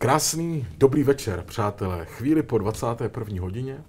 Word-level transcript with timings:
Krásný, 0.00 0.66
dobrý 0.78 1.02
večer, 1.02 1.42
přátelé. 1.42 2.04
Chvíli 2.04 2.42
po 2.42 2.58
21. 2.58 3.42
hodině, 3.42 3.84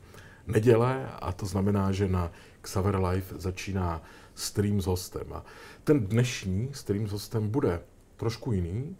neděle, 0.47 1.09
a 1.21 1.31
to 1.31 1.45
znamená, 1.45 1.91
že 1.91 2.07
na 2.07 2.31
Xaver 2.61 2.95
Live 2.95 3.25
začíná 3.35 4.03
stream 4.35 4.81
s 4.81 4.85
hostem. 4.85 5.33
A 5.33 5.45
ten 5.83 6.07
dnešní 6.07 6.69
stream 6.73 7.07
s 7.07 7.11
hostem 7.11 7.49
bude 7.49 7.81
trošku 8.17 8.51
jiný, 8.51 8.97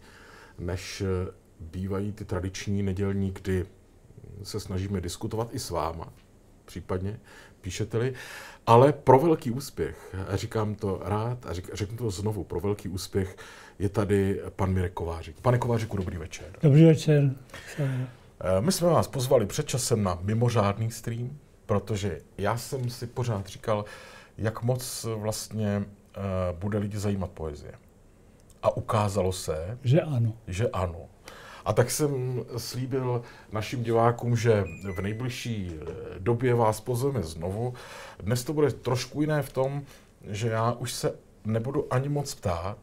než 0.58 1.02
bývají 1.60 2.12
ty 2.12 2.24
tradiční 2.24 2.82
nedělní, 2.82 3.30
kdy 3.30 3.66
se 4.42 4.60
snažíme 4.60 5.00
diskutovat 5.00 5.54
i 5.54 5.58
s 5.58 5.70
váma, 5.70 6.12
případně 6.64 7.20
píšete-li, 7.62 8.14
ale 8.66 8.92
pro 8.92 9.18
velký 9.18 9.50
úspěch, 9.50 10.14
a 10.28 10.36
říkám 10.36 10.74
to 10.74 11.00
rád 11.04 11.46
a 11.46 11.52
řeknu 11.72 11.96
to 11.96 12.10
znovu, 12.10 12.44
pro 12.44 12.60
velký 12.60 12.88
úspěch 12.88 13.36
je 13.78 13.88
tady 13.88 14.40
pan 14.56 14.72
Mirek 14.72 14.92
Kovářik. 14.92 15.40
Pane 15.40 15.58
Kovářiku, 15.58 15.96
dobrý 15.96 16.16
večer. 16.16 16.46
Dobrý 16.62 16.84
večer. 16.84 17.34
Eh, 17.78 18.60
my 18.60 18.72
jsme 18.72 18.88
vás 18.88 19.08
pozvali 19.08 19.46
před 19.46 19.66
časem 19.66 20.02
na 20.02 20.18
mimořádný 20.22 20.90
stream, 20.90 21.38
protože 21.66 22.20
já 22.38 22.56
jsem 22.56 22.90
si 22.90 23.06
pořád 23.06 23.46
říkal, 23.46 23.84
jak 24.38 24.62
moc 24.62 25.06
vlastně 25.16 25.84
eh, 25.84 26.20
bude 26.52 26.78
lidi 26.78 26.98
zajímat 26.98 27.30
poezie. 27.30 27.72
A 28.62 28.76
ukázalo 28.76 29.32
se, 29.32 29.78
že 29.82 30.00
ano. 30.00 30.32
Že 30.46 30.68
ano. 30.68 31.08
A 31.64 31.72
tak 31.72 31.90
jsem 31.90 32.44
slíbil 32.56 33.22
našim 33.52 33.82
divákům, 33.82 34.36
že 34.36 34.64
v 34.96 35.00
nejbližší 35.00 35.72
eh, 35.72 35.84
době 36.18 36.54
vás 36.54 36.80
pozveme 36.80 37.22
znovu. 37.22 37.74
Dnes 38.20 38.44
to 38.44 38.52
bude 38.52 38.70
trošku 38.70 39.20
jiné 39.20 39.42
v 39.42 39.52
tom, 39.52 39.82
že 40.30 40.48
já 40.48 40.72
už 40.72 40.92
se 40.92 41.14
nebudu 41.44 41.92
ani 41.92 42.08
moc 42.08 42.34
ptát. 42.34 42.78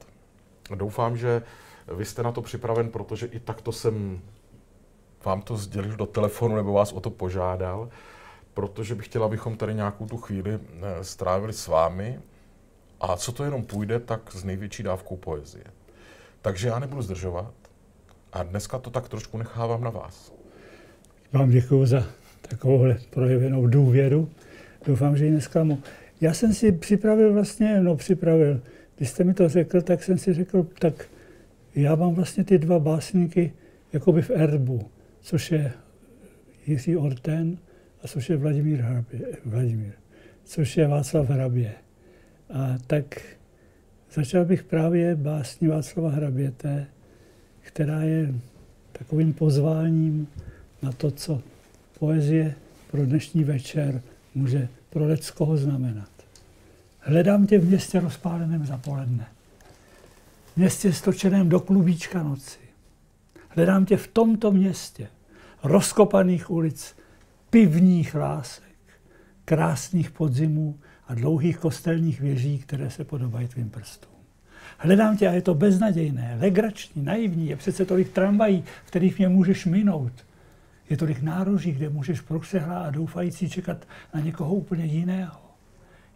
Doufám, 0.75 1.17
že 1.17 1.43
vy 1.87 2.05
jste 2.05 2.23
na 2.23 2.31
to 2.31 2.41
připraven, 2.41 2.89
protože 2.89 3.25
i 3.25 3.39
takto 3.39 3.71
jsem 3.71 4.21
vám 5.25 5.41
to 5.41 5.57
sdělil 5.57 5.95
do 5.95 6.05
telefonu 6.05 6.55
nebo 6.55 6.73
vás 6.73 6.93
o 6.93 6.99
to 6.99 7.09
požádal, 7.09 7.89
protože 8.53 8.95
bych 8.95 9.05
chtěl, 9.05 9.23
abychom 9.23 9.57
tady 9.57 9.73
nějakou 9.73 10.05
tu 10.05 10.17
chvíli 10.17 10.53
eh, 10.53 11.03
strávili 11.03 11.53
s 11.53 11.67
vámi. 11.67 12.19
A 13.01 13.15
co 13.15 13.31
to 13.31 13.43
jenom 13.43 13.63
půjde, 13.63 13.99
tak 13.99 14.31
s 14.31 14.43
největší 14.43 14.83
dávkou 14.83 15.17
poezie. 15.17 15.63
Takže 16.41 16.67
já 16.67 16.79
nebudu 16.79 17.01
zdržovat. 17.01 17.53
A 18.33 18.43
dneska 18.43 18.77
to 18.77 18.89
tak 18.89 19.09
trošku 19.09 19.37
nechávám 19.37 19.83
na 19.83 19.89
vás. 19.89 20.33
Vám 21.33 21.49
děkuji 21.49 21.85
za 21.85 22.05
takovouhle 22.41 22.97
projevenou 23.09 23.67
důvěru. 23.67 24.29
Doufám, 24.85 25.17
že 25.17 25.25
ji 25.25 25.31
nesklamu. 25.31 25.79
Já 26.21 26.33
jsem 26.33 26.53
si 26.53 26.71
připravil 26.71 27.33
vlastně, 27.33 27.81
no 27.81 27.95
připravil, 27.95 28.61
když 28.97 29.09
jste 29.09 29.23
mi 29.23 29.33
to 29.33 29.49
řekl, 29.49 29.81
tak 29.81 30.03
jsem 30.03 30.17
si 30.17 30.33
řekl, 30.33 30.67
tak 30.79 31.09
já 31.75 31.95
mám 31.95 32.13
vlastně 32.13 32.43
ty 32.43 32.57
dva 32.57 32.79
básníky 32.79 33.53
jakoby 33.93 34.21
v 34.21 34.29
erbu, 34.29 34.89
což 35.21 35.51
je 35.51 35.73
Jiří 36.67 36.97
Orten 36.97 37.57
a 38.03 38.07
což 38.07 38.29
je 38.29 38.37
Vladimír, 38.37 38.81
Hrabě, 38.81 39.19
Vladimír 39.45 39.93
což 40.49 40.77
je 40.77 40.87
Václav 40.87 41.29
Hrabě. 41.29 41.73
A 42.53 42.77
tak 42.87 43.21
začal 44.13 44.45
bych 44.45 44.63
právě 44.63 45.15
básní 45.15 45.67
Václava 45.67 46.09
Hraběte, 46.09 46.87
která 47.73 48.01
je 48.01 48.33
takovým 48.91 49.33
pozváním 49.33 50.27
na 50.81 50.91
to, 50.91 51.11
co 51.11 51.41
poezie 51.99 52.55
pro 52.91 53.05
dnešní 53.05 53.43
večer 53.43 54.01
může 54.35 54.67
pro 54.89 55.05
lidskoho 55.05 55.57
znamenat. 55.57 56.09
Hledám 56.99 57.47
tě 57.47 57.59
v 57.59 57.65
městě 57.65 57.99
rozpáleném 57.99 58.65
zapoledne. 58.65 59.27
V 60.53 60.57
městě 60.57 60.93
stočeném 60.93 61.49
do 61.49 61.59
klubíčka 61.59 62.23
noci. 62.23 62.59
Hledám 63.49 63.85
tě 63.85 63.97
v 63.97 64.07
tomto 64.07 64.51
městě, 64.51 65.07
rozkopaných 65.63 66.49
ulic, 66.49 66.95
pivních 67.49 68.15
lásek, 68.15 68.63
krásných 69.45 70.11
podzimů 70.11 70.79
a 71.07 71.13
dlouhých 71.13 71.57
kostelních 71.57 72.21
věží, 72.21 72.59
které 72.59 72.89
se 72.89 73.03
podobají 73.03 73.47
tvým 73.47 73.69
prstům. 73.69 74.18
Hledám 74.77 75.17
tě 75.17 75.27
a 75.27 75.31
je 75.31 75.41
to 75.41 75.53
beznadějné, 75.53 76.37
legrační, 76.41 77.03
naivní. 77.03 77.47
Je 77.47 77.55
přece 77.55 77.85
tolik 77.85 78.09
tramvají, 78.09 78.63
v 78.85 78.87
kterých 78.87 79.17
mě 79.17 79.29
můžeš 79.29 79.65
minout. 79.65 80.13
Je 80.89 80.97
tolik 80.97 81.21
nároží, 81.21 81.71
kde 81.71 81.89
můžeš 81.89 82.21
prosehlat 82.21 82.85
a 82.85 82.91
doufající 82.91 83.49
čekat 83.49 83.85
na 84.13 84.19
někoho 84.19 84.55
úplně 84.55 84.85
jiného. 84.85 85.39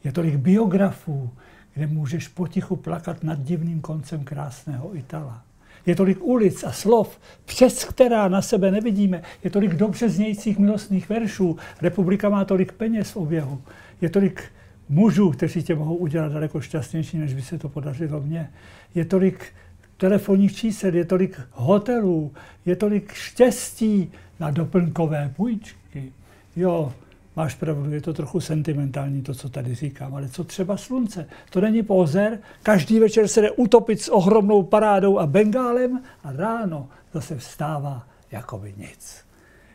Je 0.03 0.12
tolik 0.12 0.36
biografů, 0.36 1.30
kde 1.74 1.88
můžeš 1.88 2.28
potichu 2.28 2.75
plakat 2.75 3.24
nad 3.24 3.40
divným 3.40 3.81
koncem 3.81 4.24
krásného 4.24 4.97
Itala. 4.97 5.44
Je 5.85 5.96
tolik 5.96 6.24
ulic 6.24 6.64
a 6.64 6.72
slov, 6.72 7.20
přes 7.46 7.85
která 7.85 8.28
na 8.28 8.41
sebe 8.41 8.72
nevidíme. 8.72 9.22
Je 9.44 9.50
tolik 9.50 9.74
dobře 9.74 10.09
znějících 10.09 10.58
milostných 10.58 11.09
veršů. 11.09 11.58
Republika 11.81 12.30
má 12.30 12.46
tolik 12.46 12.72
peněz 12.72 13.12
v 13.12 13.18
oběhu. 13.18 13.62
Je 14.02 14.09
tolik 14.09 14.44
mužů, 14.90 15.32
kteří 15.32 15.64
tě 15.64 15.76
mohou 15.76 15.96
udělat 15.96 16.32
daleko 16.32 16.62
šťastnější, 16.62 17.18
než 17.18 17.34
by 17.34 17.42
se 17.42 17.58
to 17.58 17.70
podařilo 17.70 18.22
mně. 18.22 18.52
Je 18.96 19.06
tolik 19.06 19.54
telefonních 19.98 20.56
čísel, 20.56 20.96
je 20.96 21.06
tolik 21.06 21.40
hotelů, 21.52 22.34
je 22.66 22.76
tolik 22.76 23.14
štěstí 23.14 24.12
na 24.40 24.52
doplňkové 24.52 25.34
půjčky. 25.36 26.14
Jo, 26.56 26.94
máš 27.36 27.56
pravdu, 27.56 27.92
je 27.92 28.02
to 28.02 28.14
trochu 28.14 28.40
sentimentální 28.40 29.22
to, 29.22 29.34
co 29.34 29.50
tady 29.50 29.76
říkám, 29.76 30.16
ale 30.16 30.30
co 30.30 30.44
třeba 30.44 30.78
slunce? 30.78 31.28
To 31.50 31.62
není 31.62 31.84
pózer, 31.84 32.40
každý 32.64 33.00
večer 33.00 33.28
se 33.28 33.42
jde 33.42 33.52
utopit 33.52 34.02
s 34.02 34.10
ohromnou 34.10 34.64
parádou 34.64 35.20
a 35.20 35.28
bengálem 35.28 36.04
a 36.24 36.32
ráno 36.32 36.90
zase 37.14 37.38
vstává 37.38 38.08
jako 38.32 38.58
by 38.58 38.74
nic. 38.78 39.26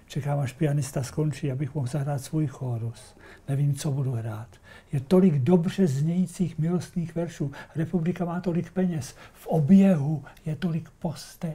Čekám, 0.06 0.38
až 0.38 0.52
pianista 0.52 1.02
skončí, 1.02 1.52
abych 1.52 1.74
mohl 1.74 1.86
zahrát 1.86 2.20
svůj 2.20 2.46
chorus. 2.46 3.14
Nevím, 3.48 3.74
co 3.74 3.90
budu 3.90 4.12
hrát. 4.12 4.48
Je 4.92 5.00
tolik 5.00 5.34
dobře 5.34 5.86
znějících 5.86 6.58
milostných 6.58 7.14
veršů. 7.14 7.52
Republika 7.76 8.24
má 8.24 8.40
tolik 8.40 8.70
peněz. 8.70 9.14
V 9.32 9.46
oběhu 9.46 10.24
je 10.46 10.56
tolik 10.56 10.90
postelí. 10.90 11.54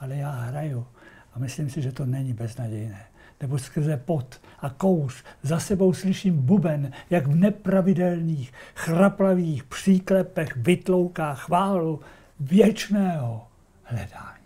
Ale 0.00 0.16
já 0.16 0.30
hraju 0.30 0.86
a 1.34 1.38
myslím 1.38 1.70
si, 1.70 1.82
že 1.82 1.92
to 1.92 2.06
není 2.06 2.32
beznadějné. 2.32 3.06
Nebo 3.40 3.58
skrze 3.58 3.96
pot 3.96 4.40
a 4.58 4.70
kouř 4.70 5.24
za 5.42 5.60
sebou 5.60 5.92
slyším 5.92 6.46
buben, 6.46 6.92
jak 7.10 7.26
v 7.26 7.34
nepravidelných, 7.34 8.52
chraplavých 8.74 9.64
příklepech 9.64 10.56
vytlouká 10.56 11.34
chválu 11.34 12.00
věčného 12.40 13.48
hledání. 13.82 14.44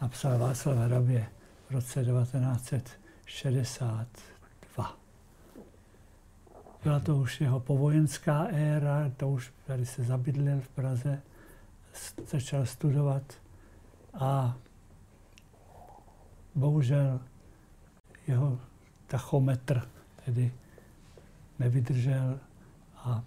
Napsal 0.00 0.38
Václav 0.38 0.76
Hrabě 0.76 1.26
v 1.68 1.72
roce 1.72 2.04
1960. 2.04 4.06
Byla 6.82 7.00
to 7.00 7.16
už 7.16 7.40
jeho 7.40 7.60
povojenská 7.60 8.46
éra, 8.50 9.12
to 9.16 9.28
už 9.28 9.52
tady 9.66 9.86
se 9.86 10.04
zabydlil 10.04 10.60
v 10.60 10.68
Praze, 10.68 11.22
začal 12.26 12.66
studovat 12.66 13.22
a 14.14 14.56
bohužel 16.54 17.20
jeho 18.26 18.58
tachometr 19.06 19.88
tedy 20.24 20.52
nevydržel 21.58 22.40
a 22.96 23.24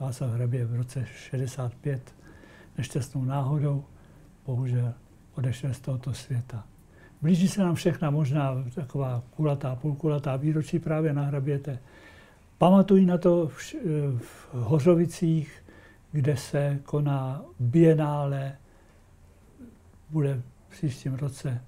Václav 0.00 0.30
Hrabě 0.30 0.64
v 0.64 0.74
roce 0.74 1.06
65 1.06 2.14
nešťastnou 2.78 3.24
náhodou 3.24 3.84
bohužel 4.46 4.94
odešel 5.34 5.74
z 5.74 5.80
tohoto 5.80 6.14
světa. 6.14 6.64
Blíží 7.22 7.48
se 7.48 7.62
nám 7.62 7.74
všechna 7.74 8.10
možná 8.10 8.64
taková 8.74 9.22
kulatá, 9.30 9.76
půlkulatá 9.76 10.36
výročí 10.36 10.78
právě 10.78 11.12
na 11.12 11.22
Hraběte. 11.22 11.78
Pamatuji 12.58 13.06
na 13.06 13.18
to 13.18 13.48
v, 13.48 13.74
v 14.18 14.48
Hořovicích, 14.52 15.64
kde 16.12 16.36
se 16.36 16.78
koná 16.82 17.44
bienále, 17.60 18.56
bude 20.10 20.42
v 20.68 20.70
příštím 20.70 21.14
roce. 21.14 21.62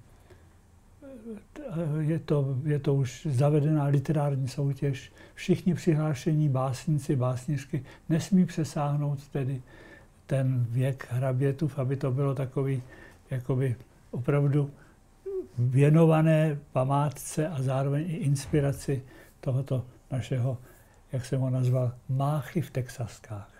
Je 1.99 2.19
to, 2.19 2.57
je 2.63 2.79
to 2.79 2.95
už 2.95 3.27
zavedená 3.29 3.85
literární 3.85 4.47
soutěž. 4.47 5.11
Všichni 5.33 5.73
přihlášení 5.73 6.49
básníci, 6.49 7.15
básnířky 7.15 7.83
nesmí 8.09 8.45
přesáhnout 8.45 9.27
tedy 9.27 9.61
ten 10.25 10.65
věk 10.69 11.07
hrabětův, 11.09 11.79
aby 11.79 11.95
to 11.95 12.11
bylo 12.11 12.35
takový 12.35 12.83
jakoby 13.31 13.75
opravdu 14.11 14.71
věnované 15.57 16.59
památce 16.71 17.47
a 17.47 17.61
zároveň 17.61 18.05
i 18.09 18.13
inspiraci 18.13 19.03
tohoto 19.41 19.85
našeho 20.11 20.57
jak 21.11 21.25
jsem 21.25 21.41
ho 21.41 21.49
nazval, 21.49 21.95
máchy 22.09 22.61
v 22.61 22.71
Texaskách. 22.71 23.53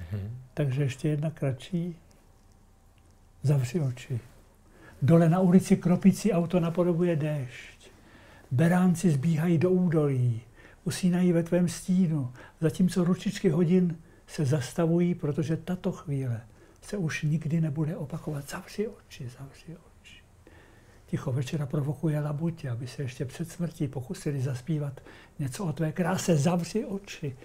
Mm-hmm. 0.00 0.30
Takže 0.54 0.82
ještě 0.82 1.08
jedna 1.08 1.30
kratší. 1.30 1.96
Zavři 3.42 3.80
oči. 3.80 4.20
Dole 5.02 5.28
na 5.28 5.40
ulici 5.40 5.76
kropící 5.76 6.32
auto 6.32 6.60
napodobuje 6.60 7.16
déšť. 7.16 7.90
Beránci 8.50 9.10
zbíhají 9.10 9.58
do 9.58 9.70
údolí, 9.70 10.40
usínají 10.84 11.32
ve 11.32 11.42
tvém 11.42 11.68
stínu, 11.68 12.32
zatímco 12.60 13.04
ručičky 13.04 13.48
hodin 13.48 13.98
se 14.26 14.44
zastavují, 14.44 15.14
protože 15.14 15.56
tato 15.56 15.92
chvíle 15.92 16.40
se 16.82 16.96
už 16.96 17.22
nikdy 17.22 17.60
nebude 17.60 17.96
opakovat. 17.96 18.50
Zavři 18.50 18.88
oči, 18.88 19.28
zavři 19.28 19.76
oči. 19.76 19.89
Ticho 21.10 21.32
večera 21.32 21.66
provokuje 21.66 22.20
labutě, 22.20 22.70
aby 22.70 22.86
se 22.86 23.02
ještě 23.02 23.24
před 23.24 23.50
smrtí 23.50 23.88
pokusili 23.88 24.40
zaspívat 24.40 25.00
něco 25.38 25.64
o 25.64 25.72
tvé 25.72 25.92
kráse. 25.92 26.36
Zavři 26.36 26.84
oči, 26.84 27.36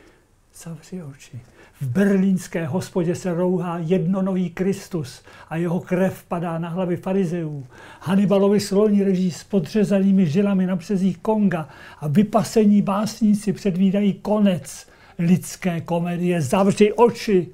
zavři 0.64 1.04
oči. 1.04 1.40
V 1.82 1.88
berlínské 1.88 2.66
hospodě 2.66 3.16
se 3.16 3.34
rouhá 3.34 3.78
jednonový 3.78 4.50
Kristus 4.50 5.24
a 5.50 5.56
jeho 5.56 5.80
krev 5.80 6.24
padá 6.24 6.58
na 6.58 6.70
hlavy 6.70 6.98
farizeů. 6.98 7.68
Hannibalovi 8.02 8.60
sloni 8.60 9.04
reží 9.04 9.32
s 9.32 9.44
podřezanými 9.44 10.28
žilami 10.28 10.66
na 10.66 10.76
březích 10.76 11.18
Konga 11.18 11.70
a 12.00 12.08
vypasení 12.08 12.82
básníci 12.82 13.54
předvídají 13.54 14.14
konec 14.14 14.88
lidské 15.20 15.82
komedie. 15.82 16.42
Zavři 16.42 16.94
oči! 16.94 17.48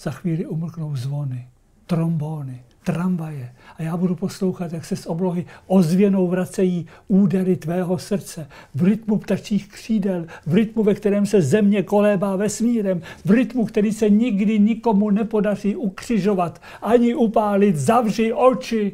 Za 0.00 0.10
chvíli 0.10 0.46
umlknou 0.46 0.96
zvony, 0.96 1.48
trombóny, 1.86 2.62
tramvaje 2.84 3.54
a 3.78 3.82
já 3.82 3.96
budu 3.96 4.16
poslouchat, 4.16 4.72
jak 4.72 4.84
se 4.84 4.96
z 4.96 5.06
oblohy 5.06 5.46
ozvěnou 5.66 6.28
vracejí 6.28 6.86
údery 7.08 7.56
tvého 7.56 7.98
srdce 7.98 8.48
v 8.74 8.82
rytmu 8.82 9.18
ptačích 9.18 9.68
křídel, 9.68 10.26
v 10.46 10.54
rytmu, 10.54 10.82
ve 10.82 10.94
kterém 10.94 11.26
se 11.26 11.42
země 11.42 11.82
kolébá 11.82 12.36
vesmírem, 12.36 13.02
v 13.24 13.30
rytmu, 13.30 13.66
který 13.66 13.92
se 13.92 14.10
nikdy 14.10 14.58
nikomu 14.58 15.10
nepodaří 15.10 15.76
ukřižovat 15.76 16.62
ani 16.82 17.14
upálit. 17.14 17.76
Zavři 17.76 18.32
oči! 18.32 18.92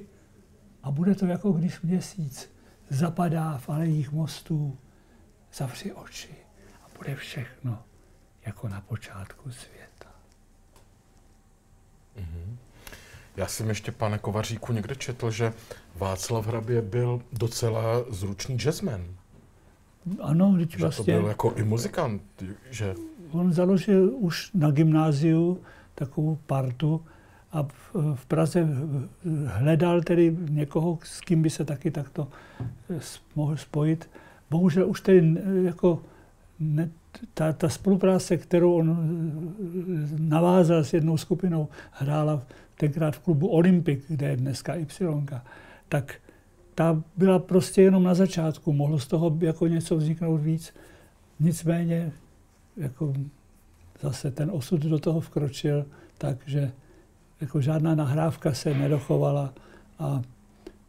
A 0.83 0.91
bude 0.91 1.15
to 1.15 1.27
jako 1.27 1.53
když 1.53 1.81
měsíc 1.81 2.51
zapadá 2.89 3.59
v 3.59 3.69
alejích 3.69 4.13
mostů. 4.13 4.79
Zavři 5.55 5.93
oči 5.93 6.35
a 6.85 6.99
bude 6.99 7.15
všechno 7.15 7.79
jako 8.47 8.69
na 8.69 8.81
počátku 8.81 9.51
světa. 9.51 10.11
Mm-hmm. 12.17 12.66
Já 13.37 13.47
jsem 13.47 13.69
ještě, 13.69 13.93
pane 13.93 14.19
Kovaříku, 14.19 14.73
někde 14.73 14.95
četl, 14.95 15.31
že 15.31 15.53
Václav 15.97 16.47
Hrabě 16.47 16.83
byl 16.83 17.23
docela 17.33 18.05
zručný 18.11 18.57
jazzman. 18.57 19.05
Ano, 20.21 20.55
teď 20.59 20.71
že 20.71 20.79
vlastně... 20.79 21.15
to 21.15 21.21
byl 21.21 21.29
jako 21.29 21.53
i 21.57 21.65
muzikant, 21.65 22.23
že... 22.71 22.95
On 23.33 23.53
založil 23.53 24.13
už 24.15 24.51
na 24.55 24.71
gymnáziu 24.71 25.61
takovou 25.95 26.39
partu 26.47 27.03
a 27.53 27.63
v, 28.15 28.27
Praze 28.29 28.69
hledal 29.47 30.03
tedy 30.03 30.37
někoho, 30.49 30.99
s 31.03 31.21
kým 31.21 31.43
by 31.43 31.51
se 31.51 31.65
taky 31.65 31.91
takto 31.91 32.29
mohl 33.35 33.57
spojit. 33.57 34.11
Bohužel 34.51 34.89
už 34.89 35.01
tedy 35.01 35.37
jako 35.63 36.03
ne, 36.61 36.91
ta, 37.35 37.53
ta 37.53 37.69
spolupráce, 37.69 38.37
kterou 38.37 38.75
on 38.75 38.97
navázal 40.19 40.85
s 40.85 40.93
jednou 40.93 41.17
skupinou, 41.17 41.69
hrála 41.91 42.43
tenkrát 42.77 43.17
v 43.17 43.19
klubu 43.19 43.49
Olympic, 43.49 44.05
kde 44.09 44.29
je 44.29 44.37
dneska 44.37 44.75
Y, 44.75 45.41
tak 45.89 46.15
ta 46.75 47.03
byla 47.17 47.39
prostě 47.39 47.83
jenom 47.83 48.03
na 48.03 48.15
začátku. 48.15 48.73
Mohlo 48.73 48.99
z 48.99 49.07
toho 49.07 49.39
jako 49.41 49.67
něco 49.67 49.97
vzniknout 49.97 50.37
víc. 50.37 50.75
Nicméně 51.41 52.13
jako 52.77 53.15
zase 54.01 54.31
ten 54.31 54.51
osud 54.51 54.81
do 54.81 54.99
toho 54.99 55.21
vkročil, 55.21 55.87
takže 56.19 56.73
jako 57.41 57.61
žádná 57.61 57.95
nahrávka 57.95 58.55
se 58.55 58.75
nedochovala 58.75 59.55
a 59.99 60.23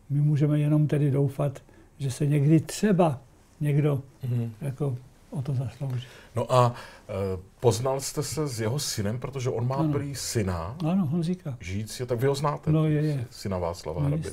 my 0.10 0.22
můžeme 0.22 0.60
jenom 0.60 0.88
tedy 0.88 1.12
doufat, 1.12 1.62
že 2.00 2.12
se 2.12 2.26
někdy 2.26 2.60
třeba 2.60 3.22
někdo 3.60 4.02
mm-hmm. 4.24 4.50
jako 4.62 4.98
o 5.30 5.42
to 5.42 5.54
zaslouží. 5.54 6.08
No 6.36 6.54
a 6.54 6.74
e, 7.10 7.14
poznal 7.60 8.00
jste 8.02 8.24
se 8.24 8.48
s 8.48 8.62
jeho 8.62 8.80
synem, 8.80 9.20
protože 9.20 9.50
on 9.50 9.68
má 9.68 9.76
ano. 9.76 9.94
prý 9.94 10.16
syna. 10.16 10.78
Ano, 10.86 11.06
Honzíka. 11.06 11.58
Žijící, 11.60 12.06
tak 12.06 12.20
vy 12.20 12.28
ho 12.28 12.36
znáte? 12.36 12.72
No 12.72 12.86
je, 12.86 13.02
je. 13.02 13.26
Syna 13.32 13.58
Václava 13.58 14.02
no, 14.02 14.08
Hrabě. 14.08 14.32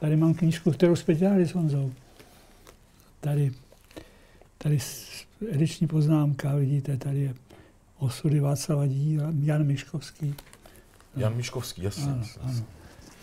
Tady 0.00 0.16
mám 0.16 0.34
knížku, 0.34 0.70
kterou 0.70 0.96
jsme 0.96 1.14
dělali 1.14 1.46
s 1.46 1.54
Honzou. 1.54 1.92
Tady, 3.20 3.52
tady 4.58 4.78
ediční 5.50 5.86
poznámka, 5.86 6.54
vidíte, 6.54 6.96
tady 6.96 7.20
je 7.20 7.34
osudy 7.98 8.40
Václava 8.40 8.86
Díla, 8.86 9.26
Jan 9.40 9.64
Miškovský. 9.64 10.34
No. 11.16 11.22
Jan 11.22 11.36
Miškovský, 11.36 11.82
jasně. 11.82 12.12
Ano, 12.12 12.24
ano. 12.40 12.64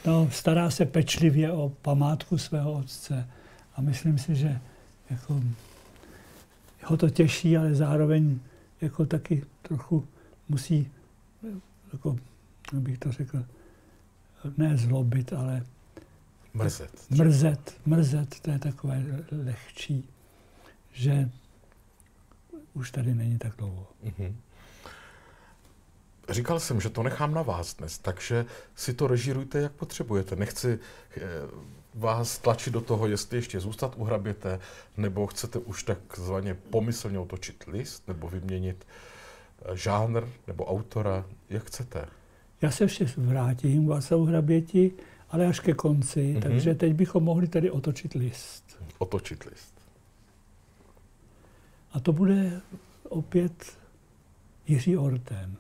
No, 0.06 0.30
stará 0.32 0.70
se 0.70 0.86
pečlivě 0.86 1.52
o 1.52 1.72
památku 1.82 2.38
svého 2.38 2.74
otce 2.74 3.30
a 3.76 3.82
myslím 3.82 4.18
si, 4.18 4.36
že 4.36 4.60
jako 5.10 5.42
ho 6.84 6.98
to 6.98 7.10
těší, 7.10 7.58
ale 7.58 7.76
zároveň 7.76 8.40
jako 8.82 9.06
taky 9.06 9.46
trochu 9.62 10.08
musí, 10.50 10.92
jako, 11.94 12.16
bych 12.74 12.98
to 12.98 13.12
řekl, 13.12 13.46
ne 14.58 14.78
zlobit, 14.78 15.34
ale 15.34 15.66
mrzet. 16.54 17.06
Mrzet, 17.10 17.78
mrzet, 17.86 18.40
to 18.40 18.52
je 18.52 18.60
takové 18.60 19.04
lehčí, 19.32 20.10
že 20.92 21.30
už 22.74 22.92
tady 22.92 23.16
není 23.16 23.38
tak 23.38 23.56
dlouho. 23.58 23.88
Mm-hmm. 24.04 24.34
Říkal 26.30 26.60
jsem, 26.60 26.82
že 26.82 26.90
to 26.90 27.04
nechám 27.04 27.34
na 27.34 27.42
vás 27.42 27.76
dnes, 27.76 27.98
takže 27.98 28.46
si 28.76 28.94
to 28.94 29.08
režírujte, 29.08 29.60
jak 29.60 29.72
potřebujete. 29.72 30.36
Nechci 30.36 30.80
eh, 31.18 31.22
vás 31.94 32.38
tlačit 32.38 32.74
do 32.74 32.82
toho, 32.82 33.08
jestli 33.08 33.38
ještě 33.38 33.60
zůstat 33.60 33.94
u 33.98 34.04
hraběte, 34.04 34.60
nebo 34.98 35.28
chcete 35.28 35.60
už 35.60 35.84
takzvaně 35.84 36.54
pomyslně 36.54 37.20
otočit 37.20 37.64
list, 37.68 38.08
nebo 38.08 38.30
vyměnit 38.30 38.88
eh, 39.66 39.78
žánr 39.78 40.24
nebo 40.48 40.66
autora, 40.66 41.26
jak 41.50 41.64
chcete. 41.64 42.06
Já 42.62 42.72
se 42.72 42.84
ještě 42.84 43.06
vrátím 43.18 43.88
vás 43.88 44.12
u 44.12 44.26
hraběti, 44.26 44.92
ale 45.30 45.48
až 45.48 45.60
ke 45.60 45.74
konci, 45.74 46.20
mm-hmm. 46.20 46.42
takže 46.42 46.76
teď 46.76 46.94
bychom 46.94 47.24
mohli 47.24 47.48
tady 47.48 47.72
otočit 47.72 48.14
list. 48.14 48.84
Otočit 48.98 49.44
list. 49.44 49.74
A 51.94 52.00
to 52.00 52.14
bude 52.14 52.62
opět 53.04 53.78
Jiří 54.68 54.98
Orten. 54.98 55.56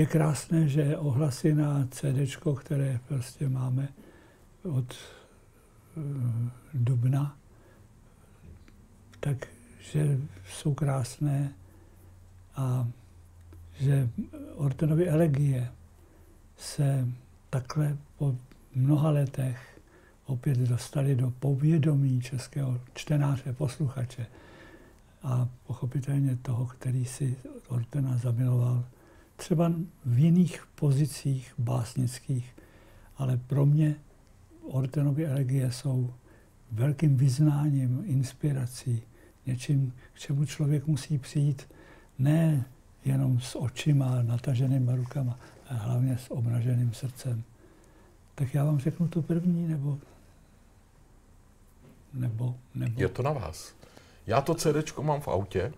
Je 0.00 0.06
krásné, 0.06 0.68
že 0.68 0.96
ohlasy 0.96 1.54
na 1.54 1.88
CD, 1.90 2.36
které 2.60 3.00
prostě 3.08 3.48
máme 3.48 3.88
od 4.62 4.94
uh, 5.96 6.04
dubna, 6.74 7.36
takže 9.20 10.18
jsou 10.48 10.74
krásné 10.74 11.52
a 12.56 12.88
že 13.80 14.08
Ortenovy 14.56 15.08
elegie 15.08 15.72
se 16.56 17.08
takhle 17.50 17.96
po 18.18 18.36
mnoha 18.74 19.10
letech 19.10 19.80
opět 20.26 20.58
dostali 20.58 21.16
do 21.16 21.30
povědomí 21.30 22.20
českého 22.20 22.80
čtenáře, 22.94 23.52
posluchače 23.52 24.26
a 25.22 25.48
pochopitelně 25.66 26.36
toho, 26.36 26.66
který 26.66 27.04
si 27.04 27.36
Ortena 27.68 28.16
zamiloval 28.16 28.84
třeba 29.40 29.72
v 30.04 30.18
jiných 30.18 30.66
pozicích 30.74 31.54
básnických, 31.58 32.56
ale 33.16 33.36
pro 33.36 33.66
mě 33.66 33.96
Ortenovy 34.62 35.26
elegie 35.26 35.72
jsou 35.72 36.14
velkým 36.72 37.16
vyznáním, 37.16 38.02
inspirací, 38.06 39.02
něčím, 39.46 39.92
k 40.12 40.18
čemu 40.18 40.44
člověk 40.44 40.86
musí 40.86 41.18
přijít 41.18 41.68
ne 42.18 42.64
jenom 43.04 43.40
s 43.40 43.56
očima, 43.58 44.22
nataženýma 44.22 44.94
rukama, 44.94 45.38
ale 45.68 45.78
hlavně 45.78 46.18
s 46.18 46.30
obnaženým 46.30 46.92
srdcem. 46.92 47.42
Tak 48.34 48.54
já 48.54 48.64
vám 48.64 48.78
řeknu 48.78 49.08
tu 49.08 49.22
první, 49.22 49.68
nebo, 49.68 49.98
nebo, 52.12 52.54
nebo. 52.74 53.00
Je 53.00 53.08
to 53.08 53.22
na 53.22 53.32
vás. 53.32 53.74
Já 54.26 54.40
to 54.40 54.54
CD 54.54 54.98
mám 54.98 55.20
v 55.20 55.28
autě 55.28 55.72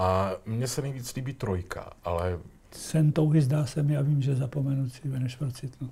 a 0.00 0.32
mně 0.46 0.68
se 0.68 0.82
nejvíc 0.82 1.14
líbí 1.14 1.32
trojka, 1.32 1.92
ale... 2.04 2.38
Sen 2.72 3.12
touhy 3.12 3.42
zdá 3.42 3.66
se 3.66 3.82
mi 3.82 3.96
a 3.96 4.02
vím, 4.02 4.22
že 4.22 4.34
zapomenu 4.34 4.90
si 4.90 5.08
než 5.08 5.36
procitnu. 5.36 5.90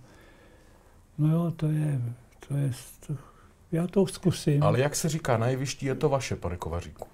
No 1.18 1.32
jo, 1.32 1.50
to 1.56 1.66
je, 1.66 2.00
to 2.48 2.56
je, 2.56 2.72
to, 3.06 3.16
já 3.72 3.86
to 3.86 4.06
zkusím. 4.06 4.62
Ale 4.62 4.80
jak 4.80 4.96
se 4.96 5.08
říká, 5.08 5.36
na 5.36 5.48
jevišti 5.48 5.86
je 5.86 5.94
to 5.94 6.08
vaše, 6.08 6.36
pane 6.36 6.56
Kovaříku. 6.56 7.06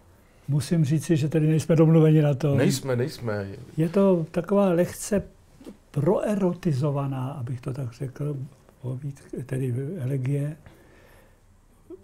Musím 0.49 0.85
říci, 0.85 1.17
že 1.17 1.29
tady 1.29 1.47
nejsme 1.47 1.77
domluveni 1.77 2.23
na 2.23 2.35
to. 2.35 2.55
Nejsme, 2.55 2.97
nejsme. 2.97 3.49
Je 3.77 3.89
to 3.89 4.27
taková 4.31 4.69
lehce 4.69 5.23
proerotizovaná, 5.91 7.31
abych 7.31 7.61
to 7.61 7.73
tak 7.73 7.93
řekl, 7.93 8.37
tedy 9.47 9.75
elegie. 9.99 10.57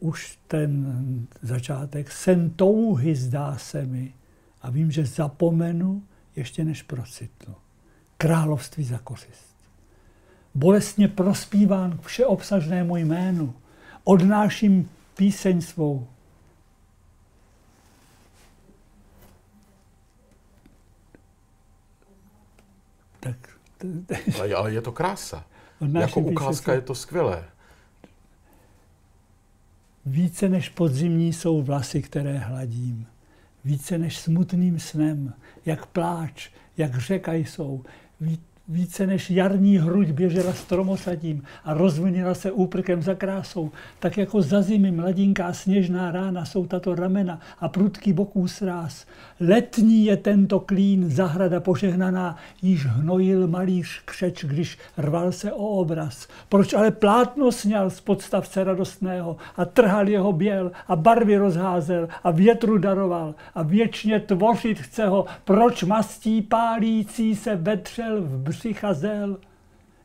Už 0.01 0.39
ten 0.49 1.27
začátek, 1.43 2.13
sen 2.13 2.51
touhy 2.51 3.15
zdá 3.15 3.57
se 3.59 3.87
mi, 3.87 4.15
a 4.63 4.71
vím, 4.71 4.91
že 4.91 5.07
zapomenu 5.07 6.03
ještě 6.37 6.65
než 6.65 6.83
procitnu. 6.83 7.55
Království 8.17 8.85
za 8.85 8.99
kořist. 8.99 9.57
Bolestně 10.55 11.09
prospíván 11.09 11.99
k 11.99 12.03
všeobsažnému 12.03 12.97
jménu. 12.97 13.55
Odnáším 14.05 14.91
píseň 15.15 15.61
svou. 15.61 16.09
Tak 23.21 23.59
Ale, 24.41 24.55
ale 24.55 24.73
je 24.73 24.83
to 24.83 24.93
krása. 24.93 25.45
Jako 25.99 26.21
ukázka 26.21 26.73
je 26.73 26.81
to 26.81 26.95
skvělé. 26.95 27.45
Více 30.07 30.49
než 30.49 30.69
podzimní 30.69 31.33
jsou 31.33 31.63
vlasy, 31.63 32.03
které 32.03 32.39
hladím. 32.39 33.07
Více 33.65 33.99
než 33.99 34.19
smutným 34.19 34.81
snem, 34.81 35.35
jak 35.67 35.87
pláč, 35.87 36.51
jak 36.77 36.99
řeka 36.99 37.33
jsou 37.33 37.85
více 38.71 39.07
než 39.07 39.31
jarní 39.31 39.79
hruď 39.79 40.09
běžela 40.09 40.53
stromosadím 40.53 41.43
a 41.65 41.75
rozvinila 41.75 42.35
se 42.35 42.53
úprkem 42.53 43.03
za 43.03 43.15
krásou, 43.15 43.71
tak 43.99 44.19
jako 44.19 44.43
za 44.43 44.63
zimy 44.63 44.91
mladinká 44.91 45.53
sněžná 45.53 46.11
rána 46.11 46.45
jsou 46.45 46.67
tato 46.67 46.95
ramena 46.95 47.41
a 47.61 47.69
prudký 47.69 48.13
boků 48.13 48.49
sráz. 48.49 49.07
Letní 49.41 50.05
je 50.05 50.17
tento 50.17 50.61
klín, 50.61 51.11
zahrada 51.11 51.61
požehnaná, 51.61 52.37
již 52.63 52.87
hnojil 52.87 53.49
malíř 53.49 54.03
křeč, 54.05 54.45
když 54.45 54.79
rval 54.97 55.33
se 55.33 55.53
o 55.53 55.67
obraz. 55.67 56.29
Proč 56.49 56.75
ale 56.75 56.91
plátno 56.91 57.53
sněl 57.53 57.91
z 57.91 58.01
podstavce 58.01 58.65
radostného 58.65 59.37
a 59.57 59.65
trhal 59.65 60.09
jeho 60.09 60.33
běl 60.33 60.73
a 60.89 60.97
barvy 60.97 61.37
rozházel 61.37 62.09
a 62.25 62.31
větru 62.31 62.79
daroval 62.79 63.35
a 63.55 63.63
věčně 63.63 64.21
tvořit 64.21 64.79
chce 64.79 65.07
ho, 65.07 65.25
proč 65.45 65.83
mastí 65.83 66.43
pálící 66.43 67.37
se 67.37 67.57
vetřel 67.57 68.21
v 68.21 68.39
bři 68.39 68.60
přicházel, 68.61 69.39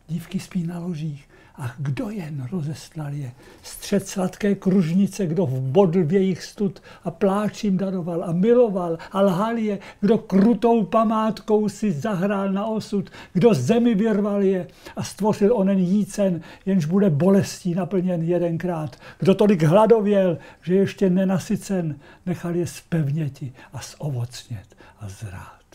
dívky 0.07 0.39
spí 0.39 0.63
na 0.63 0.79
ložích. 0.79 1.29
A 1.55 1.71
kdo 1.77 2.09
jen 2.09 2.47
rozestlal 2.51 3.13
je? 3.13 3.31
Střed 3.63 4.07
sladké 4.07 4.55
kružnice, 4.55 5.27
kdo 5.27 5.45
vbodl 5.45 6.03
v 6.03 6.13
jejich 6.13 6.43
stud 6.43 6.81
a 7.03 7.11
pláčím 7.11 7.77
daroval 7.77 8.23
a 8.23 8.31
miloval 8.31 8.97
a 9.11 9.21
lhal 9.21 9.57
je, 9.57 9.79
kdo 10.01 10.17
krutou 10.17 10.83
památkou 10.83 11.69
si 11.69 11.91
zahrál 11.91 12.51
na 12.51 12.65
osud, 12.65 13.09
kdo 13.33 13.53
zemi 13.53 13.95
vyrval 13.95 14.41
je 14.41 14.67
a 14.95 15.03
stvořil 15.03 15.55
onen 15.55 15.79
jícen, 15.79 16.41
jenž 16.65 16.85
bude 16.85 17.09
bolestí 17.09 17.73
naplněn 17.75 18.21
jedenkrát. 18.21 18.95
Kdo 19.19 19.35
tolik 19.35 19.63
hladověl, 19.63 20.37
že 20.61 20.75
ještě 20.75 21.09
nenasycen, 21.09 21.99
nechal 22.25 22.55
je 22.55 22.67
spevněti 22.67 23.53
a 23.73 23.79
zovocnět 23.99 24.75
a 24.99 25.09
zrát. 25.09 25.65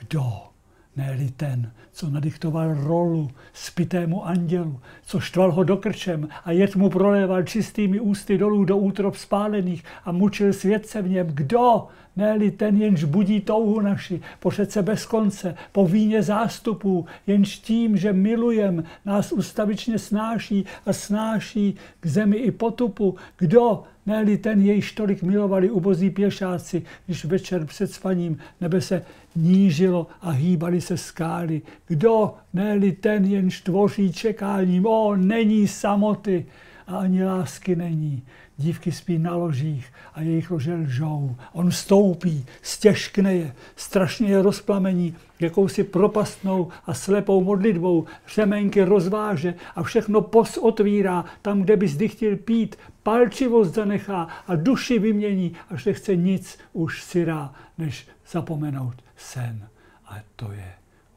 Kdo? 0.00 0.54
ne 0.96 1.30
ten, 1.36 1.72
co 1.94 2.10
nadiktoval 2.10 2.74
rolu 2.74 3.30
spitému 3.52 4.26
andělu, 4.26 4.80
co 5.06 5.20
štval 5.20 5.52
ho 5.52 5.64
do 5.64 5.76
krčem 5.76 6.28
a 6.44 6.50
jed 6.50 6.76
mu 6.76 6.90
proléval 6.90 7.42
čistými 7.42 8.00
ústy 8.00 8.38
dolů 8.38 8.64
do 8.64 8.76
útrop 8.76 9.16
spálených 9.16 9.84
a 10.04 10.12
mučil 10.12 10.52
světce 10.52 11.02
v 11.02 11.10
něm. 11.10 11.26
Kdo? 11.26 11.88
ne 12.16 12.50
ten, 12.50 12.76
jenž 12.76 13.04
budí 13.04 13.40
touhu 13.40 13.80
naši, 13.80 14.20
po 14.40 14.50
řece 14.50 14.82
bez 14.82 15.06
konce, 15.06 15.54
po 15.72 15.86
víně 15.86 16.22
zástupů, 16.22 17.06
jenž 17.26 17.58
tím, 17.58 17.96
že 17.96 18.12
milujem, 18.12 18.84
nás 19.04 19.32
ustavičně 19.32 19.98
snáší 19.98 20.64
a 20.86 20.92
snáší 20.92 21.74
k 22.00 22.06
zemi 22.06 22.36
i 22.36 22.50
potupu. 22.50 23.16
Kdo? 23.38 23.82
ne 24.06 24.36
ten, 24.38 24.60
jejž 24.60 24.92
tolik 24.92 25.22
milovali 25.22 25.70
ubozí 25.70 26.10
pěšáci, 26.10 26.82
když 27.06 27.24
večer 27.24 27.66
před 27.66 27.92
spaním 27.92 28.38
nebe 28.60 28.80
se 28.80 29.02
nížilo 29.36 30.06
a 30.20 30.30
hýbali 30.30 30.80
se 30.80 30.96
skály. 30.96 31.62
Kdo? 31.86 32.34
ne 32.52 32.92
ten, 32.92 33.24
jenž 33.24 33.60
tvoří 33.60 34.12
čekáním. 34.12 34.86
O, 34.86 35.16
není 35.16 35.68
samoty 35.68 36.46
a 36.86 36.96
ani 36.96 37.24
lásky 37.24 37.76
není. 37.76 38.22
Dívky 38.56 38.92
spí 38.92 39.18
na 39.18 39.36
ložích 39.36 39.92
a 40.14 40.20
jejich 40.20 40.50
lože 40.50 40.74
lžou. 40.74 41.36
On 41.52 41.70
stoupí, 41.70 42.46
stěžkne 42.62 43.34
je, 43.34 43.54
strašně 43.76 44.28
je 44.28 44.42
rozplamení, 44.42 45.16
jakousi 45.40 45.84
propastnou 45.84 46.68
a 46.86 46.94
slepou 46.94 47.44
modlitbou, 47.44 48.04
řemenky 48.34 48.82
rozváže 48.82 49.54
a 49.76 49.82
všechno 49.82 50.20
pos 50.20 50.56
otvírá 50.56 51.24
tam, 51.42 51.62
kde 51.62 51.76
by 51.76 51.88
zdy 51.88 52.08
chtěl 52.08 52.36
pít, 52.36 52.76
palčivost 53.02 53.74
zanechá 53.74 54.28
a 54.46 54.56
duši 54.56 54.98
vymění, 54.98 55.56
až 55.70 55.84
nechce 55.84 56.16
nic 56.16 56.58
už 56.72 57.02
syrá, 57.02 57.54
než 57.78 58.08
zapomenout 58.30 58.94
sen. 59.16 59.68
A 60.06 60.16
to 60.36 60.52
je 60.52 60.72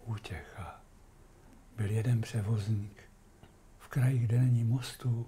útěcha. 0.05 0.46
Byl 1.77 1.91
jeden 1.91 2.21
převozník 2.21 3.03
v 3.79 3.87
kraji, 3.87 4.19
kde 4.19 4.39
není 4.39 4.63
mostů, 4.63 5.25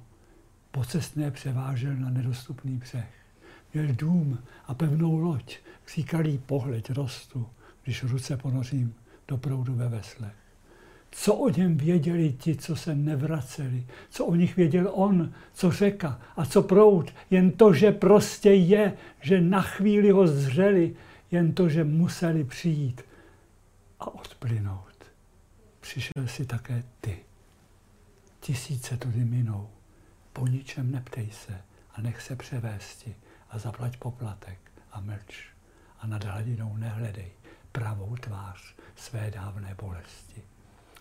pocestné 0.71 1.31
převážel 1.31 1.95
na 1.95 2.09
nedostupný 2.09 2.77
břeh. 2.77 3.09
Měl 3.73 3.87
dům 3.95 4.39
a 4.65 4.73
pevnou 4.73 5.17
loď, 5.17 5.57
kříkalý 5.85 6.37
pohled 6.37 6.89
rostu, 6.89 7.47
když 7.83 8.03
ruce 8.03 8.37
ponořím 8.37 8.95
do 9.27 9.37
proudu 9.37 9.75
ve 9.75 9.89
veslech. 9.89 10.35
Co 11.11 11.35
o 11.35 11.49
něm 11.49 11.77
věděli 11.77 12.33
ti, 12.33 12.55
co 12.55 12.75
se 12.75 12.95
nevraceli? 12.95 13.85
Co 14.09 14.25
o 14.25 14.35
nich 14.35 14.55
věděl 14.55 14.91
on? 14.93 15.33
Co 15.53 15.71
řeka? 15.71 16.19
A 16.37 16.45
co 16.45 16.63
proud? 16.63 17.13
Jen 17.31 17.51
to, 17.51 17.73
že 17.73 17.91
prostě 17.91 18.51
je, 18.51 18.93
že 19.21 19.41
na 19.41 19.61
chvíli 19.61 20.11
ho 20.11 20.27
zřeli, 20.27 20.95
jen 21.31 21.53
to, 21.53 21.69
že 21.69 21.83
museli 21.83 22.43
přijít 22.43 23.01
a 23.99 24.07
odplynout. 24.15 24.88
Přišel 25.89 26.27
si 26.27 26.45
také 26.45 26.83
ty. 27.01 27.19
Tisíce 28.39 28.97
tudy 28.97 29.25
minou. 29.25 29.69
Po 30.33 30.47
ničem 30.47 30.91
neptej 30.91 31.31
se 31.31 31.61
a 31.93 32.01
nech 32.01 32.21
se 32.21 32.35
převésti 32.35 33.15
a 33.49 33.59
zaplať 33.59 33.97
poplatek 33.97 34.71
a 34.91 35.01
mlč 35.01 35.47
a 35.99 36.07
nad 36.07 36.23
hladinou 36.23 36.77
nehledej 36.77 37.31
pravou 37.71 38.15
tvář 38.15 38.75
své 38.95 39.31
dávné 39.31 39.75
bolesti. 39.81 40.43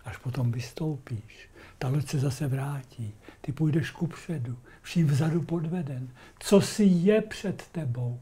Až 0.05 0.17
potom 0.17 0.53
vystoupíš, 0.53 1.51
ta 1.79 1.89
loď 1.89 2.09
se 2.09 2.19
zase 2.19 2.47
vrátí, 2.47 3.15
ty 3.41 3.53
půjdeš 3.53 3.91
ku 3.91 4.07
předu, 4.07 4.59
vším 4.83 5.07
vzadu 5.07 5.43
podveden. 5.43 6.09
Co 6.39 6.61
si 6.61 6.85
je 6.85 7.23
před 7.23 7.69
tebou, 7.73 8.21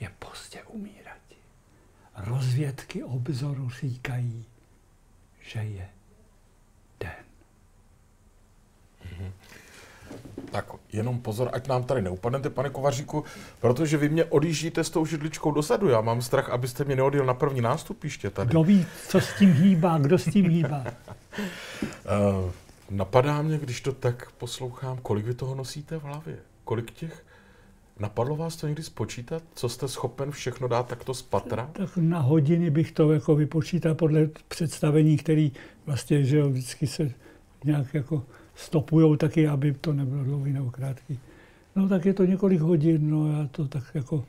je 0.00 0.10
pozdě 0.18 0.62
umírat. 0.62 1.22
Rozvědky 2.16 3.02
obzoru 3.04 3.70
říkají, 3.70 4.46
že 5.52 5.60
je 5.60 5.88
den. 7.00 7.24
Mm-hmm. 9.04 9.32
Tak 10.52 10.66
jenom 10.92 11.20
pozor, 11.20 11.50
ať 11.52 11.68
nám 11.68 11.84
tady 11.84 12.02
neupadnete, 12.02 12.50
pane 12.50 12.70
Kovaříku, 12.70 13.24
protože 13.60 13.96
vy 13.96 14.08
mě 14.08 14.24
odjíždíte 14.24 14.84
s 14.84 14.90
tou 14.90 15.06
židličkou 15.06 15.50
dozadu. 15.50 15.88
Já 15.88 16.00
mám 16.00 16.22
strach, 16.22 16.50
abyste 16.50 16.84
mě 16.84 16.96
neodjel 16.96 17.26
na 17.26 17.34
první 17.34 17.60
nástupiště 17.60 18.30
tady. 18.30 18.50
Kdo 18.50 18.64
ví, 18.64 18.86
co 19.08 19.20
s 19.20 19.38
tím 19.38 19.52
hýbá, 19.52 19.98
kdo 19.98 20.18
s 20.18 20.24
tím 20.24 20.48
hýbá? 20.50 20.84
uh, 20.84 22.50
napadá 22.90 23.42
mě, 23.42 23.58
když 23.58 23.80
to 23.80 23.92
tak 23.92 24.30
poslouchám, 24.30 24.98
kolik 24.98 25.26
vy 25.26 25.34
toho 25.34 25.54
nosíte 25.54 25.98
v 25.98 26.02
hlavě? 26.02 26.38
Kolik 26.64 26.90
těch 26.90 27.24
Napadlo 28.02 28.36
vás 28.36 28.56
to 28.56 28.66
někdy 28.66 28.82
spočítat, 28.82 29.42
co 29.54 29.68
jste 29.68 29.88
schopen 29.88 30.30
všechno 30.30 30.68
dát 30.68 30.86
takto 30.86 31.14
z 31.14 31.22
patra? 31.22 31.70
Tak 31.72 31.96
na 31.96 32.18
hodiny 32.18 32.70
bych 32.70 32.92
to 32.92 33.12
jako 33.12 33.36
vypočítal 33.36 33.94
podle 33.94 34.28
představení, 34.48 35.16
který 35.16 35.52
vlastně, 35.86 36.24
že 36.24 36.36
jo, 36.36 36.50
vždycky 36.50 36.86
se 36.86 37.12
nějak 37.64 37.94
jako 37.94 38.24
stopujou 38.54 39.16
taky, 39.16 39.48
aby 39.48 39.72
to 39.72 39.92
nebylo 39.92 40.24
dlouhý 40.24 40.52
nebo 40.52 40.70
krátký. 40.70 41.18
No 41.76 41.88
tak 41.88 42.06
je 42.06 42.14
to 42.14 42.24
několik 42.24 42.60
hodin, 42.60 43.10
no 43.10 43.32
já 43.32 43.48
to 43.48 43.68
tak 43.68 43.84
jako, 43.94 44.24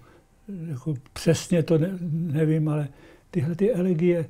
jako 0.67 0.93
přesně 1.13 1.63
to 1.63 1.77
ne, 1.77 1.97
nevím, 2.11 2.69
ale 2.69 2.87
tyhle 3.31 3.55
ty 3.55 3.73
elegie, 3.73 4.29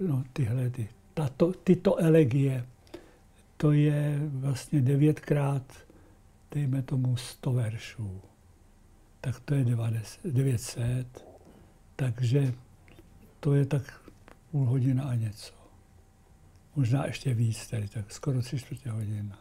no 0.00 0.24
tyhle 0.32 0.70
ty, 0.70 0.88
tato, 1.14 1.52
tyto 1.64 1.96
elegie, 1.96 2.66
to 3.56 3.72
je 3.72 4.18
vlastně 4.22 4.80
devětkrát, 4.80 5.62
dejme 6.54 6.82
tomu, 6.82 7.16
sto 7.16 7.52
veršů. 7.52 8.20
Tak 9.28 9.40
to 9.40 9.54
je 9.54 9.64
900, 10.24 11.24
takže 11.96 12.54
to 13.40 13.54
je 13.54 13.66
tak 13.66 14.00
půl 14.50 14.66
hodina 14.66 15.04
a 15.04 15.14
něco 15.14 15.52
možná 16.76 17.06
ještě 17.06 17.34
víc, 17.34 17.66
tady 17.66 17.88
tak 17.88 18.12
skoro 18.12 18.42
tři 18.42 18.58
čtvrtě 18.58 18.90
hodina. 18.90 19.38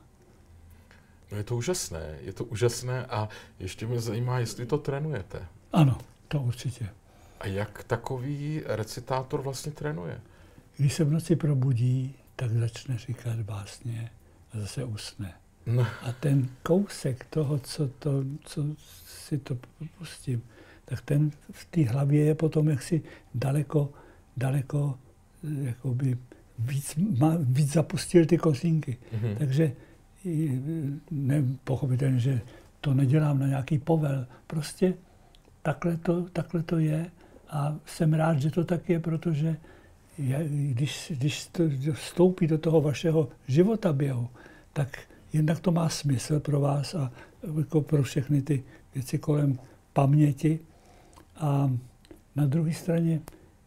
No 1.32 1.38
je 1.38 1.44
to 1.44 1.56
úžasné, 1.56 2.18
je 2.22 2.34
to 2.34 2.46
úžasné 2.46 3.06
a 3.06 3.30
ještě 3.60 3.88
mě 3.88 4.02
zajímá, 4.02 4.40
jestli 4.40 4.66
to 4.66 4.78
trénujete. 4.78 5.46
Ano, 5.74 5.98
to 6.28 6.42
určitě. 6.42 6.90
A 7.40 7.48
jak 7.48 7.84
takový 7.84 8.64
recitátor 8.66 9.42
vlastně 9.42 9.72
trénuje? 9.72 10.22
Když 10.78 10.94
se 10.94 11.04
v 11.04 11.12
noci 11.12 11.36
probudí, 11.36 12.16
tak 12.36 12.52
začne 12.52 12.98
říkat 12.98 13.40
básně 13.40 14.12
a 14.54 14.60
zase 14.60 14.84
usne. 14.84 15.34
No. 15.68 15.86
A 16.02 16.12
ten 16.12 16.50
kousek 16.64 17.26
toho, 17.30 17.60
co, 17.60 17.88
to, 17.88 18.24
co 18.44 18.66
si 19.06 19.38
to 19.38 19.58
pustím, 19.98 20.44
tak 20.86 21.02
ten 21.02 21.32
v 21.52 21.66
té 21.66 21.84
hlavě 21.84 22.26
je 22.26 22.36
potom 22.36 22.70
jaksi 22.70 23.02
daleko, 23.36 23.90
daleko 24.38 25.00
jakoby 25.62 26.18
víc, 26.60 26.96
má, 26.96 27.38
víc 27.40 27.74
zapustil 27.74 28.26
ty 28.26 28.38
kořínky. 28.38 28.98
Mm-hmm. 29.14 29.38
Takže 29.38 29.72
ne, 31.12 31.44
pochopitelně, 31.64 32.20
že 32.20 32.42
to 32.82 32.94
nedělám 32.94 33.40
na 33.40 33.48
nějaký 33.48 33.78
povel. 33.78 34.28
Prostě 34.48 34.94
takhle 35.62 35.98
to, 35.98 36.22
takhle 36.30 36.64
to 36.64 36.80
je 36.80 37.12
a 37.50 37.76
jsem 37.86 38.14
rád, 38.14 38.40
že 38.40 38.52
to 38.52 38.64
tak 38.64 38.90
je, 38.90 39.00
protože 39.00 39.58
když, 40.48 41.12
když 41.16 41.48
to 41.48 41.64
vstoupí 41.94 42.48
do 42.48 42.58
toho 42.58 42.82
vašeho 42.82 43.30
života 43.48 43.94
běhu, 43.94 44.30
tak 44.74 45.00
jednak 45.34 45.60
to 45.60 45.72
má 45.72 45.90
smysl 45.90 46.40
pro 46.40 46.60
vás 46.60 46.96
a 46.96 47.12
jako 47.58 47.82
pro 47.82 48.04
všechny 48.04 48.42
ty 48.42 48.64
věci 48.96 49.18
kolem 49.18 49.60
paměti. 49.94 50.60
A 51.36 51.72
na 52.36 52.46
druhé 52.46 52.74
straně 52.74 53.22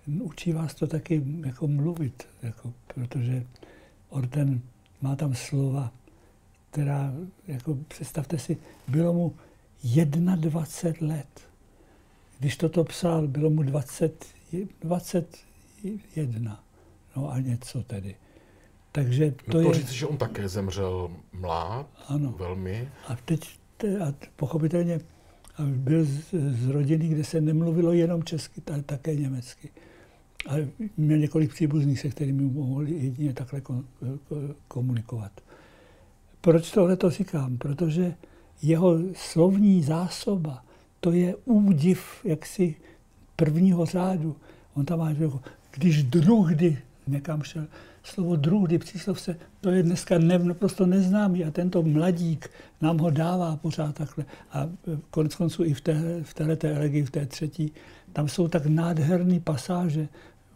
učí 0.07 0.53
vás 0.53 0.75
to 0.75 0.87
taky 0.87 1.23
jako 1.47 1.69
mluvit, 1.69 2.29
jako, 2.43 2.73
protože 2.95 3.47
Orden 4.09 4.61
má 5.03 5.17
tam 5.17 5.35
slova, 5.35 5.93
která, 6.71 7.13
jako 7.47 7.79
představte 7.89 8.39
si, 8.39 8.57
bylo 8.89 9.13
mu 9.13 9.35
21 10.37 11.17
let. 11.17 11.49
Když 12.39 12.57
toto 12.57 12.85
psal, 12.85 13.29
bylo 13.29 13.51
mu 13.51 13.63
20, 13.63 14.27
21. 14.81 16.65
No 17.17 17.33
a 17.33 17.41
něco 17.41 17.83
tedy. 17.83 18.17
Takže 18.93 19.31
to, 19.31 19.59
no 19.59 19.63
to 19.63 19.69
je... 19.69 19.75
říct, 19.75 19.91
že 19.91 20.07
on 20.07 20.17
také 20.17 20.49
zemřel 20.49 21.11
mlád, 21.33 21.87
ano. 22.09 22.35
velmi. 22.39 22.89
A 23.09 23.17
teď 23.25 23.59
a 24.05 24.15
pochopitelně 24.37 25.01
byl 25.65 26.05
z, 26.05 26.35
z 26.35 26.69
rodiny, 26.69 27.09
kde 27.09 27.25
se 27.25 27.41
nemluvilo 27.41 27.93
jenom 27.93 28.23
česky, 28.23 28.63
ale 28.73 28.83
také 28.83 29.17
německy. 29.17 29.69
A 30.49 30.55
měl 30.97 31.19
několik 31.19 31.51
příbuzných, 31.51 32.01
se 32.01 32.09
kterými 32.09 32.43
mohli 32.43 32.91
jedině 32.91 33.33
takhle 33.33 33.63
komunikovat. 34.69 35.33
Proč 36.41 36.71
tohle 36.71 36.97
to 36.97 37.11
říkám? 37.11 37.59
Protože 37.59 38.15
jeho 38.63 38.99
slovní 39.15 39.83
zásoba, 39.83 40.65
to 41.01 41.13
je 41.13 41.37
údiv 41.45 42.21
jaksi 42.25 42.75
prvního 43.37 43.87
řádu. 43.87 44.37
On 44.75 44.85
tam 44.85 44.99
má, 44.99 45.11
když 45.71 46.03
druhdy 46.03 46.79
někam 47.07 47.43
šel, 47.43 47.67
slovo 48.03 48.37
druhdy, 48.37 48.79
příslovce, 48.79 49.37
to 49.61 49.71
je 49.71 49.83
dneska 49.83 50.19
ne, 50.19 50.39
naprosto 50.39 50.87
neznámý 50.87 51.45
a 51.45 51.51
tento 51.51 51.83
mladík 51.83 52.51
nám 52.81 52.99
ho 52.99 53.11
dává 53.11 53.57
pořád 53.57 53.95
takhle. 53.95 54.25
A 54.53 54.69
konec 55.11 55.35
konců 55.35 55.65
i 55.65 55.75
v, 55.75 55.81
té, 55.81 56.21
v 56.23 56.35
této 56.35 56.67
elegii, 56.67 57.03
v 57.03 57.11
té 57.11 57.27
třetí, 57.27 57.73
tam 58.13 58.29
jsou 58.29 58.49
tak 58.49 58.67
nádherné 58.67 59.41
pasáže, 59.41 60.09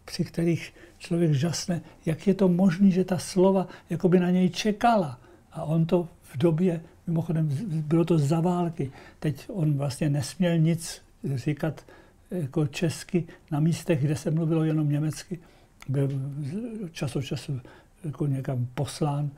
při 0.05 0.23
kterých 0.25 0.73
člověk 0.97 1.33
žasne, 1.33 1.81
jak 2.05 2.27
je 2.27 2.33
to 2.33 2.47
možné, 2.47 2.91
že 2.91 3.03
ta 3.03 3.17
slova 3.17 3.67
jako 3.89 4.09
by 4.09 4.19
na 4.19 4.29
něj 4.29 4.49
čekala. 4.49 5.19
A 5.51 5.63
on 5.63 5.85
to 5.85 6.07
v 6.23 6.37
době, 6.37 6.81
mimochodem 7.07 7.49
bylo 7.67 8.05
to 8.05 8.17
za 8.17 8.39
války, 8.39 8.91
teď 9.19 9.45
on 9.49 9.73
vlastně 9.73 10.09
nesměl 10.09 10.57
nic 10.57 11.01
říkat 11.35 11.85
jako 12.31 12.67
česky 12.67 13.23
na 13.51 13.59
místech, 13.59 14.01
kde 14.01 14.15
se 14.15 14.31
mluvilo 14.31 14.63
jenom 14.63 14.89
německy. 14.89 15.39
Byl 15.89 16.09
čas 16.91 17.15
od 17.15 17.21
času 17.21 17.61
jako 18.03 18.27
někam 18.27 18.67
poslán, 18.73 19.31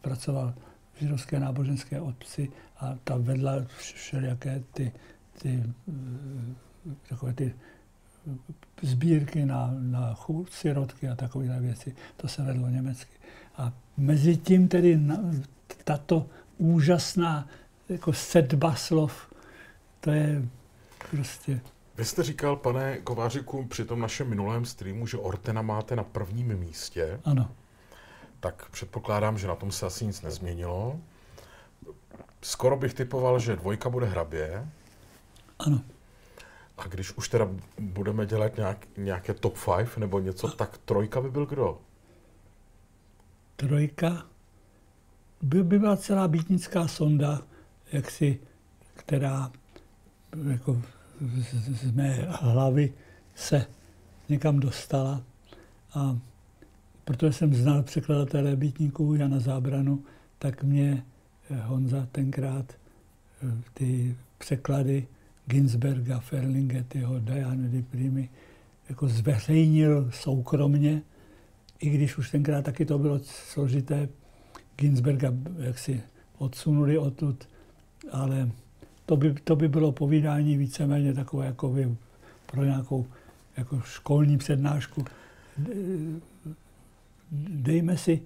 pracoval 0.00 0.54
v 0.94 1.00
židovské 1.00 1.40
náboženské 1.40 2.00
obci 2.00 2.50
a 2.76 2.94
ta 3.04 3.16
vedla 3.16 3.52
všelijaké 3.78 4.62
ty, 4.72 4.92
ty, 5.38 5.62
takové 7.08 7.32
ty 7.32 7.54
sbírky 8.82 9.46
na, 9.46 9.74
na 9.78 10.14
chůd, 10.14 10.52
sirotky 10.52 11.08
a 11.08 11.16
takové 11.16 11.60
věci. 11.60 11.96
To 12.16 12.28
se 12.28 12.42
vedlo 12.42 12.68
německy. 12.68 13.12
A 13.56 13.72
mezi 13.96 14.36
tím 14.36 14.68
tedy 14.68 14.96
na, 14.96 15.16
tato 15.84 16.26
úžasná 16.58 17.48
jako 17.88 18.12
sedba 18.12 18.74
slov, 18.74 19.34
to 20.00 20.10
je 20.10 20.42
prostě... 21.10 21.60
Vy 21.98 22.04
jste 22.04 22.22
říkal, 22.22 22.56
pane 22.56 22.98
Kovářiku, 22.98 23.64
při 23.66 23.84
tom 23.84 24.00
našem 24.00 24.28
minulém 24.28 24.64
streamu, 24.64 25.06
že 25.06 25.16
Ortena 25.16 25.62
máte 25.62 25.96
na 25.96 26.04
prvním 26.04 26.56
místě. 26.56 27.20
Ano. 27.24 27.50
Tak 28.40 28.70
předpokládám, 28.70 29.38
že 29.38 29.46
na 29.46 29.54
tom 29.54 29.72
se 29.72 29.86
asi 29.86 30.06
nic 30.06 30.22
nezměnilo. 30.22 31.00
Skoro 32.42 32.76
bych 32.76 32.94
typoval, 32.94 33.38
že 33.38 33.56
dvojka 33.56 33.90
bude 33.90 34.06
hrabě. 34.06 34.68
Ano. 35.58 35.80
A 36.78 36.86
když 36.86 37.12
už 37.12 37.28
teda 37.28 37.48
budeme 37.78 38.26
dělat 38.26 38.56
nějak, 38.56 38.86
nějaké 38.96 39.34
top 39.34 39.56
5 39.76 39.96
nebo 39.96 40.20
něco, 40.20 40.48
tak 40.48 40.78
trojka 40.78 41.20
by 41.20 41.30
byl 41.30 41.46
kdo? 41.46 41.80
Trojka 43.56 44.26
by, 45.42 45.62
by 45.62 45.78
byla 45.78 45.96
celá 45.96 46.28
býtnická 46.28 46.88
sonda, 46.88 47.42
jaksi, 47.92 48.40
která 48.94 49.52
jako 50.50 50.82
z, 51.20 51.92
mé 51.92 52.26
hlavy 52.30 52.92
se 53.34 53.66
někam 54.28 54.60
dostala. 54.60 55.22
A 55.94 56.18
protože 57.04 57.32
jsem 57.32 57.54
znal 57.54 57.82
překladatele 57.82 58.56
býtníků 58.56 59.14
Jana 59.14 59.40
Zábranu, 59.40 60.04
tak 60.38 60.64
mě 60.64 61.04
Honza 61.62 62.08
tenkrát 62.12 62.72
eh, 62.72 63.62
ty 63.74 64.16
překlady 64.38 65.06
Ginsberga, 65.46 66.20
Ferlingettiho, 66.20 67.18
Diana 67.18 67.68
di 67.68 67.82
Primi, 67.82 68.28
jako 68.88 69.08
zveřejnil 69.08 70.10
soukromně, 70.12 71.02
i 71.80 71.90
když 71.90 72.18
už 72.18 72.30
tenkrát 72.30 72.64
taky 72.64 72.84
to 72.86 72.98
bylo 72.98 73.18
složité, 73.22 74.08
Ginsberga 74.76 75.32
jak 75.58 75.78
si 75.78 76.02
odsunuli 76.38 76.98
odtud, 76.98 77.48
ale 78.10 78.50
to 79.08 79.16
by, 79.16 79.34
to 79.44 79.56
by 79.56 79.68
bylo 79.68 79.92
povídání 79.92 80.56
víceméně 80.56 81.14
takové 81.14 81.46
jako 81.46 81.68
by 81.68 81.96
pro 82.46 82.64
nějakou 82.64 83.06
jako 83.56 83.80
školní 83.80 84.38
přednášku. 84.38 85.04
Dejme 87.48 87.96
si 87.96 88.22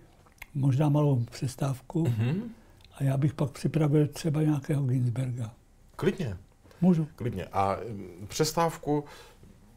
možná 0.55 0.89
malou 0.89 1.25
přestávku 1.31 2.05
mm-hmm. 2.05 2.43
a 2.95 3.05
já 3.05 3.17
bych 3.17 3.35
pak 3.35 3.51
připravil 3.51 4.07
třeba 4.07 4.43
nějakého 4.43 4.83
Ginsberga. 4.87 5.51
Klidně. 5.97 6.37
Můžu. 6.81 7.09
Klidně. 7.17 7.45
A 7.45 7.79
mm, 7.89 8.27
přestávku, 8.29 9.05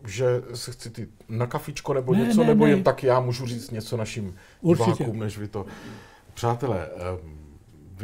že 0.07 0.25
se 0.53 0.71
chci 0.71 1.07
na 1.29 1.47
kafičko 1.47 1.93
nebo 1.93 2.13
ne, 2.13 2.19
něco, 2.19 2.41
ne, 2.41 2.47
nebo 2.47 2.65
ne. 2.65 2.71
jen 2.71 2.83
tak 2.83 3.03
já 3.03 3.19
můžu 3.19 3.45
říct 3.45 3.71
něco 3.71 3.97
našim 3.97 4.35
Určitě. 4.61 4.91
divákům, 4.91 5.19
než 5.19 5.37
vy 5.37 5.47
to... 5.47 5.65
Přátelé, 6.33 6.89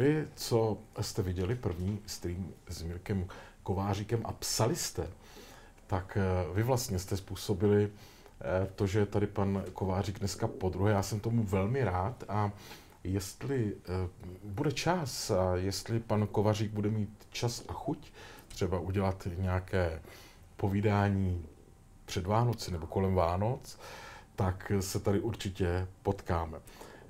vy, 0.02 0.28
co 0.34 0.78
jste 1.00 1.22
viděli 1.22 1.54
první 1.54 1.98
stream 2.06 2.52
s 2.68 2.82
Mirkem 2.82 3.26
Kováříkem 3.62 4.20
a 4.24 4.32
psali 4.32 4.76
jste, 4.76 5.08
tak 5.86 6.16
eh, 6.16 6.54
vy 6.54 6.62
vlastně 6.62 6.98
jste 6.98 7.16
způsobili 7.16 7.90
eh, 8.40 8.68
to, 8.74 8.86
že 8.86 9.06
tady 9.06 9.26
pan 9.26 9.64
Kovářík 9.72 10.18
dneska 10.18 10.48
po 10.48 10.68
druhé. 10.68 10.92
Já 10.92 11.02
jsem 11.02 11.20
tomu 11.20 11.42
velmi 11.42 11.84
rád 11.84 12.24
a 12.28 12.50
jestli 13.04 13.74
eh, 13.74 14.08
bude 14.44 14.72
čas 14.72 15.30
a 15.30 15.56
jestli 15.56 16.00
pan 16.00 16.26
Kovařík 16.26 16.72
bude 16.72 16.90
mít 16.90 17.26
čas 17.30 17.64
a 17.68 17.72
chuť, 17.72 18.12
třeba 18.48 18.78
udělat 18.78 19.28
nějaké 19.36 20.02
povídání 20.56 21.46
před 22.04 22.26
Vánoci 22.26 22.70
nebo 22.70 22.86
kolem 22.86 23.14
Vánoc, 23.14 23.78
tak 24.36 24.72
se 24.80 25.00
tady 25.00 25.20
určitě 25.20 25.86
potkáme. 26.02 26.58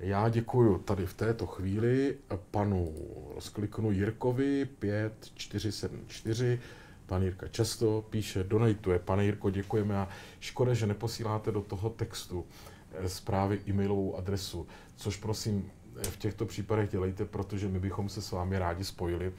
Já 0.03 0.29
děkuji 0.29 0.77
tady 0.77 1.05
v 1.05 1.13
této 1.13 1.45
chvíli 1.47 2.17
panu, 2.51 2.95
rozkliknu 3.35 3.91
Jirkovi 3.91 4.65
5474, 4.65 6.59
pan 7.05 7.23
Jirka 7.23 7.47
často 7.47 8.05
píše, 8.09 8.43
donatuje, 8.43 8.99
pane 8.99 9.25
Jirko, 9.25 9.49
děkujeme 9.49 9.97
a 9.97 10.07
škoda, 10.39 10.73
že 10.73 10.87
neposíláte 10.87 11.51
do 11.51 11.61
toho 11.61 11.89
textu 11.89 12.45
eh, 12.91 13.09
zprávy 13.09 13.61
e-mailovou 13.67 14.17
adresu, 14.17 14.67
což 14.95 15.17
prosím 15.17 15.71
eh, 15.97 16.03
v 16.03 16.17
těchto 16.17 16.45
případech 16.45 16.89
dělejte, 16.89 17.25
protože 17.25 17.67
my 17.67 17.79
bychom 17.79 18.09
se 18.09 18.21
s 18.21 18.31
vámi 18.31 18.59
rádi 18.59 18.83
spojili 18.83 19.33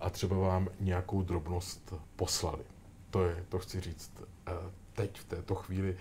a 0.00 0.10
třeba 0.10 0.36
vám 0.36 0.68
nějakou 0.80 1.22
drobnost 1.22 1.94
poslali. 2.16 2.62
To 3.10 3.24
je, 3.24 3.44
to 3.48 3.58
chci 3.58 3.80
říct 3.80 4.12
eh, 4.46 4.52
teď, 4.94 5.18
v 5.20 5.24
této 5.24 5.54
chvíli, 5.54 5.96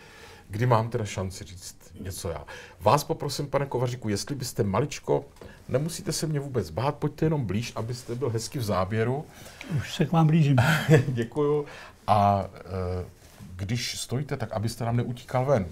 kdy 0.52 0.66
mám 0.66 0.90
teda 0.90 1.06
šanci 1.06 1.44
říct 1.44 1.76
něco 2.00 2.30
já. 2.30 2.46
Vás 2.80 3.04
poprosím, 3.04 3.48
pane 3.48 3.66
Kovaříku, 3.66 4.10
jestli 4.10 4.36
byste 4.36 4.64
maličko, 4.64 5.26
nemusíte 5.70 6.12
se 6.12 6.28
mě 6.28 6.40
vůbec 6.40 6.70
bát, 6.70 6.96
pojďte 6.96 7.26
jenom 7.26 7.46
blíž, 7.46 7.74
abyste 7.76 8.16
byl 8.16 8.30
hezky 8.30 8.60
v 8.60 8.64
záběru. 8.64 9.26
Už 9.78 9.96
se 9.96 10.06
k 10.06 10.12
vám 10.12 10.28
blížím. 10.28 10.58
Děkuju. 11.08 11.66
A 12.08 12.46
e, 12.56 13.06
když 13.56 14.00
stojíte, 14.00 14.38
tak 14.38 14.52
abyste 14.52 14.86
nám 14.86 14.98
neutíkal 14.98 15.46
ven. 15.46 15.66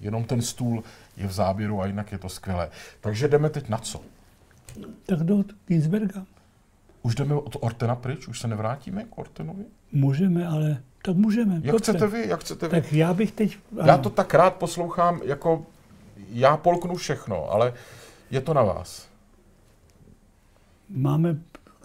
Jenom 0.00 0.24
ten 0.24 0.42
stůl 0.42 0.84
je 1.16 1.26
v 1.26 1.32
záběru 1.32 1.82
a 1.82 1.86
jinak 1.86 2.12
je 2.12 2.18
to 2.18 2.28
skvělé. 2.28 2.70
Takže 3.00 3.28
jdeme 3.28 3.50
teď 3.50 3.68
na 3.68 3.78
co? 3.78 4.00
Tak 5.06 5.18
do 5.18 5.44
Ginsberga. 5.66 6.26
Už 7.02 7.14
jdeme 7.14 7.34
od 7.34 7.56
Ortena 7.60 7.96
pryč? 7.96 8.28
Už 8.28 8.40
se 8.40 8.48
nevrátíme 8.48 9.04
k 9.04 9.18
Ortenovi? 9.18 9.64
Můžeme, 9.92 10.46
ale 10.46 10.82
tak 11.02 11.16
můžeme. 11.16 11.54
Jak 11.54 11.64
dobře. 11.64 11.78
chcete 11.78 12.06
vy, 12.06 12.28
jak 12.28 12.40
chcete 12.40 12.68
vy. 12.68 12.80
Tak 12.80 12.92
já 12.92 13.14
bych 13.14 13.32
teď... 13.32 13.58
Ano. 13.78 13.88
Já 13.88 13.98
to 13.98 14.10
tak 14.10 14.34
rád 14.34 14.54
poslouchám, 14.54 15.20
jako 15.24 15.66
já 16.30 16.56
polknu 16.56 16.94
všechno, 16.94 17.50
ale 17.50 17.74
je 18.30 18.40
to 18.40 18.54
na 18.54 18.62
vás. 18.62 19.08
Máme 20.88 21.36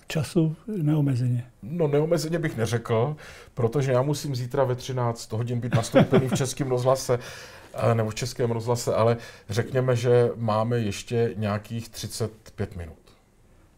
času 0.07 0.55
neomezeně. 0.67 1.45
No 1.63 1.87
neomezeně 1.87 2.39
bych 2.39 2.57
neřekl, 2.57 3.15
protože 3.53 3.91
já 3.91 4.01
musím 4.01 4.35
zítra 4.35 4.63
ve 4.63 4.75
13 4.75 5.31
hodin 5.31 5.59
být 5.59 5.75
nastoupený 5.75 6.27
v 6.27 6.35
Českém 6.35 6.69
rozhlase 6.69 7.19
nebo 7.93 8.09
v 8.09 8.15
Českém 8.15 8.51
rozhlase, 8.51 8.95
ale 8.95 9.17
řekněme, 9.49 9.95
že 9.95 10.29
máme 10.35 10.79
ještě 10.79 11.33
nějakých 11.37 11.89
35 11.89 12.75
minut. 12.75 12.97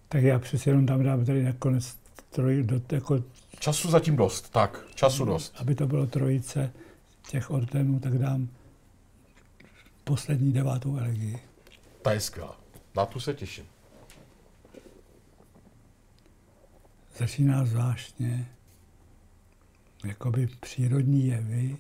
Tak 0.10 0.24
já 0.24 0.40
přeci 0.40 0.70
jenom 0.70 0.86
tam 0.86 1.04
dám 1.04 1.26
tady 1.26 1.44
nakonec 1.44 1.96
troj, 2.30 2.64
do, 2.64 2.82
jako, 2.92 3.24
Času 3.60 3.90
zatím 3.90 4.16
dost, 4.16 4.50
tak, 4.50 4.86
času 4.96 5.26
dost. 5.26 5.56
aby 5.58 5.76
to 5.76 5.88
bylo 5.88 6.08
trojice 6.08 6.74
těch 7.30 7.52
ordenů, 7.52 8.00
tak 8.00 8.18
dám 8.18 8.50
poslední 10.04 10.54
devátou 10.54 10.98
elegii. 10.98 11.40
Ta 12.02 12.12
je 12.12 12.20
skvělá. 12.20 12.60
Na 12.96 13.06
tu 13.06 13.20
se 13.20 13.34
těším. 13.34 13.66
Začíná 17.18 17.66
zvláštně, 17.66 18.48
jakoby 20.06 20.48
přírodní 20.48 21.28
jevy, 21.28 21.78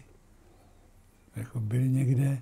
jako 1.36 1.60
byly 1.60 1.90
někde 1.90 2.42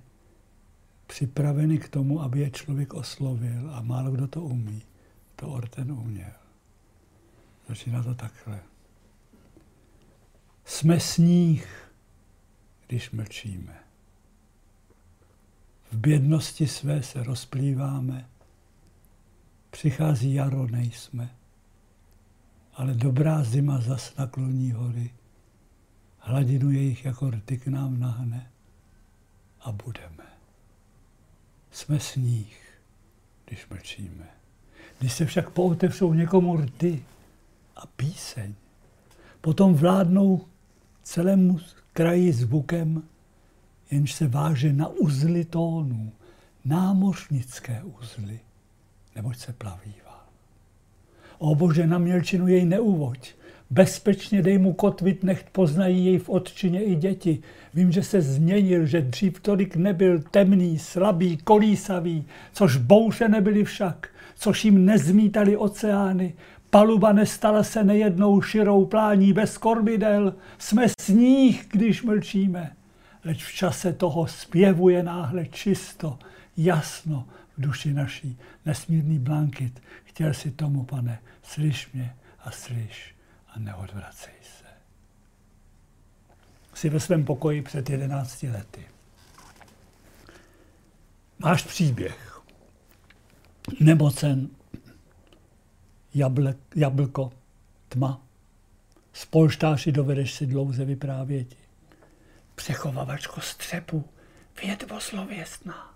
připraveny 1.06 1.78
k 1.78 1.88
tomu, 1.88 2.22
aby 2.22 2.40
je 2.40 2.50
člověk 2.50 2.94
oslovil 2.94 3.70
a 3.74 3.82
málo 3.82 4.10
kdo 4.10 4.28
to 4.28 4.42
umí. 4.42 4.82
To 5.36 5.48
Orten 5.48 5.92
uměl. 5.92 6.32
Začíná 7.68 8.02
to 8.02 8.14
takhle. 8.14 8.60
Jsme 10.66 11.00
sníh, 11.00 11.90
když 12.86 13.10
mlčíme. 13.10 13.76
V 15.92 15.96
bědnosti 15.96 16.68
své 16.68 17.02
se 17.02 17.22
rozplýváme. 17.22 18.28
Přichází 19.70 20.34
jaro, 20.34 20.66
nejsme. 20.66 21.36
Ale 22.74 22.94
dobrá 22.94 23.44
zima 23.44 23.80
zas 23.80 24.16
nakloní 24.16 24.72
hory. 24.72 25.14
Hladinu 26.18 26.70
jejich 26.70 27.04
jako 27.04 27.30
rty 27.30 27.58
k 27.58 27.66
nám 27.66 28.00
nahne. 28.00 28.50
A 29.60 29.72
budeme. 29.72 30.26
Jsme 31.70 32.00
sníh, 32.00 32.80
když 33.44 33.68
mlčíme. 33.68 34.26
Když 34.98 35.12
se 35.12 35.26
však 35.26 35.50
pootevřou 35.50 36.14
někomu 36.14 36.56
rty 36.56 37.04
a 37.76 37.86
píseň, 37.86 38.54
potom 39.40 39.74
vládnou 39.74 40.46
celému 41.06 41.58
kraji 41.92 42.32
zvukem, 42.32 43.02
jenž 43.90 44.12
se 44.12 44.26
váže 44.26 44.72
na 44.72 44.88
uzly 44.88 45.44
tónů, 45.44 46.12
námořnické 46.64 47.82
uzly, 47.82 48.40
neboť 49.16 49.36
se 49.36 49.52
plavívá. 49.52 50.28
O 51.38 51.54
Bože, 51.54 51.86
na 51.86 51.98
mělčinu 51.98 52.48
jej 52.48 52.64
neuvoď, 52.64 53.34
bezpečně 53.70 54.42
dej 54.42 54.58
mu 54.58 54.72
kotvit, 54.72 55.24
nechť 55.24 55.46
poznají 55.52 56.06
jej 56.06 56.18
v 56.18 56.28
odčině 56.28 56.84
i 56.84 56.94
děti. 56.94 57.38
Vím, 57.74 57.92
že 57.92 58.02
se 58.02 58.22
změnil, 58.22 58.86
že 58.86 59.00
dřív 59.00 59.40
tolik 59.40 59.76
nebyl 59.76 60.22
temný, 60.30 60.78
slabý, 60.78 61.36
kolísavý, 61.36 62.24
což 62.52 62.76
bouře 62.76 63.28
nebyly 63.28 63.64
však, 63.64 64.08
což 64.36 64.64
jim 64.64 64.84
nezmítali 64.84 65.56
oceány, 65.56 66.34
Paluba 66.76 67.12
nestala 67.12 67.62
se 67.62 67.84
nejednou 67.84 68.42
širou 68.42 68.86
plání 68.86 69.32
bez 69.32 69.58
kormidel. 69.58 70.34
Jsme 70.58 70.86
sníh, 71.00 71.66
když 71.68 72.02
mlčíme. 72.02 72.76
Leč 73.24 73.44
v 73.44 73.54
čase 73.54 73.92
toho 73.92 74.26
zpěvuje 74.26 75.02
náhle 75.02 75.46
čisto, 75.46 76.18
jasno 76.56 77.28
v 77.56 77.60
duši 77.60 77.92
naší. 77.92 78.38
Nesmírný 78.66 79.18
blankit. 79.18 79.82
Chtěl 80.04 80.34
si 80.34 80.50
tomu, 80.50 80.84
pane, 80.84 81.18
slyš 81.42 81.92
mě 81.92 82.16
a 82.44 82.50
slyš 82.50 83.14
a 83.48 83.58
neodvracej 83.58 84.34
se. 84.42 84.66
Jsi 86.74 86.88
ve 86.88 87.00
svém 87.00 87.24
pokoji 87.24 87.62
před 87.62 87.90
jedenácti 87.90 88.50
lety. 88.50 88.86
Máš 91.38 91.62
příběh. 91.62 92.40
Nemocen, 93.80 94.48
jablek, 96.16 96.56
jablko, 96.76 97.32
tma. 97.88 98.22
Z 99.12 99.24
polštáři 99.24 99.92
dovedeš 99.92 100.34
si 100.34 100.46
dlouze 100.46 100.84
vyprávět. 100.84 101.54
Přechovavačko 102.54 103.40
střepu, 103.40 104.04
vědvo 104.62 105.00
slověstná. 105.00 105.94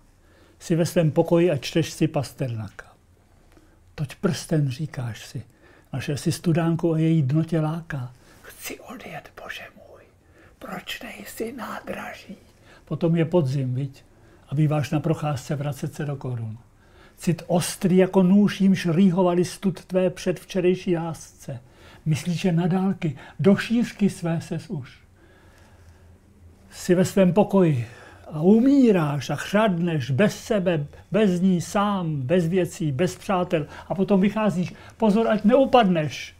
Jsi 0.59 0.75
ve 0.75 0.85
svém 0.85 1.11
pokoji 1.11 1.51
a 1.51 1.57
čteš 1.57 1.91
si 1.91 2.07
Pasternaka. 2.07 2.95
Toť 3.95 4.15
prsten 4.15 4.69
říkáš 4.69 5.25
si. 5.25 5.43
Našel 5.93 6.17
si 6.17 6.31
studánku 6.31 6.93
a 6.93 6.97
její 6.97 7.21
dno 7.21 7.43
tě 7.43 7.59
láká. 7.59 8.13
Chci 8.41 8.79
odjet, 8.79 9.31
bože 9.43 9.63
můj. 9.75 10.01
Proč 10.59 11.01
nejsi 11.01 11.53
nádraží? 11.53 12.35
Potom 12.85 13.15
je 13.15 13.25
podzim, 13.25 13.75
viď? 13.75 14.03
A 14.47 14.55
býváš 14.55 14.89
na 14.89 14.99
procházce 14.99 15.55
vracet 15.55 15.93
se 15.93 16.05
do 16.05 16.15
korun 16.15 16.57
cit 17.21 17.43
ostrý 17.47 17.97
jako 17.97 18.23
nůž, 18.23 18.61
jimž 18.61 18.87
rýhovali 18.91 19.45
stud 19.45 19.85
tvé 19.85 20.09
předvčerejší 20.09 20.97
lásce. 20.97 21.59
Myslíš, 22.05 22.39
že 22.39 22.51
na 22.51 22.67
dálky, 22.67 23.17
do 23.39 23.55
šířky 23.55 24.09
své 24.09 24.41
ses 24.41 24.69
už. 24.69 24.99
Jsi 26.71 26.95
ve 26.95 27.05
svém 27.05 27.33
pokoji 27.33 27.87
a 28.31 28.41
umíráš 28.41 29.29
a 29.29 29.35
chřadneš 29.35 30.11
bez 30.11 30.43
sebe, 30.43 30.85
bez 31.11 31.41
ní 31.41 31.61
sám, 31.61 32.21
bez 32.21 32.47
věcí, 32.47 32.91
bez 32.91 33.15
přátel 33.15 33.67
a 33.87 33.95
potom 33.95 34.21
vycházíš. 34.21 34.73
Pozor, 34.97 35.27
ať 35.27 35.43
neupadneš. 35.43 36.35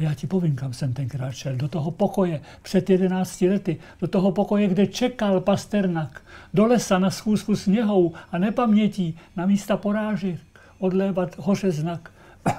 Já 0.00 0.14
ti 0.14 0.26
povím, 0.26 0.56
kam 0.56 0.72
jsem 0.72 0.92
tenkrát 0.92 1.32
šel. 1.32 1.56
Do 1.56 1.68
toho 1.68 1.90
pokoje 1.90 2.40
před 2.62 2.90
jedenácti 2.90 3.48
lety. 3.48 3.76
Do 4.00 4.08
toho 4.08 4.32
pokoje, 4.32 4.68
kde 4.68 4.86
čekal 4.86 5.40
Pasternak. 5.40 6.22
Do 6.54 6.66
lesa 6.66 6.98
na 6.98 7.10
schůzku 7.10 7.56
s 7.56 7.66
něhou 7.66 8.12
a 8.32 8.38
nepamětí 8.38 9.18
na 9.36 9.46
místa 9.46 9.76
porážek. 9.76 10.40
Odlévat 10.78 11.38
hoře 11.38 11.70
znak. 11.70 12.10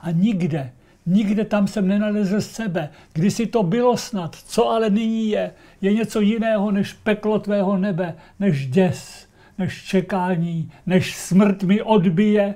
A 0.00 0.10
nikde, 0.10 0.72
nikde 1.06 1.44
tam 1.44 1.68
jsem 1.68 1.88
nenalezl 1.88 2.40
sebe. 2.40 2.90
Kdysi 3.12 3.46
to 3.46 3.62
bylo 3.62 3.96
snad, 3.96 4.36
co 4.36 4.68
ale 4.68 4.90
nyní 4.90 5.28
je, 5.28 5.52
je 5.80 5.92
něco 5.94 6.20
jiného 6.20 6.70
než 6.70 6.92
peklo 6.92 7.38
tvého 7.38 7.76
nebe, 7.76 8.14
než 8.40 8.66
děs, 8.66 9.26
než 9.58 9.84
čekání, 9.84 10.72
než 10.86 11.16
smrt 11.16 11.62
mi 11.62 11.82
odbije 11.82 12.54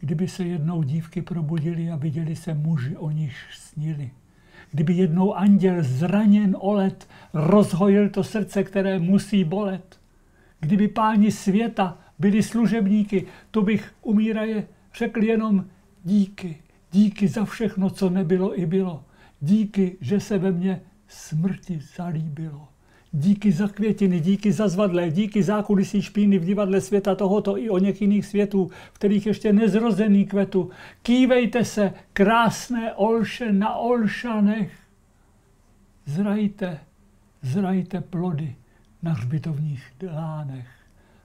Kdyby 0.00 0.28
se 0.28 0.44
jednou 0.44 0.82
dívky 0.82 1.22
probudili 1.22 1.90
a 1.90 1.96
viděli 1.96 2.36
se 2.36 2.54
muži, 2.54 2.96
o 2.96 3.10
nich 3.10 3.36
snili. 3.52 4.10
Kdyby 4.70 4.92
jednou 4.92 5.34
anděl 5.34 5.76
zraněn 5.80 6.56
olet 6.60 7.08
rozhojil 7.32 8.08
to 8.08 8.24
srdce, 8.24 8.64
které 8.64 8.98
musí 8.98 9.44
bolet. 9.44 10.00
Kdyby 10.60 10.88
páni 10.88 11.32
světa 11.32 11.98
byli 12.18 12.42
služebníky, 12.42 13.26
to 13.50 13.62
bych 13.62 13.94
umíraje 14.02 14.66
řekl 14.94 15.22
jenom 15.22 15.64
díky. 16.04 16.56
Díky 16.92 17.28
za 17.28 17.44
všechno, 17.44 17.90
co 17.90 18.10
nebylo 18.10 18.60
i 18.60 18.66
bylo. 18.66 19.04
Díky, 19.40 19.96
že 20.00 20.20
se 20.20 20.38
ve 20.38 20.52
mně 20.52 20.80
smrti 21.08 21.80
zalíbilo. 21.96 22.68
Díky 23.18 23.52
za 23.52 23.68
květiny, 23.68 24.20
díky 24.20 24.52
za 24.52 24.68
zvadlé, 24.68 25.10
díky 25.10 25.42
zákulisí 25.42 26.02
špíny 26.02 26.38
v 26.38 26.44
divadle 26.44 26.80
světa 26.80 27.14
tohoto 27.14 27.58
i 27.58 27.70
o 27.70 27.78
něch 27.78 28.00
jiných 28.00 28.26
světů, 28.26 28.70
v 28.92 28.94
kterých 28.94 29.26
ještě 29.26 29.52
nezrozený 29.52 30.26
kvetu. 30.26 30.70
Kývejte 31.02 31.64
se, 31.64 31.92
krásné 32.12 32.94
olše 32.94 33.52
na 33.52 33.74
olšanech. 33.74 34.72
Zrajte, 36.06 36.78
zrajte 37.42 38.00
plody 38.00 38.56
na 39.02 39.12
hřbitovních 39.12 39.92
lánech. 40.12 40.68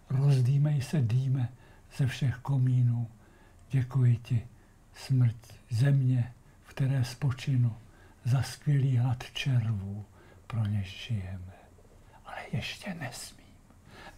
Rozdýmej 0.09 0.81
se 0.81 1.01
dýme 1.01 1.49
ze 1.97 2.07
všech 2.07 2.35
komínů. 2.35 3.07
Děkuji 3.71 4.15
ti, 4.23 4.41
smrt 4.93 5.37
země, 5.69 6.33
v 6.63 6.73
které 6.73 7.03
spočinu, 7.03 7.73
za 8.25 8.41
skvělý 8.41 8.97
hlad 8.97 9.23
červů, 9.33 10.05
pro 10.47 10.65
něž 10.65 11.07
žijeme 11.07 11.50
ještě 12.51 12.95
nesmím. 12.99 13.45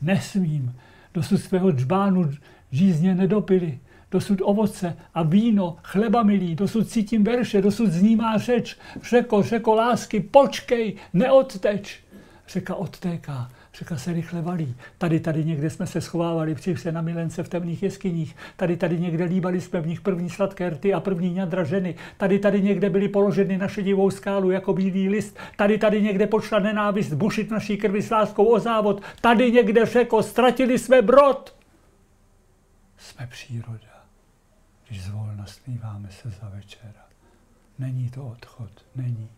Nesmím. 0.02 0.76
Dosud 1.13 1.38
svého 1.38 1.71
džbánu 1.71 2.32
žízně 2.71 3.15
nedopili. 3.15 3.80
Dosud 4.12 4.39
ovoce 4.41 4.97
a 5.13 5.23
víno, 5.23 5.78
chleba 5.84 6.23
milí, 6.23 6.56
dosud 6.56 6.89
cítím 6.89 7.23
verše, 7.23 7.62
dosud 7.62 7.91
zní 7.91 8.15
má 8.15 8.38
řeč. 8.38 8.78
Řeko, 9.04 9.43
řeko 9.43 9.76
lásky, 9.76 10.19
počkej, 10.19 10.95
neodteč. 11.13 11.99
Řeka 12.47 12.76
odtéká, 12.76 13.52
Řeka 13.78 13.98
se 13.98 14.14
rychle 14.14 14.42
valí. 14.42 14.76
Tady, 14.98 15.20
tady 15.20 15.46
někde 15.46 15.70
jsme 15.70 15.88
se 15.88 16.02
schovávali 16.02 16.56
při 16.56 16.78
se 16.78 16.92
na 16.92 17.02
milence 17.02 17.44
v 17.44 17.50
temných 17.50 17.84
jeskyních. 17.84 18.36
Tady, 18.58 18.78
tady 18.78 19.00
někde 19.00 19.24
líbali 19.24 19.62
jsme 19.62 19.82
v 19.82 19.88
nich 19.88 20.02
první 20.02 20.30
sladké 20.30 20.70
rty 20.70 20.94
a 20.94 21.00
první 21.00 21.34
ňadra 21.34 21.64
ženy. 21.64 21.96
Tady, 22.18 22.40
tady 22.40 22.62
někde 22.62 22.90
byly 22.90 23.10
položeny 23.10 23.58
na 23.58 23.68
šedivou 23.68 24.12
skálu 24.12 24.52
jako 24.52 24.74
bílý 24.74 25.10
list. 25.10 25.38
Tady, 25.58 25.78
tady 25.78 26.02
někde 26.02 26.28
počla 26.28 26.60
nenávist 26.60 27.14
bušit 27.14 27.52
naší 27.52 27.78
krvi 27.78 28.02
s 28.02 28.10
láskou 28.10 28.46
o 28.46 28.60
závod. 28.60 29.02
Tady 29.22 29.52
někde 29.52 29.86
řeko, 29.86 30.24
ztratili 30.24 30.80
jsme 30.80 31.02
brod. 31.02 31.56
Jsme 32.98 33.28
příroda, 33.28 34.06
když 34.88 35.04
zvolna 35.04 35.46
smíváme 35.46 36.10
se 36.12 36.30
za 36.30 36.50
večera. 36.50 37.06
Není 37.80 38.10
to 38.10 38.26
odchod, 38.26 38.72
není. 38.96 39.30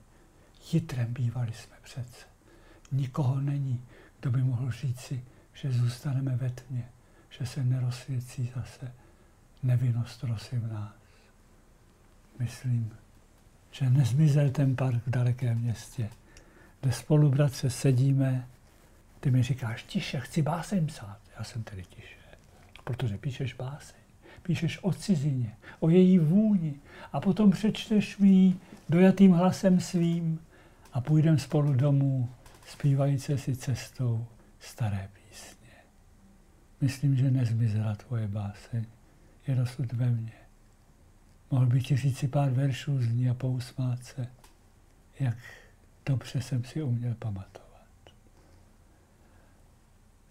Jitrem 0.71 1.13
bývali 1.13 1.51
jsme 1.53 1.75
přece 1.83 2.35
Nikoho 2.91 3.41
není, 3.41 3.81
kdo 4.25 4.31
by 4.31 4.43
mohl 4.43 4.71
říci, 4.71 5.23
že 5.53 5.71
zůstaneme 5.71 6.35
ve 6.35 6.49
tmě, 6.49 6.89
že 7.29 7.45
se 7.45 7.63
nerozsvěcí 7.63 8.51
zase 8.55 8.91
nevinnost 9.63 10.23
rosy 10.23 10.57
v 10.57 10.73
nás. 10.73 10.93
Myslím, 12.39 12.93
že 13.71 13.89
nezmizel 13.89 14.49
ten 14.49 14.75
park 14.75 15.07
v 15.07 15.09
dalekém 15.09 15.57
městě, 15.57 16.09
kde 16.81 16.91
spolu, 16.91 17.29
bratře, 17.29 17.69
sedíme, 17.69 18.47
ty 19.19 19.31
mi 19.31 19.43
říkáš, 19.43 19.83
tiše, 19.83 20.19
chci 20.19 20.41
báseň 20.41 20.87
psát. 20.87 21.19
Já 21.37 21.43
jsem 21.43 21.63
tedy 21.63 21.83
tiše, 21.83 22.17
protože 22.83 23.17
píšeš 23.17 23.53
báseň. 23.53 23.99
Píšeš 24.43 24.79
o 24.81 24.93
cizině, 24.93 25.55
o 25.79 25.89
její 25.89 26.19
vůni 26.19 26.75
a 27.13 27.19
potom 27.19 27.51
přečteš 27.51 28.17
mi 28.17 28.55
dojatým 28.89 29.31
hlasem 29.31 29.79
svým 29.79 30.39
a 30.93 31.01
půjdeme 31.01 31.39
spolu 31.39 31.73
domů, 31.73 32.29
zpívající 32.65 33.37
si 33.37 33.55
cestou 33.55 34.27
staré 34.59 35.09
písně. 35.13 35.71
Myslím, 36.81 37.15
že 37.15 37.31
nezmizela 37.31 37.95
tvoje 37.95 38.27
báseň, 38.27 38.85
je 39.47 39.55
dosud 39.55 39.93
ve 39.93 40.09
mně. 40.09 40.33
Mohl 41.51 41.65
bych 41.65 41.87
ti 41.87 41.97
říct 41.97 42.17
si 42.17 42.27
pár 42.27 42.49
veršů 42.49 43.01
z 43.01 43.07
ní 43.07 43.29
a 43.29 43.33
pousmát 43.33 44.03
se, 44.03 44.27
jak 45.19 45.37
dobře 46.05 46.41
jsem 46.41 46.63
si 46.63 46.83
uměl 46.83 47.15
pamatovat. 47.15 47.65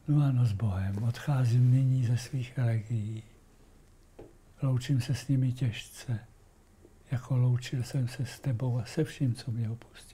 No 0.09 0.25
ano, 0.25 0.47
s 0.47 0.53
Bohem, 0.53 1.03
odcházím 1.03 1.71
nyní 1.71 2.07
ze 2.07 2.19
svých 2.19 2.59
elegií. 2.59 3.23
Loučím 4.63 5.01
se 5.01 5.15
s 5.15 5.29
nimi 5.29 5.53
těžce, 5.53 6.19
jako 7.11 7.37
loučil 7.37 7.83
jsem 7.83 8.09
se 8.09 8.27
s 8.27 8.41
tebou 8.41 8.79
a 8.79 8.85
se 8.85 9.05
vším, 9.05 9.35
co 9.35 9.51
mě 9.51 9.71
opustilo. 9.71 10.14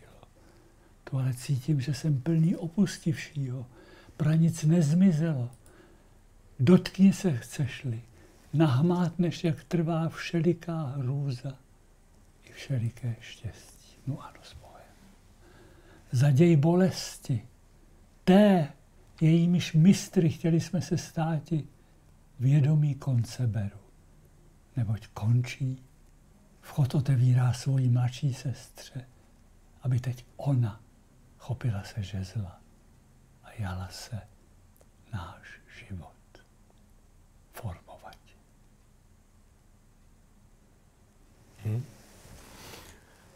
To 1.05 1.17
ale 1.17 1.35
cítím, 1.35 1.81
že 1.81 1.95
jsem 1.95 2.21
plný 2.21 2.57
opustivšího. 2.57 3.67
Pranic 4.17 4.65
nezmizelo. 4.65 5.51
Dotkni 6.61 7.13
se 7.13 7.37
chceš-li, 7.37 8.03
nahmátneš, 8.53 9.45
jak 9.45 9.65
trvá 9.65 10.09
všeliká 10.09 10.83
hrůza 10.83 11.59
i 12.45 12.53
všeliké 12.53 13.17
štěstí. 13.21 13.97
No 14.07 14.23
ano, 14.23 14.39
s. 14.43 14.57
Zaděj 16.13 16.57
bolesti, 16.57 17.43
té, 18.25 18.69
jejímiž 19.21 19.73
mistry 19.73 20.29
chtěli 20.29 20.61
jsme 20.61 20.83
se 20.83 20.99
státi, 20.99 21.69
vědomí 22.41 22.95
konce 22.95 23.47
beru. 23.47 23.79
Neboť 24.77 25.07
končí, 25.07 25.83
vchod 26.61 26.95
otevírá 26.95 27.53
svoji 27.53 27.89
mladší 27.89 28.35
sestře, 28.35 29.05
aby 29.83 30.01
teď 30.01 30.25
ona 30.37 30.81
chopila 31.41 31.83
se 31.83 32.03
žezla 32.03 32.61
a 33.45 33.49
jala 33.59 33.89
se 33.89 34.21
náš 35.13 35.61
život 35.79 36.45
formovat. 37.53 38.17
Hmm. 41.65 41.85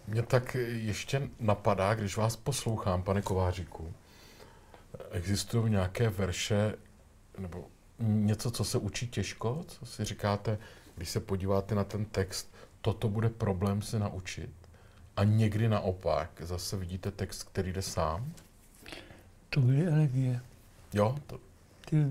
Mě 0.07 0.23
tak 0.23 0.55
ještě 0.65 1.31
napadá, 1.41 1.95
když 1.95 2.17
vás 2.17 2.37
poslouchám, 2.37 3.03
pane 3.03 3.23
Kováříku, 3.23 3.95
existují 5.11 5.71
nějaké 5.71 6.11
verše 6.11 6.75
nebo 7.39 7.69
něco, 7.99 8.51
co 8.51 8.65
se 8.65 8.79
učí 8.79 9.09
těžko, 9.09 9.65
co 9.69 9.87
si 9.87 10.05
říkáte, 10.05 10.59
když 10.95 11.11
se 11.11 11.21
podíváte 11.21 11.75
na 11.75 11.85
ten 11.85 12.05
text, 12.05 12.55
toto 12.81 13.09
bude 13.09 13.29
problém 13.29 13.83
se 13.83 13.99
naučit. 13.99 14.64
A 15.17 15.25
někdy 15.25 15.69
naopak, 15.69 16.43
zase 16.45 16.77
vidíte 16.77 17.11
text, 17.11 17.43
který 17.43 17.73
jde 17.73 17.83
sám? 17.83 18.33
To 19.51 19.61
byly 19.61 19.87
elegie. 19.87 20.41
Jo? 20.95 21.17
To... 21.27 21.39
Ty, 21.91 22.07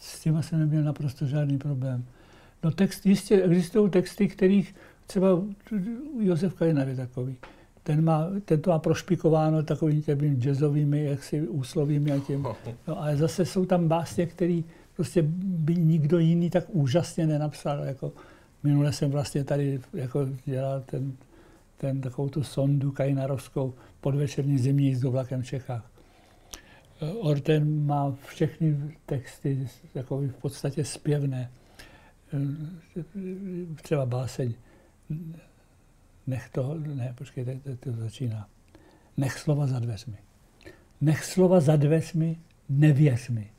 s 0.00 0.20
tím 0.20 0.42
jsem 0.42 0.58
neměl 0.58 0.82
naprosto 0.82 1.26
žádný 1.26 1.58
problém. 1.58 2.04
No 2.62 2.70
text, 2.70 3.06
jistě 3.06 3.42
existují 3.42 3.90
texty, 3.90 4.28
kterých 4.28 4.74
třeba 5.06 5.28
Josef 6.20 6.54
Kajnar 6.54 6.88
je 6.88 6.96
takový 6.96 7.36
ten, 7.84 8.04
má, 8.04 8.26
ten 8.44 8.60
to 8.60 8.70
má 8.70 8.78
prošpikováno 8.78 9.62
takovými 9.62 10.02
těmi 10.02 10.36
jazzovými 10.36 11.04
jaksi 11.04 11.48
úslovími 11.48 12.12
a 12.12 12.18
tím. 12.18 12.46
No, 12.88 13.02
ale 13.02 13.16
zase 13.16 13.44
jsou 13.44 13.64
tam 13.64 13.88
básně, 13.88 14.26
které 14.26 14.60
prostě 14.96 15.22
by 15.26 15.74
nikdo 15.74 16.18
jiný 16.18 16.50
tak 16.50 16.64
úžasně 16.68 17.26
nenapsal. 17.26 17.84
Jako 17.84 18.12
minule 18.62 18.92
jsem 18.92 19.10
vlastně 19.10 19.44
tady 19.44 19.80
jako 19.94 20.28
dělal 20.44 20.82
ten, 20.86 21.12
ten 21.84 22.00
takovou 22.00 22.28
tu 22.28 22.42
sondu 22.42 22.92
kajnarovskou 22.92 23.74
podvečerní 24.00 24.58
zimní 24.58 24.86
jízdu 24.86 25.10
vlakem 25.10 25.42
v 25.42 25.46
Čechách. 25.46 25.90
Orten 27.20 27.86
má 27.86 28.16
všechny 28.26 28.96
texty 29.06 29.68
jako 29.94 30.18
v 30.18 30.32
podstatě 30.32 30.84
zpěvné. 30.84 31.50
Třeba 33.82 34.06
báseň 34.06 34.54
Nech 36.26 36.48
to, 36.48 36.74
ne, 36.74 37.14
počkejte, 37.18 37.54
to, 37.54 37.76
to 37.76 37.92
začíná. 37.92 38.48
Nech 39.16 39.38
slova 39.38 39.66
za 39.66 39.78
dveřmi. 39.78 40.16
Nech 41.00 41.24
slova 41.24 41.60
za 41.60 41.76
dveřmi, 41.76 42.36
nevěř 42.68 43.28
mi. 43.28 43.50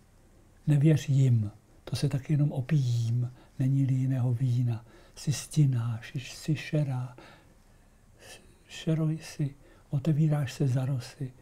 Nevěř 0.68 1.10
jim. 1.10 1.52
To 1.84 1.96
se 1.96 2.10
taky 2.10 2.34
jenom 2.34 2.52
opijím, 2.52 3.32
není-li 3.60 3.94
jiného 3.94 4.34
vína. 4.34 4.86
Jsi 5.16 5.34
stináš, 5.34 6.16
jsi 6.16 6.56
šerá. 6.56 7.16
Šeroj 8.68 9.18
si, 9.18 9.56
otevíráš 9.90 10.54
se 10.54 10.68
za 10.68 10.86
rosy. 10.86 11.34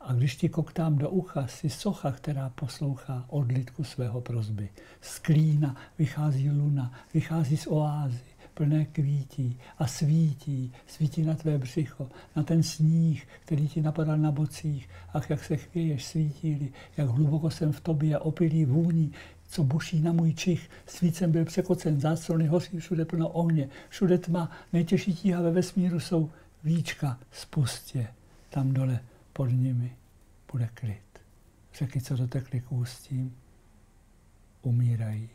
A 0.00 0.12
když 0.12 0.36
ti 0.36 0.48
koktám 0.48 0.98
do 0.98 1.10
ucha, 1.10 1.46
si 1.46 1.70
socha, 1.70 2.12
která 2.12 2.48
poslouchá 2.48 3.24
odlitku 3.28 3.84
svého 3.84 4.20
prozby. 4.20 4.68
Z 5.00 5.18
klína 5.18 5.76
vychází 5.98 6.50
luna, 6.50 6.92
vychází 7.14 7.56
z 7.56 7.66
oázy 7.66 8.36
plné 8.56 8.84
kvítí 8.84 9.58
a 9.78 9.86
svítí, 9.86 10.72
svítí 10.86 11.22
na 11.22 11.34
tvé 11.34 11.58
břicho, 11.58 12.08
na 12.36 12.42
ten 12.42 12.62
sníh, 12.62 13.28
který 13.40 13.68
ti 13.68 13.82
napadal 13.82 14.18
na 14.18 14.32
bocích. 14.32 14.88
Ach, 15.12 15.30
jak 15.30 15.44
se 15.44 15.56
chvěješ, 15.56 16.04
svítí 16.04 16.72
jak 16.96 17.08
hluboko 17.08 17.50
jsem 17.50 17.72
v 17.72 17.80
tobě 17.80 18.16
a 18.16 18.20
opilý 18.20 18.64
vůní, 18.64 19.12
co 19.48 19.64
buší 19.64 20.00
na 20.00 20.12
můj 20.12 20.34
čich. 20.34 20.70
Svícem 20.86 21.32
byl 21.32 21.44
překocen, 21.44 22.00
záclony 22.00 22.46
hoří, 22.46 22.78
všude 22.78 23.04
plno 23.04 23.28
ohně, 23.28 23.68
všude 23.88 24.18
tma, 24.18 24.50
nejtěžší 24.72 25.14
tíha 25.14 25.42
ve 25.42 25.50
vesmíru 25.50 26.00
jsou 26.00 26.30
víčka, 26.66 27.18
spustě, 27.32 28.14
tam 28.50 28.72
dole 28.72 29.00
pod 29.32 29.46
nimi 29.46 29.96
bude 30.52 30.68
klid. 30.74 31.20
Řeky, 31.74 32.00
co 32.00 32.16
dotekly 32.16 32.60
k 32.60 32.72
ústím, 32.72 33.36
umírají. 34.62 35.28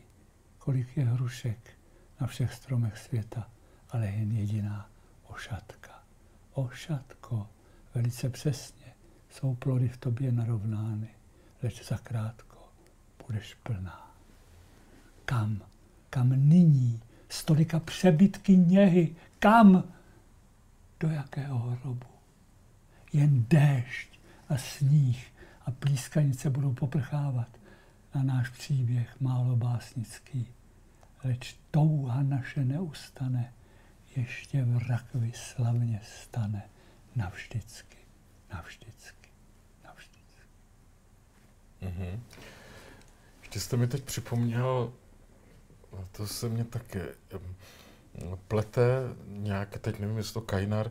Kolik 0.58 0.96
je 0.96 1.04
hrušek, 1.04 1.70
na 2.20 2.26
všech 2.26 2.54
stromech 2.54 2.98
světa, 2.98 3.50
ale 3.90 4.06
jen 4.06 4.32
jediná 4.32 4.90
ošatka. 5.28 6.02
Ošatko, 6.52 7.48
velice 7.94 8.30
přesně, 8.30 8.94
jsou 9.30 9.54
plody 9.54 9.88
v 9.88 9.96
tobě 9.96 10.32
narovnány, 10.32 11.08
leč 11.62 11.88
zakrátko 11.88 12.58
budeš 13.26 13.54
plná. 13.54 14.16
Kam? 15.24 15.62
Kam 16.10 16.48
nyní? 16.48 17.00
Stolika 17.28 17.80
přebytky 17.80 18.56
něhy. 18.56 19.16
Kam? 19.38 19.92
Do 21.02 21.10
jakého 21.10 21.58
hrobu? 21.58 22.06
Jen 23.12 23.44
déšť 23.50 24.18
a 24.48 24.54
sníh 24.58 25.18
a 25.66 25.70
plískanice 25.70 26.50
budou 26.50 26.74
poprchávat 26.74 27.48
na 28.14 28.22
náš 28.22 28.48
příběh 28.48 29.20
málo 29.20 29.56
básnický 29.56 30.46
leč 31.24 31.56
touha 31.70 32.22
naše 32.22 32.64
neustane, 32.64 33.52
ještě 34.16 34.64
v 34.64 34.88
rakvi 34.88 35.32
slavně 35.34 36.00
stane 36.04 36.62
navždycky, 37.16 37.98
navždycky, 38.52 39.30
navždycky. 39.84 40.46
Mm-hmm. 41.82 42.20
Ještě 43.40 43.60
jste 43.60 43.76
mi 43.76 43.86
teď 43.86 44.04
připomněl, 44.04 44.92
to 46.12 46.26
se 46.26 46.48
mě 46.48 46.64
také 46.64 47.14
plete 48.48 48.82
nějak, 49.26 49.78
teď 49.78 49.98
nevím, 49.98 50.16
jestli 50.16 50.34
to 50.34 50.40
Kajnar, 50.40 50.90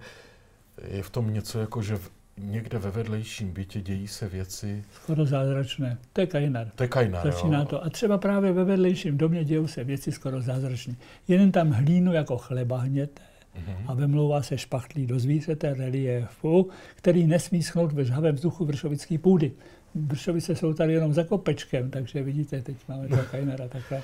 je 0.88 1.04
v 1.04 1.10
tom 1.10 1.34
něco 1.34 1.60
jako, 1.60 1.82
že 1.82 1.96
v, 1.96 2.12
někde 2.38 2.80
ve 2.80 2.92
vedlejším 2.92 3.52
bytě 3.52 3.82
dějí 3.82 4.08
se 4.08 4.30
věci... 4.30 4.84
Skoro 4.96 5.26
zázračné. 5.26 5.98
To 6.14 6.22
je 6.22 6.28
Kajnar. 6.28 6.72
To 6.76 6.84
je 6.84 6.90
Kajnar, 6.90 7.32
Začíná 7.32 7.60
jo. 7.60 7.66
to. 7.66 7.84
A 7.84 7.90
třeba 7.90 8.18
právě 8.18 8.54
ve 8.54 8.64
vedlejším 8.64 9.18
domě 9.18 9.44
dějí 9.44 9.68
se 9.68 9.84
věci 9.84 10.12
skoro 10.12 10.42
zázračné. 10.42 10.96
Jeden 11.28 11.52
tam 11.52 11.70
hlínu 11.70 12.14
jako 12.14 12.38
chleba 12.38 12.78
hněte 12.78 13.22
mm-hmm. 13.56 13.86
a 13.88 13.94
vemlouvá 13.94 14.42
se 14.42 14.58
špachtlí 14.58 15.08
do 15.08 15.20
zvířete 15.20 15.74
reliefu, 15.74 16.70
který 16.96 17.28
nesmí 17.28 17.64
schnout 17.64 17.92
ve 17.92 18.06
žhavém 18.06 18.36
vzduchu 18.36 18.66
vršovický 18.66 19.18
půdy. 19.18 19.52
Vršovice 19.96 20.56
jsou 20.56 20.74
tady 20.74 20.94
jenom 20.94 21.14
za 21.14 21.24
kopečkem, 21.24 21.90
takže 21.90 22.24
vidíte, 22.24 22.62
teď 22.62 22.78
máme 22.88 23.08
toho 23.08 23.24
Kajnara 23.32 23.68
takhle. 23.68 24.02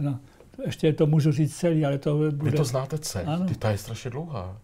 No, 0.00 0.20
ještě 0.66 0.92
to 0.92 1.06
můžu 1.06 1.32
říct 1.32 1.56
celý, 1.56 1.86
ale 1.86 1.98
to 1.98 2.16
bude... 2.16 2.50
Vy 2.50 2.56
to 2.56 2.64
znáte 2.64 2.98
celý, 2.98 3.46
Ty 3.48 3.54
ta 3.54 3.70
je 3.70 3.78
strašně 3.78 4.10
dlouhá. 4.10 4.56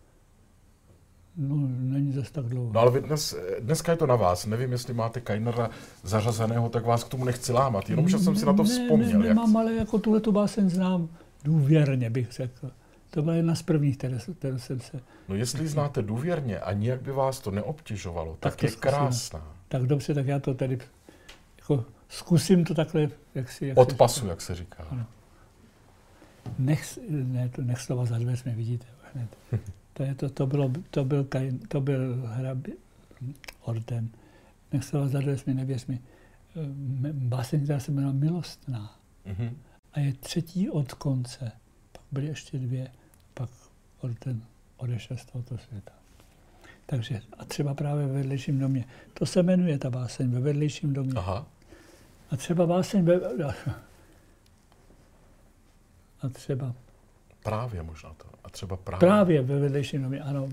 No, 1.37 1.57
není 1.79 2.12
zase 2.12 2.33
tak 2.33 2.44
dlouho. 2.44 2.72
No 2.72 2.81
ale 2.81 2.90
vy 2.90 3.01
dnes, 3.01 3.37
dneska 3.61 3.92
je 3.92 3.98
to 3.98 4.07
na 4.07 4.16
vás. 4.16 4.46
Nevím, 4.46 4.72
jestli 4.72 4.94
máte 4.94 5.20
Kainera 5.20 5.70
zařazeného, 6.03 6.68
tak 6.68 6.85
vás 6.87 7.05
k 7.05 7.09
tomu 7.09 7.24
nechci 7.24 7.53
lámat. 7.53 7.90
Jenom, 7.90 8.09
že 8.09 8.18
jsem 8.18 8.37
si 8.37 8.46
na 8.46 8.53
to 8.53 8.64
vzpomněl. 8.64 9.18
Ne, 9.18 9.29
nemám, 9.29 9.48
jak... 9.48 9.57
ale 9.57 9.74
jako 9.74 9.98
tuhle 9.98 10.20
tu 10.20 10.33
báseň 10.33 10.70
znám 10.70 11.09
důvěrně, 11.44 12.11
bych 12.11 12.33
řekl. 12.33 12.70
To 13.11 13.22
byla 13.22 13.35
jedna 13.35 13.55
z 13.55 13.62
prvních, 13.62 13.96
které, 13.98 14.18
které 14.38 14.59
jsem 14.59 14.81
se... 14.81 15.01
No 15.29 15.35
jestli 15.35 15.68
znáte 15.68 16.03
důvěrně 16.03 16.61
a 16.61 16.72
nijak 16.72 17.03
by 17.03 17.12
vás 17.12 17.40
to 17.40 17.51
neobtěžovalo, 17.51 18.37
tak, 18.40 18.53
tak 18.53 18.61
to 18.61 18.66
je 18.66 18.70
zkusím. 18.70 18.81
krásná. 18.81 19.55
Tak 19.68 19.83
dobře, 19.83 20.14
tak 20.14 20.27
já 20.27 20.38
to 20.38 20.55
tady 20.55 20.79
jako 21.59 21.85
zkusím 22.09 22.64
to 22.64 22.74
takhle, 22.74 23.09
jak 23.35 23.51
si... 23.51 23.66
Jak 23.66 23.79
Od 23.79 23.94
pasu, 23.94 24.27
jak 24.27 24.40
se 24.40 24.55
říká. 24.55 24.87
Ano. 24.90 25.07
Nech, 26.59 26.99
ne, 27.11 27.49
to 27.49 27.63
nech 27.63 27.81
slova 27.81 28.05
za 28.05 28.19
dveřmi, 28.19 28.55
vidíte 28.55 28.87
hned. 29.15 29.37
To, 29.93 30.03
je 30.03 30.15
to, 30.15 30.31
to, 30.31 30.47
bylo, 30.47 30.73
to, 30.91 31.05
byl, 31.05 31.27
to 31.69 31.81
byl 31.81 32.23
hrab, 32.27 32.59
orden. 33.63 34.09
Nech 34.73 34.85
slova 34.85 35.09
za 35.09 35.21
dveřmi, 35.21 35.55
nevěř 35.55 35.87
mi. 35.87 36.01
Báseň, 37.13 37.65
která 37.65 37.81
se 37.81 37.91
jmenovala 37.93 38.19
Milostná. 38.19 38.99
Mm-hmm. 39.27 39.53
A 39.93 40.01
je 40.01 40.13
třetí 40.13 40.71
od 40.71 40.93
konce. 40.93 41.53
Pak 41.93 42.03
byly 42.13 42.27
ještě 42.27 42.59
dvě, 42.59 42.91
pak 43.35 43.51
orden 44.01 44.43
odešel 44.77 45.17
z 45.17 45.25
tohoto 45.25 45.59
světa. 45.59 45.93
Takže 46.87 47.21
a 47.39 47.45
třeba 47.45 47.75
právě 47.75 48.07
ve 48.07 48.13
vedlejším 48.13 48.59
domě. 48.59 48.85
To 49.15 49.27
se 49.27 49.43
jmenuje 49.43 49.79
ta 49.79 49.91
báseň 49.91 50.31
ve 50.31 50.41
vedlejším 50.41 50.93
domě. 50.93 51.15
Aha. 51.17 51.47
A 52.31 52.37
třeba 52.37 52.67
báseň 52.67 53.05
ve... 53.05 53.21
A 56.22 56.28
třeba... 56.28 56.74
Právě 57.42 57.83
možná 57.83 58.11
to. 58.16 58.24
A 58.44 58.50
třeba 58.50 58.76
právě... 58.76 58.98
Právě 59.00 59.42
ve 59.42 59.59
vedlejším 59.59 60.02
domě, 60.02 60.20
ano. 60.20 60.48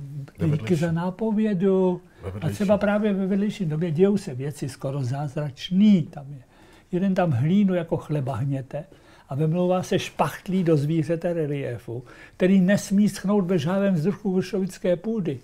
Díky 0.45 0.75
za 0.75 0.91
nápovědu. 0.91 2.01
A 2.41 2.49
třeba 2.49 2.77
právě 2.77 3.13
ve 3.13 3.25
vedlejším 3.25 3.69
domě 3.69 3.91
dějou 3.91 4.17
se 4.17 4.35
věci 4.35 4.69
skoro 4.69 5.03
zázračný. 5.03 6.03
Tam 6.03 6.25
je. 6.33 6.43
Jeden 6.91 7.15
tam 7.15 7.31
hlínu 7.31 7.73
jako 7.73 7.97
chleba 7.97 8.35
hněte 8.35 8.83
a 9.29 9.35
vymlouvá 9.35 9.83
se 9.83 9.99
špachtlí 9.99 10.63
do 10.63 10.77
zvířete 10.77 11.33
reliefu, 11.33 12.03
který 12.37 12.61
nesmí 12.61 13.09
schnout 13.09 13.45
ve 13.45 13.57
žhavém 13.59 13.93
vzduchu 13.93 14.33
vršovické 14.33 14.95
půdy 14.95 15.39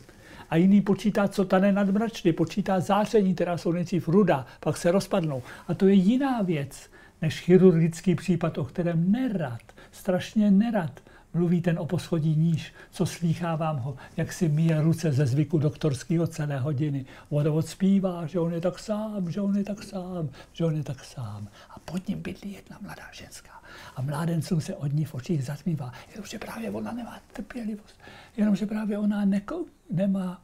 a 0.50 0.56
jiný 0.56 0.82
počítá, 0.82 1.28
co 1.28 1.46
tane 1.46 1.72
nad 1.72 1.90
mračny, 1.90 2.34
počítá 2.34 2.80
záření, 2.80 3.36
která 3.36 3.58
jsou 3.58 3.72
nejdřív 3.72 4.08
ruda, 4.08 4.46
pak 4.60 4.78
se 4.78 4.92
rozpadnou. 4.92 5.44
A 5.68 5.74
to 5.74 5.88
je 5.88 5.94
jiná 5.94 6.42
věc, 6.42 6.90
než 7.22 7.40
chirurgický 7.40 8.16
případ, 8.16 8.58
o 8.58 8.66
kterém 8.66 9.12
nerad, 9.12 9.62
strašně 9.92 10.52
nerad 10.52 11.02
mluví 11.34 11.62
ten 11.62 11.80
o 11.80 11.86
poschodí 11.86 12.36
níž, 12.36 12.74
co 12.92 13.06
slýchávám 13.06 13.78
ho, 13.78 13.96
jak 14.18 14.34
si 14.34 14.50
míje 14.50 14.82
ruce 14.82 15.12
ze 15.12 15.26
zvyku 15.26 15.58
doktorského 15.58 16.28
celé 16.28 16.60
hodiny. 16.60 17.06
Vodovod 17.30 17.68
zpívá, 17.68 18.26
že 18.26 18.40
on 18.40 18.54
je 18.54 18.62
tak 18.62 18.80
sám, 18.80 19.32
že 19.32 19.42
on 19.42 19.58
je 19.58 19.64
tak 19.64 19.84
sám, 19.84 20.30
že 20.54 20.66
on 20.66 20.76
je 20.76 20.84
tak 20.84 21.06
sám. 21.06 21.48
A 21.70 21.80
pod 21.80 22.08
ním 22.08 22.22
bydlí 22.22 22.54
jedna 22.54 22.78
mladá 22.82 23.04
ženská. 23.12 23.62
A 23.96 24.02
mládencům 24.02 24.62
se 24.62 24.76
od 24.76 24.94
ní 24.94 25.06
v 25.06 25.14
očích 25.14 25.44
zatmívá, 25.44 25.92
jenomže 26.10 26.40
právě 26.40 26.72
ona 26.72 26.92
nemá 26.92 27.20
trpělivost, 27.34 28.00
jenomže 28.38 28.66
právě 28.66 28.98
ona 28.98 29.26
neko, 29.26 29.66
nemá, 29.92 30.42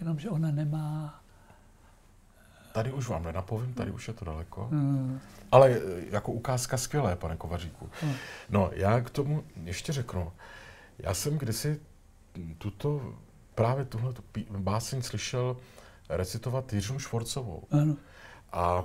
jenomže 0.00 0.30
ona 0.30 0.50
nemá 0.50 1.23
Tady 2.74 2.92
už 2.92 3.08
vám 3.08 3.22
nenapovím, 3.22 3.74
tady 3.74 3.90
už 3.90 4.08
je 4.08 4.14
to 4.14 4.24
daleko. 4.24 4.68
Hmm. 4.70 5.20
Ale 5.52 5.70
e, 5.70 5.80
jako 6.10 6.32
ukázka 6.32 6.76
skvělé, 6.76 7.16
pane 7.16 7.36
Kovaříku. 7.36 7.90
Hmm. 8.00 8.14
No, 8.50 8.70
já 8.72 9.00
k 9.00 9.10
tomu 9.10 9.44
ještě 9.64 9.92
řeknu. 9.92 10.32
Já 10.98 11.14
jsem 11.14 11.38
kdysi 11.38 11.80
tuto, 12.58 13.14
právě 13.54 13.84
tuhle 13.84 14.12
báseň 14.50 15.02
slyšel 15.02 15.56
recitovat 16.08 16.72
Jiřinu 16.72 16.98
Švorcovou. 16.98 17.62
Ano. 17.70 17.96
A 18.52 18.84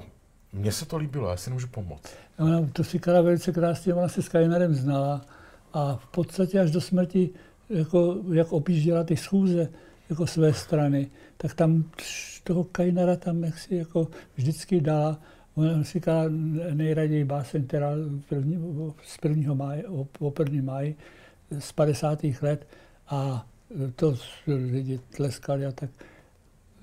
mně 0.54 0.72
se 0.72 0.86
to 0.86 0.98
líbilo, 0.98 1.30
já 1.30 1.38
si 1.38 1.50
nemůžu 1.50 1.68
pomoct. 1.68 2.14
Ona 2.40 2.68
to 2.74 2.84
říkala 2.84 3.22
velice 3.22 3.52
krásně, 3.52 3.94
ona 3.94 4.08
se 4.08 4.22
s 4.22 4.30
Kajnarem 4.30 4.76
znala 4.76 5.22
a 5.74 5.96
v 5.96 6.08
podstatě 6.08 6.60
až 6.60 6.72
do 6.72 6.82
smrti, 6.82 7.30
jako, 7.70 8.18
jak 8.34 8.52
opížděla 8.52 9.04
ty 9.04 9.18
schůze 9.18 9.70
jako 10.10 10.28
své 10.28 10.54
strany, 10.54 11.12
tak 11.38 11.54
tam 11.54 11.84
toho 12.44 12.64
Kajnara 12.64 13.16
tam 13.16 13.44
jaksi 13.44 13.76
jako 13.76 14.08
vždycky 14.36 14.82
dala. 14.82 15.20
Ona 15.56 15.84
říká 15.84 16.24
nejraději 16.74 17.24
báseň, 17.24 17.68
která 17.68 17.92
první, 18.30 18.58
z 19.04 19.18
1. 19.24 19.54
máje, 19.54 19.88
o 20.20 20.34
1. 20.40 20.62
máji 20.64 20.96
z 21.60 21.72
50. 21.72 22.20
let 22.42 22.68
a 23.08 23.48
to 23.96 24.16
lidi 24.48 25.00
tleskali 25.16 25.66
a 25.66 25.72
tak 25.72 25.90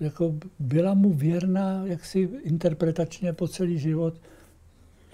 jako 0.01 0.35
byla 0.59 0.95
mu 0.95 1.13
věrná 1.13 1.87
jaksi 1.87 2.29
interpretačně 2.43 3.33
po 3.33 3.49
celý 3.49 3.79
život, 3.79 4.21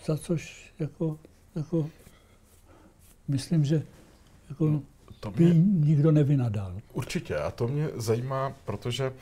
za 0.07 0.17
což 0.17 0.73
jako, 0.79 1.19
jako 1.57 1.91
myslím, 3.29 3.65
že 3.65 3.83
jako 4.51 4.83
to 5.23 5.31
mě, 5.31 5.49
by 5.49 5.55
nikdo 5.89 6.13
nevynadal. 6.13 6.81
Určitě 6.93 7.37
a 7.37 7.51
to 7.51 7.69
mě 7.69 7.89
zajímá, 7.95 8.53
protože 8.65 9.13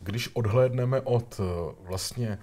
když 0.00 0.30
odhlédneme 0.32 1.00
od 1.00 1.40
eh, 1.40 1.74
vlastně 1.80 2.38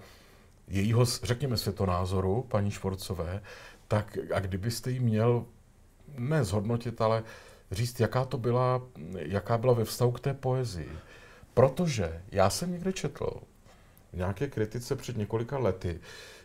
jejího, 0.68 1.06
řekněme, 1.06 1.58
světonázoru, 1.58 2.46
paní 2.48 2.72
Švorcové, 2.72 3.42
tak 3.88 4.18
a 4.34 4.40
kdybyste 4.40 4.92
jí 4.92 5.00
měl 5.00 5.46
ne 6.18 6.44
zhodnotit, 6.44 7.02
ale 7.02 7.24
říct, 7.72 8.00
jaká 8.00 8.26
to 8.26 8.38
byla, 8.38 8.82
jaká 9.18 9.58
byla 9.58 9.74
ve 9.74 9.86
vztahu 9.86 10.12
k 10.12 10.20
té 10.20 10.34
poezii. 10.34 10.92
Protože 11.54 12.22
já 12.32 12.50
jsem 12.50 12.72
někde 12.72 12.94
četl 12.94 13.30
v 14.14 14.18
nějaké 14.18 14.48
kritice 14.48 14.96
před 14.96 15.18
několika 15.18 15.58
lety, 15.58 16.00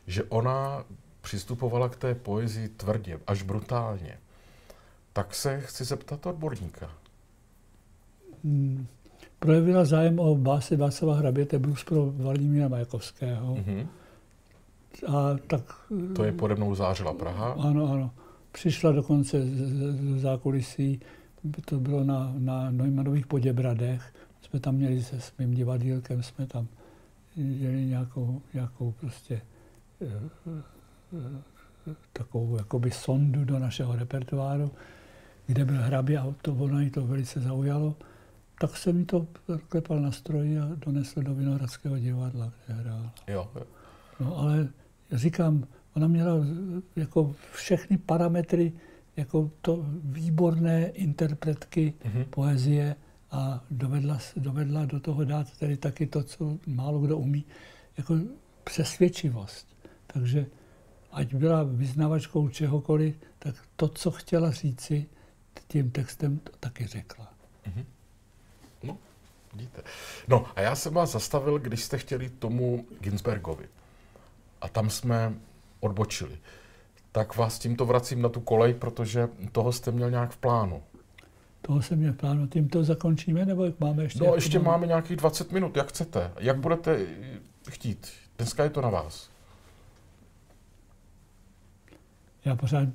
že 0.07 0.23
ona 0.25 0.85
přistupovala 1.21 1.89
k 1.89 1.97
té 1.97 2.15
poezii 2.15 2.69
tvrdě, 2.69 3.21
až 3.27 3.43
brutálně. 3.43 4.19
Tak 5.13 5.35
se 5.35 5.61
chci 5.61 5.85
zeptat 5.85 6.27
odborníka. 6.27 6.91
Hmm 8.45 8.87
projevila 9.43 9.85
zájem 9.85 10.19
o 10.19 10.37
básy 10.37 10.77
Václava 10.77 11.15
Hraběte 11.15 11.59
Blues 11.59 11.85
pro 11.85 12.07
Vladimíra 12.07 12.69
Majakovského. 12.69 13.55
Mm-hmm. 13.55 13.87
A 15.09 15.37
tak... 15.47 15.63
To 16.17 16.25
je 16.25 16.33
pode 16.33 16.55
mnou 16.55 16.75
zářila 16.75 17.15
Praha? 17.15 17.53
Ano, 17.53 17.93
ano. 17.93 18.11
Přišla 18.53 18.93
dokonce 18.93 19.43
z, 19.43 20.17
z 20.17 20.21
zákulisí, 20.21 21.01
to 21.65 21.81
bylo 21.81 22.05
na, 22.05 22.33
na 22.39 22.71
Neumannových 22.71 23.27
Poděbradech. 23.27 24.15
Jsme 24.43 24.61
tam 24.61 24.75
měli 24.75 25.03
se 25.03 25.21
svým 25.21 25.55
divadílkem, 25.55 26.23
jsme 26.23 26.47
tam 26.47 26.67
měli 27.37 27.85
nějakou, 27.85 28.43
nějakou 28.55 28.95
prostě 29.01 29.43
eh, 30.03 30.07
eh, 31.89 31.95
takovou 32.13 32.57
jakoby 32.57 32.91
sondu 32.91 33.45
do 33.45 33.59
našeho 33.59 33.97
repertoáru, 33.97 34.71
kde 35.53 35.65
byl 35.65 35.83
hrabě 35.83 36.19
a 36.19 36.35
to 36.43 36.55
ono 36.55 36.81
jí 36.81 36.91
to 36.91 37.07
velice 37.07 37.41
zaujalo 37.41 37.97
tak 38.63 38.77
se 38.77 38.93
mi 38.93 39.05
to 39.05 39.27
klepal 39.69 40.01
na 40.01 40.13
stroji 40.13 40.59
a 40.59 40.69
donesl 40.75 41.23
do 41.23 41.35
Vinohradského 41.35 41.99
divadla, 41.99 42.53
kde 42.67 42.75
hrál. 42.75 43.11
Jo, 43.29 43.51
jo. 43.55 43.63
No 44.21 44.39
ale 44.39 44.69
říkám, 45.13 45.67
ona 45.97 46.09
měla 46.09 46.35
jako 46.97 47.35
všechny 47.53 47.99
parametry 47.99 48.73
jako 49.17 49.51
to 49.61 49.85
výborné 50.05 50.87
interpretky 50.87 51.95
mm-hmm. 52.05 52.25
poezie 52.25 52.97
a 53.31 53.65
dovedla, 53.71 54.19
dovedla 54.37 54.85
do 54.85 55.01
toho 55.01 55.25
dát 55.25 55.59
tedy 55.59 55.77
taky 55.77 56.07
to, 56.07 56.23
co 56.23 56.59
málo 56.67 56.99
kdo 56.99 57.19
umí, 57.19 57.45
jako 57.97 58.19
přesvědčivost. 58.65 59.67
Takže 60.07 60.47
ať 61.13 61.35
byla 61.35 61.63
vyznavačkou 61.63 62.49
čehokoliv, 62.49 63.17
tak 63.39 63.55
to, 63.77 63.89
co 63.89 64.11
chtěla 64.11 64.51
říci 64.51 65.07
tím 65.73 65.91
textem, 65.91 66.39
to 66.39 66.53
taky 66.61 66.87
řekla. 66.87 67.29
Mm-hmm. 67.67 67.85
Vidíte. 69.55 69.83
No 70.29 70.47
a 70.57 70.61
já 70.61 70.75
jsem 70.75 70.95
vás 70.95 71.13
zastavil, 71.13 71.59
když 71.59 71.83
jste 71.85 71.99
chtěli 71.99 72.31
tomu 72.31 72.87
Ginsbergovi. 73.01 73.69
A 74.61 74.69
tam 74.69 74.91
jsme 74.91 75.35
odbočili. 75.81 76.39
Tak 77.13 77.37
vás 77.37 77.59
tímto 77.59 77.87
vracím 77.87 78.23
na 78.23 78.29
tu 78.29 78.41
kolej, 78.41 78.75
protože 78.75 79.29
toho 79.53 79.73
jste 79.73 79.91
měl 79.91 80.11
nějak 80.11 80.31
v 80.31 80.37
plánu. 80.37 80.83
Toho 81.63 81.83
jsem 81.83 81.99
měl 81.99 82.13
v 82.13 82.17
plánu. 82.17 82.47
Tímto 82.47 82.85
zakončíme, 82.85 83.47
nebo 83.47 83.65
jak 83.65 83.81
máme 83.81 84.03
ještě? 84.03 84.25
No, 84.25 84.35
ještě 84.35 84.59
máme 84.59 84.87
nějakých 84.87 85.17
20 85.17 85.53
minut, 85.53 85.77
jak 85.77 85.89
chcete. 85.89 86.33
Jak 86.39 86.59
budete 86.59 87.07
chtít. 87.71 88.13
Dneska 88.39 88.65
je 88.65 88.71
to 88.71 88.81
na 88.81 88.91
vás. 88.91 89.31
Já 92.45 92.57
pořád 92.57 92.89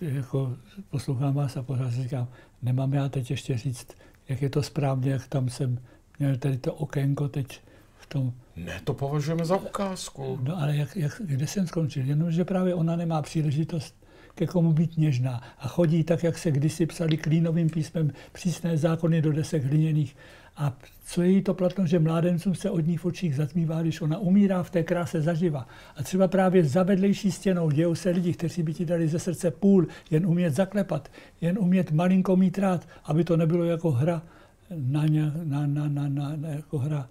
jako 0.00 0.56
poslouchám 0.90 1.34
vás 1.34 1.56
a 1.56 1.62
pořád 1.62 1.90
si 1.90 2.02
říkám, 2.02 2.28
nemám 2.62 2.92
já 2.92 3.08
teď 3.08 3.30
ještě 3.30 3.58
říct, 3.58 3.86
jak 4.28 4.42
je 4.42 4.50
to 4.50 4.62
správně, 4.62 5.10
jak 5.10 5.28
tam 5.28 5.48
jsem 5.48 5.78
měl 6.18 6.36
tady 6.36 6.58
to 6.58 6.74
okénko 6.74 7.28
teď 7.28 7.60
v 7.98 8.06
tom. 8.06 8.32
Ne, 8.56 8.80
to 8.84 8.94
považujeme 8.94 9.44
za 9.44 9.56
ukázku. 9.56 10.38
No 10.42 10.58
ale 10.58 10.76
jak, 10.76 10.96
jak, 10.96 11.22
kde 11.24 11.46
jsem 11.46 11.66
skončil? 11.66 12.04
Jenomže 12.04 12.44
právě 12.44 12.74
ona 12.74 12.96
nemá 12.96 13.22
příležitost 13.22 14.04
ke 14.34 14.46
komu 14.46 14.72
být 14.72 14.98
něžná. 14.98 15.42
A 15.58 15.68
chodí 15.68 16.04
tak, 16.04 16.24
jak 16.24 16.38
se 16.38 16.50
kdysi 16.50 16.86
psali 16.86 17.16
klínovým 17.16 17.70
písmem 17.70 18.12
přísné 18.32 18.76
zákony 18.78 19.22
do 19.22 19.32
desek 19.32 19.64
hliněných. 19.64 20.16
A 20.56 20.76
co 21.06 21.22
je 21.22 21.30
jí 21.30 21.42
to 21.42 21.54
platno, 21.54 21.86
že 21.86 21.98
mládencům 21.98 22.54
se 22.54 22.70
od 22.70 22.86
ní 22.86 22.96
v 22.96 23.04
očích 23.04 23.36
zatmívá, 23.36 23.82
když 23.82 24.00
ona 24.00 24.18
umírá 24.18 24.62
v 24.62 24.70
té 24.70 24.82
kráse 24.82 25.20
zaživa. 25.20 25.66
A 25.96 26.02
třeba 26.02 26.28
právě 26.28 26.64
za 26.64 26.82
vedlejší 26.82 27.32
stěnou 27.32 27.70
dějou 27.70 27.94
se 27.94 28.10
lidi, 28.10 28.32
kteří 28.32 28.62
by 28.62 28.74
ti 28.74 28.84
dali 28.84 29.08
ze 29.08 29.18
srdce 29.18 29.50
půl, 29.50 29.86
jen 30.10 30.26
umět 30.26 30.54
zaklepat, 30.54 31.10
jen 31.40 31.58
umět 31.58 31.92
malinko 31.92 32.36
mít 32.36 32.58
rád, 32.58 32.88
aby 33.04 33.24
to 33.24 33.36
nebylo 33.36 33.64
jako 33.64 33.90
hra 33.90 34.22
na, 34.76 35.02
na, 35.44 35.66
na, 35.66 35.88
na, 35.88 36.08
na, 36.08 36.36
na 36.36 36.48
jako 36.48 36.78
hra 36.78 37.08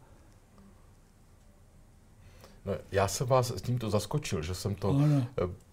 No, 2.66 2.74
já 2.92 3.08
jsem 3.08 3.28
vás 3.28 3.52
s 3.52 3.62
tímto 3.62 3.90
zaskočil, 3.90 4.42
že 4.42 4.56
jsem 4.56 4.76
to 4.76 4.90
ano. 4.90 5.26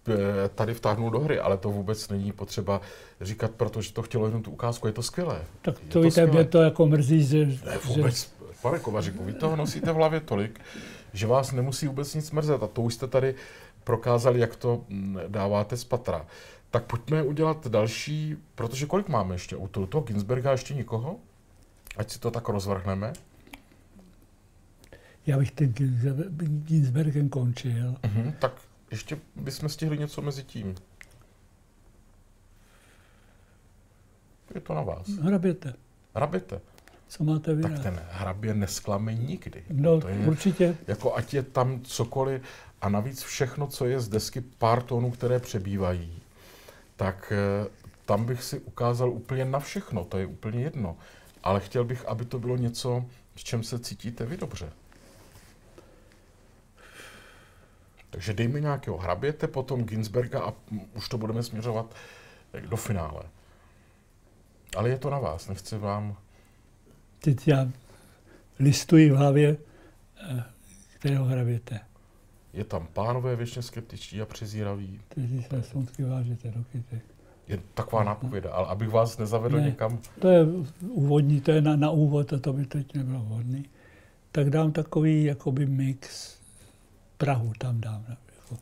Eh, 0.09 0.49
tady 0.55 0.73
vtáhnul 0.73 1.09
do 1.09 1.19
hry, 1.19 1.39
ale 1.39 1.57
to 1.57 1.69
vůbec 1.69 2.09
není 2.09 2.31
potřeba 2.31 2.81
říkat, 3.21 3.51
protože 3.51 3.93
to 3.93 4.01
chtělo 4.01 4.25
jenom 4.25 4.43
tu 4.43 4.51
ukázku, 4.51 4.87
je 4.87 4.93
to 4.93 5.03
skvělé. 5.03 5.41
Tak 5.61 5.79
to 5.79 5.99
je 5.99 6.05
víte, 6.05 6.27
mě 6.27 6.45
to 6.45 6.61
jako 6.61 6.85
mrzí, 6.85 7.23
že... 7.23 7.45
Ne, 7.45 7.77
vůbec, 7.85 8.21
že... 8.21 8.45
pane 8.61 8.79
Kovaříku, 8.79 9.23
vy 9.23 9.33
toho 9.33 9.55
nosíte 9.55 9.91
v 9.91 9.95
hlavě 9.95 10.19
tolik, 10.19 10.59
že 11.13 11.27
vás 11.27 11.51
nemusí 11.51 11.87
vůbec 11.87 12.15
nic 12.15 12.31
mrzet 12.31 12.63
a 12.63 12.67
to 12.67 12.81
už 12.81 12.93
jste 12.93 13.07
tady 13.07 13.35
prokázali, 13.83 14.39
jak 14.39 14.55
to 14.55 14.83
mm, 14.89 15.19
dáváte 15.27 15.77
z 15.77 15.83
patra. 15.83 16.25
Tak 16.71 16.83
pojďme 16.83 17.23
udělat 17.23 17.67
další, 17.67 18.37
protože 18.55 18.85
kolik 18.85 19.07
máme 19.07 19.35
ještě 19.35 19.55
u 19.55 19.67
toho 19.67 20.03
Ginsberga 20.03 20.51
ještě 20.51 20.73
nikoho? 20.73 21.15
Ať 21.97 22.11
si 22.11 22.19
to 22.19 22.31
tak 22.31 22.49
rozvrhneme 22.49 23.13
já 25.25 25.37
bych 25.37 25.51
ten 25.51 25.73
Ginsbergen 26.65 27.29
končil. 27.29 27.95
Uh-huh, 28.01 28.33
tak 28.39 28.61
ještě 28.91 29.17
bychom 29.35 29.69
stihli 29.69 29.97
něco 29.97 30.21
mezi 30.21 30.43
tím. 30.43 30.75
Je 34.55 34.61
to 34.61 34.73
na 34.73 34.81
vás. 34.81 35.07
Hraběte. 35.07 35.73
Hraběte. 36.15 36.61
Co 37.07 37.23
máte 37.23 37.55
vy? 37.55 37.61
Tak 37.61 37.79
ten 37.79 38.01
hrabě 38.09 38.53
nesklame 38.53 39.13
nikdy. 39.13 39.63
No, 39.69 40.01
to 40.01 40.07
je, 40.07 40.17
určitě. 40.27 40.77
Jako 40.87 41.15
ať 41.15 41.33
je 41.33 41.43
tam 41.43 41.81
cokoliv 41.81 42.41
a 42.81 42.89
navíc 42.89 43.23
všechno, 43.23 43.67
co 43.67 43.85
je 43.85 43.99
z 43.99 44.09
desky 44.09 44.41
pár 44.41 44.83
tónů, 44.83 45.11
které 45.11 45.39
přebývají, 45.39 46.21
tak 46.95 47.33
eh, 47.35 47.69
tam 48.05 48.25
bych 48.25 48.43
si 48.43 48.59
ukázal 48.59 49.09
úplně 49.09 49.45
na 49.45 49.59
všechno, 49.59 50.05
to 50.05 50.17
je 50.17 50.25
úplně 50.25 50.61
jedno. 50.61 50.97
Ale 51.43 51.59
chtěl 51.59 51.83
bych, 51.83 52.05
aby 52.05 52.25
to 52.25 52.39
bylo 52.39 52.57
něco, 52.57 53.05
v 53.35 53.43
čem 53.43 53.63
se 53.63 53.79
cítíte 53.79 54.25
vy 54.25 54.37
dobře. 54.37 54.69
Takže 58.11 58.33
dejme 58.33 58.59
nějakého 58.59 58.97
hraběte, 58.97 59.47
potom 59.47 59.83
Ginsberga 59.83 60.41
a 60.41 60.53
už 60.93 61.09
to 61.09 61.17
budeme 61.17 61.43
směřovat 61.43 61.95
do 62.69 62.77
finále. 62.77 63.23
Ale 64.77 64.89
je 64.89 64.97
to 64.97 65.09
na 65.09 65.19
vás, 65.19 65.47
nechci 65.47 65.77
vám... 65.77 66.17
Teď 67.19 67.47
já 67.47 67.67
listuji 68.59 69.11
v 69.11 69.15
hlavě, 69.15 69.57
eh, 70.29 70.43
kterého 70.95 71.25
hraběte. 71.25 71.79
Je 72.53 72.63
tam 72.63 72.87
pánové 72.93 73.35
věčně 73.35 73.61
skeptičtí 73.61 74.21
a 74.21 74.25
přezíraví. 74.25 74.99
Kteří 75.07 75.43
se 75.43 75.63
smutky 75.63 76.03
vážete 76.03 76.51
do 76.51 76.63
kytek. 76.63 77.03
Je 77.47 77.59
taková 77.73 78.03
nápověda, 78.03 78.51
ale 78.51 78.67
abych 78.67 78.89
vás 78.89 79.17
nezavedl 79.17 79.57
ne, 79.57 79.65
někam... 79.65 79.99
To 80.19 80.29
je 80.29 80.45
úvodní, 80.81 81.41
to 81.41 81.51
je 81.51 81.61
na, 81.61 81.75
na 81.75 81.91
úvod 81.91 82.33
a 82.33 82.39
to 82.39 82.53
by 82.53 82.65
teď 82.65 82.93
nebylo 82.93 83.19
vhodný. 83.19 83.65
Tak 84.31 84.49
dám 84.49 84.71
takový 84.71 85.23
jakoby 85.23 85.65
mix 85.65 86.37
Prahu 87.21 87.53
tam 87.57 87.81
dám. 87.81 88.05
Jako 88.09 88.57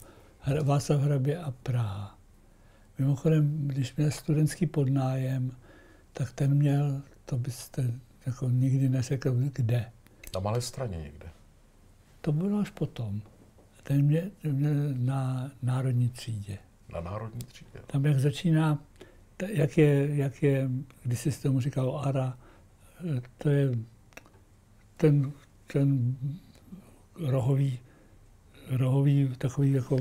Václav 0.63 1.01
Hrabě 1.01 1.37
a 1.37 1.51
Praha. 1.51 2.19
Mimochodem, 2.97 3.67
když 3.67 3.95
měl 3.95 4.11
studentský 4.11 4.65
podnájem, 4.65 5.51
tak 6.13 6.33
ten 6.33 6.55
měl, 6.55 7.01
to 7.25 7.37
byste 7.37 7.93
jako 8.25 8.49
nikdy 8.49 8.89
neřekl, 8.89 9.35
kde. 9.53 9.91
Na 10.33 10.39
malé 10.39 10.61
straně 10.61 10.97
někde. 10.97 11.29
To 12.21 12.31
bylo 12.31 12.59
až 12.59 12.69
potom. 12.69 13.21
Ten 13.83 14.01
mě, 14.01 14.31
měl 14.43 14.73
na 14.93 15.51
národní 15.61 16.09
třídě. 16.09 16.57
Na 16.93 17.01
národní 17.01 17.41
třídě. 17.41 17.79
Tam, 17.87 18.05
jak 18.05 18.19
začíná, 18.19 18.83
jak 19.47 19.77
je, 19.77 20.15
jak 20.15 20.43
je 20.43 20.69
když 21.03 21.19
si 21.19 21.41
tomu 21.41 21.59
říkal 21.59 22.01
Ara, 22.05 22.37
to 23.37 23.49
je 23.49 23.71
ten, 24.97 25.31
ten 25.67 26.15
rohový 27.15 27.79
rohový, 28.69 29.35
takový 29.37 29.71
jako, 29.71 29.97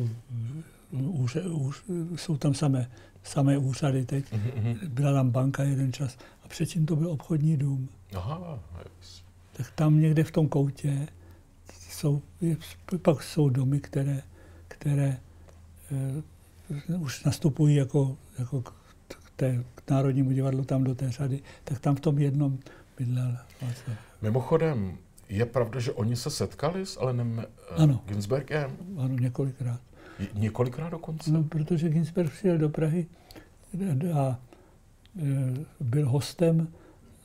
úř, 0.93 1.37
úř, 1.37 1.85
jsou 2.17 2.37
tam 2.37 2.55
samé, 2.55 2.91
samé 3.23 3.59
úřady 3.59 4.05
teď. 4.05 4.33
Mm-hmm. 4.33 4.89
Byla 4.89 5.13
tam 5.13 5.31
banka 5.31 5.63
jeden 5.63 5.93
čas 5.93 6.19
a 6.45 6.49
předtím 6.49 6.87
to 6.87 6.97
byl 6.97 7.11
obchodní 7.11 7.57
dům. 7.57 7.89
Aha, 8.17 8.59
yes. 9.01 9.23
Tak 9.53 9.71
tam 9.71 10.01
někde 10.01 10.25
v 10.25 10.31
tom 10.31 10.49
koutě 10.49 11.09
jsou, 11.91 12.23
pak 13.03 13.23
jsou 13.23 13.49
domy, 13.49 13.81
které, 13.81 14.23
které 14.69 15.21
eh, 15.93 16.97
už 16.97 17.25
nastupují 17.25 17.77
jako, 17.77 18.17
jako 18.39 18.63
k, 18.63 18.73
té, 19.37 19.65
k 19.75 19.91
Národnímu 19.91 20.33
divadlu 20.33 20.65
tam 20.65 20.85
do 20.85 20.95
té 20.95 21.11
řady, 21.11 21.43
tak 21.65 21.79
tam 21.79 21.97
v 21.97 22.01
tom 22.01 22.19
jednom 22.19 22.59
bydlel. 22.99 23.37
Mimochodem, 24.23 24.99
je 25.29 25.47
pravda, 25.47 25.81
že 25.81 25.93
oni 25.93 26.17
se 26.17 26.31
setkali 26.31 26.87
s 26.87 26.97
Alenem 26.97 27.41
eh, 27.41 27.75
ano. 27.77 28.01
Ginsbergem? 28.07 28.71
Ano, 28.99 29.17
několikrát. 29.19 29.81
Je, 30.19 30.29
několikrát 30.35 30.91
dokonce? 30.91 31.31
No, 31.31 31.45
protože 31.45 31.89
Ginsberg 31.89 32.33
přijel 32.33 32.59
do 32.59 32.69
Prahy 32.69 33.07
a 34.15 34.41
e, 35.19 35.55
byl 35.81 36.09
hostem, 36.09 36.69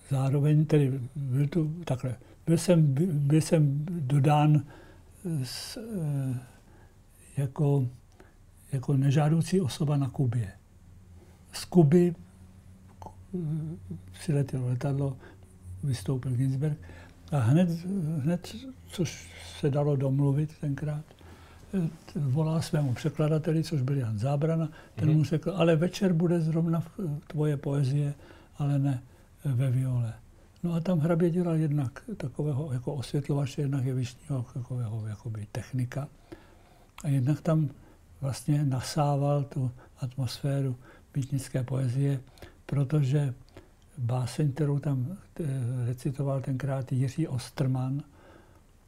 zároveň, 0.10 0.66
tedy 0.66 1.00
byl 1.16 1.48
tu, 1.48 1.74
takhle, 1.86 2.16
byl 2.46 2.58
jsem, 2.58 2.94
byl 3.28 3.42
jsem 3.42 3.86
dodán 3.86 4.64
s, 5.44 5.78
e, 5.78 5.82
jako, 7.38 7.88
jako 8.72 8.98
nežádoucí 8.98 9.62
osoba 9.62 9.98
na 9.98 10.10
Kubě. 10.10 10.52
Z 11.52 11.66
Kuby 11.66 12.16
přiletělo 14.12 14.68
letadlo, 14.68 15.18
vystoupil 15.84 16.32
Ginsberg 16.32 16.78
a 17.32 17.40
hned, 17.40 17.70
hned, 18.20 18.56
což 18.88 19.30
se 19.60 19.70
dalo 19.70 19.96
domluvit 19.96 20.58
tenkrát, 20.62 21.06
volal 22.16 22.62
svému 22.62 22.94
překladateli, 22.94 23.64
což 23.64 23.82
byl 23.82 23.98
Jan 23.98 24.20
Zábrana, 24.20 24.70
ten 24.96 25.10
mm-hmm. 25.10 25.16
mu 25.16 25.24
řekl, 25.24 25.54
ale 25.56 25.76
večer 25.76 26.14
bude 26.14 26.42
zrovna 26.42 26.84
tvoje 27.28 27.58
poezie, 27.58 28.14
ale 28.58 28.80
ne 28.80 29.04
ve 29.46 29.72
viole. 29.72 30.14
No 30.64 30.74
a 30.74 30.80
tam 30.80 31.00
hrabě 31.00 31.30
dělal 31.30 31.56
jednak 31.56 32.04
takového 32.18 32.74
jako 32.74 32.94
osvětlovače, 32.94 33.62
jednak 33.62 33.86
jevištního 33.86 34.46
takového 34.54 35.08
jakoby 35.08 35.48
technika. 35.52 36.08
A 37.04 37.08
jednak 37.08 37.42
tam 37.42 37.70
vlastně 38.22 38.66
nasával 38.66 39.44
tu 39.44 39.72
atmosféru 40.00 40.76
bytnické 41.14 41.64
poezie, 41.64 42.20
protože 42.66 43.34
báseň, 43.98 44.52
kterou 44.52 44.80
tam 44.80 45.18
eh, 45.40 45.44
recitoval 45.86 46.42
tenkrát 46.42 46.92
Jiří 46.92 47.28
Ostrman, 47.28 48.04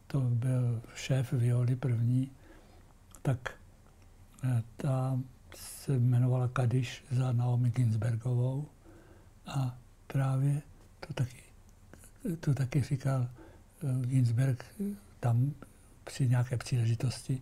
to 0.08 0.20
byl 0.20 0.82
šéf 0.96 1.34
violy 1.34 1.76
první, 1.76 2.32
tak 3.22 3.52
eh, 4.44 4.64
ta 4.78 5.20
se 5.56 5.94
jmenovala 5.94 6.48
Kadiš 6.48 7.04
za 7.12 7.32
Naomi 7.32 7.70
Ginsbergovou 7.70 8.68
a 9.48 9.78
právě 10.08 10.62
to 11.08 11.14
taky, 11.14 11.44
to 12.40 12.54
taky 12.54 12.82
říkal 12.82 13.28
eh, 13.84 14.06
Ginsberg 14.08 14.66
tam 15.20 15.54
při 16.04 16.30
nějaké 16.30 16.58
příležitosti, 16.58 17.42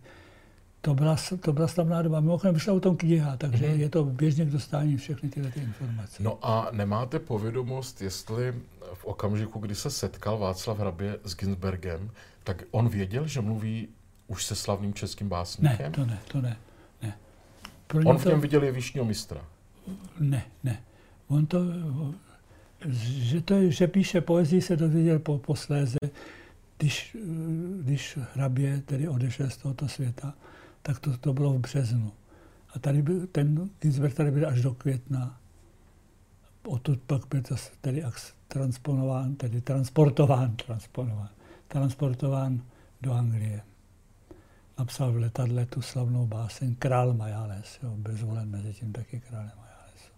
to 0.84 0.94
byla, 0.94 1.16
to 1.40 1.52
byla 1.52 1.68
slavná 1.68 2.02
doba. 2.02 2.20
Mimochodem 2.20 2.54
vyšla 2.54 2.72
o 2.72 2.80
tom 2.80 2.96
kniha, 2.96 3.36
takže 3.36 3.66
mm-hmm. 3.66 3.78
je 3.78 3.88
to 3.88 4.04
běžně 4.04 4.44
k 4.44 4.50
dostání 4.50 4.96
všechny 4.96 5.28
tyhle 5.28 5.50
ty 5.50 5.60
informace. 5.60 6.22
No 6.22 6.38
a 6.42 6.68
nemáte 6.72 7.18
povědomost, 7.18 8.02
jestli 8.02 8.54
v 8.94 9.04
okamžiku, 9.04 9.58
kdy 9.58 9.74
se 9.74 9.90
setkal 9.90 10.38
Václav 10.38 10.78
Hrabě 10.78 11.18
s 11.24 11.36
Ginsbergem, 11.36 12.10
tak 12.44 12.62
on 12.70 12.88
věděl, 12.88 13.26
že 13.26 13.40
mluví 13.40 13.88
už 14.26 14.44
se 14.44 14.54
slavným 14.54 14.94
českým 14.94 15.28
básníkem? 15.28 15.78
Ne, 15.78 15.90
to 15.90 16.06
ne, 16.06 16.18
to 16.28 16.40
ne. 16.40 16.56
ne. 17.02 17.18
Pro 17.86 18.00
on 18.04 18.18
v 18.18 18.24
něm 18.24 18.34
to... 18.34 18.40
viděl 18.40 18.62
jevišního 18.62 19.04
mistra? 19.04 19.44
Ne, 20.20 20.44
ne. 20.64 20.82
On 21.28 21.46
to, 21.46 21.58
že, 22.88 23.40
to, 23.40 23.70
že 23.70 23.86
píše 23.88 24.20
poezii, 24.20 24.62
se 24.62 24.76
dozvěděl 24.76 25.18
po, 25.18 25.38
posléze, 25.38 25.98
když, 26.78 27.16
když 27.80 28.18
hrabě 28.34 28.82
tedy 28.86 29.08
odešel 29.08 29.50
z 29.50 29.56
tohoto 29.56 29.88
světa 29.88 30.34
tak 30.86 31.00
to, 31.00 31.16
to 31.16 31.32
bylo 31.32 31.52
v 31.52 31.58
březnu. 31.58 32.12
A 32.74 32.78
tady 32.78 33.02
byl, 33.02 33.26
ten 33.26 33.70
Ginsberg 33.80 34.14
tady 34.14 34.30
byl 34.30 34.48
až 34.48 34.62
do 34.62 34.74
května. 34.74 35.40
Odtud 36.66 37.00
pak 37.06 37.22
byl 37.30 37.42
to 37.42 37.54
tedy 37.80 38.04
transponován, 38.48 39.34
tedy 39.34 39.60
transportován, 39.60 40.56
transponován, 40.56 41.28
transportován 41.68 42.62
do 43.02 43.12
Anglie. 43.12 43.62
napsal 44.78 45.12
v 45.12 45.16
letadle 45.16 45.66
tu 45.66 45.82
slavnou 45.82 46.26
báseň 46.26 46.74
Král 46.74 47.14
Majales, 47.14 47.78
jo, 47.82 47.90
byl 47.96 48.16
zvolen 48.16 48.50
mezi 48.50 48.72
tím 48.72 48.92
taky 48.92 49.20
králem 49.20 49.52
Majalesu. 49.56 50.12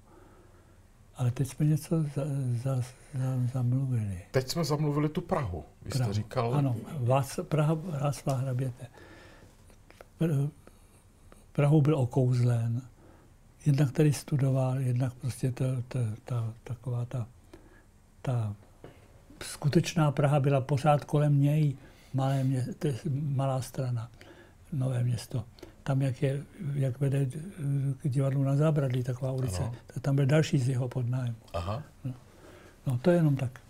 Ale 1.16 1.30
teď 1.30 1.48
jsme 1.48 1.66
něco 1.66 2.02
za, 2.02 2.22
za, 2.62 2.76
za, 3.14 3.48
zamluvili. 3.52 4.22
Teď 4.30 4.48
jsme 4.48 4.64
zamluvili 4.64 5.08
tu 5.08 5.20
Prahu. 5.20 5.64
Vy 5.82 5.90
Prahu. 5.90 6.04
jste 6.04 6.14
říkal... 6.14 6.54
Ano, 6.54 6.76
Vás, 6.98 7.40
Praha, 7.48 7.74
Václav 7.74 8.40
hraběte. 8.40 8.86
Prahou 11.52 11.82
byl 11.82 11.98
okouzlen. 11.98 12.82
Jednak 13.66 13.92
tady 13.92 14.12
studoval, 14.12 14.78
jednak 14.78 15.14
prostě 15.14 15.52
ta, 15.52 15.64
ta, 15.88 15.98
ta, 16.24 16.52
taková 16.64 17.04
ta, 17.04 17.26
ta 18.22 18.54
skutečná 19.42 20.10
Praha 20.10 20.40
byla 20.40 20.60
pořád 20.60 21.04
kolem 21.04 21.40
něj, 21.40 21.76
malé 22.14 22.44
mě, 22.44 22.66
to 22.78 22.86
je 22.86 22.94
malá 23.34 23.62
strana, 23.62 24.10
nové 24.72 25.04
město. 25.04 25.44
Tam, 25.82 26.02
jak, 26.02 26.22
je, 26.22 26.42
jak 26.74 27.00
vede 27.00 27.26
k 28.02 28.08
divadlu 28.08 28.42
na 28.42 28.56
Zábradlí, 28.56 29.02
taková 29.02 29.32
ulice, 29.32 29.62
ano. 29.62 29.74
tam 30.00 30.16
byl 30.16 30.26
další 30.26 30.58
z 30.58 30.68
jeho 30.68 30.88
podnájem. 30.88 31.34
Aha. 31.54 31.82
No. 32.04 32.14
no, 32.86 32.98
to 32.98 33.10
je 33.10 33.16
jenom 33.16 33.36
tak. 33.36 33.60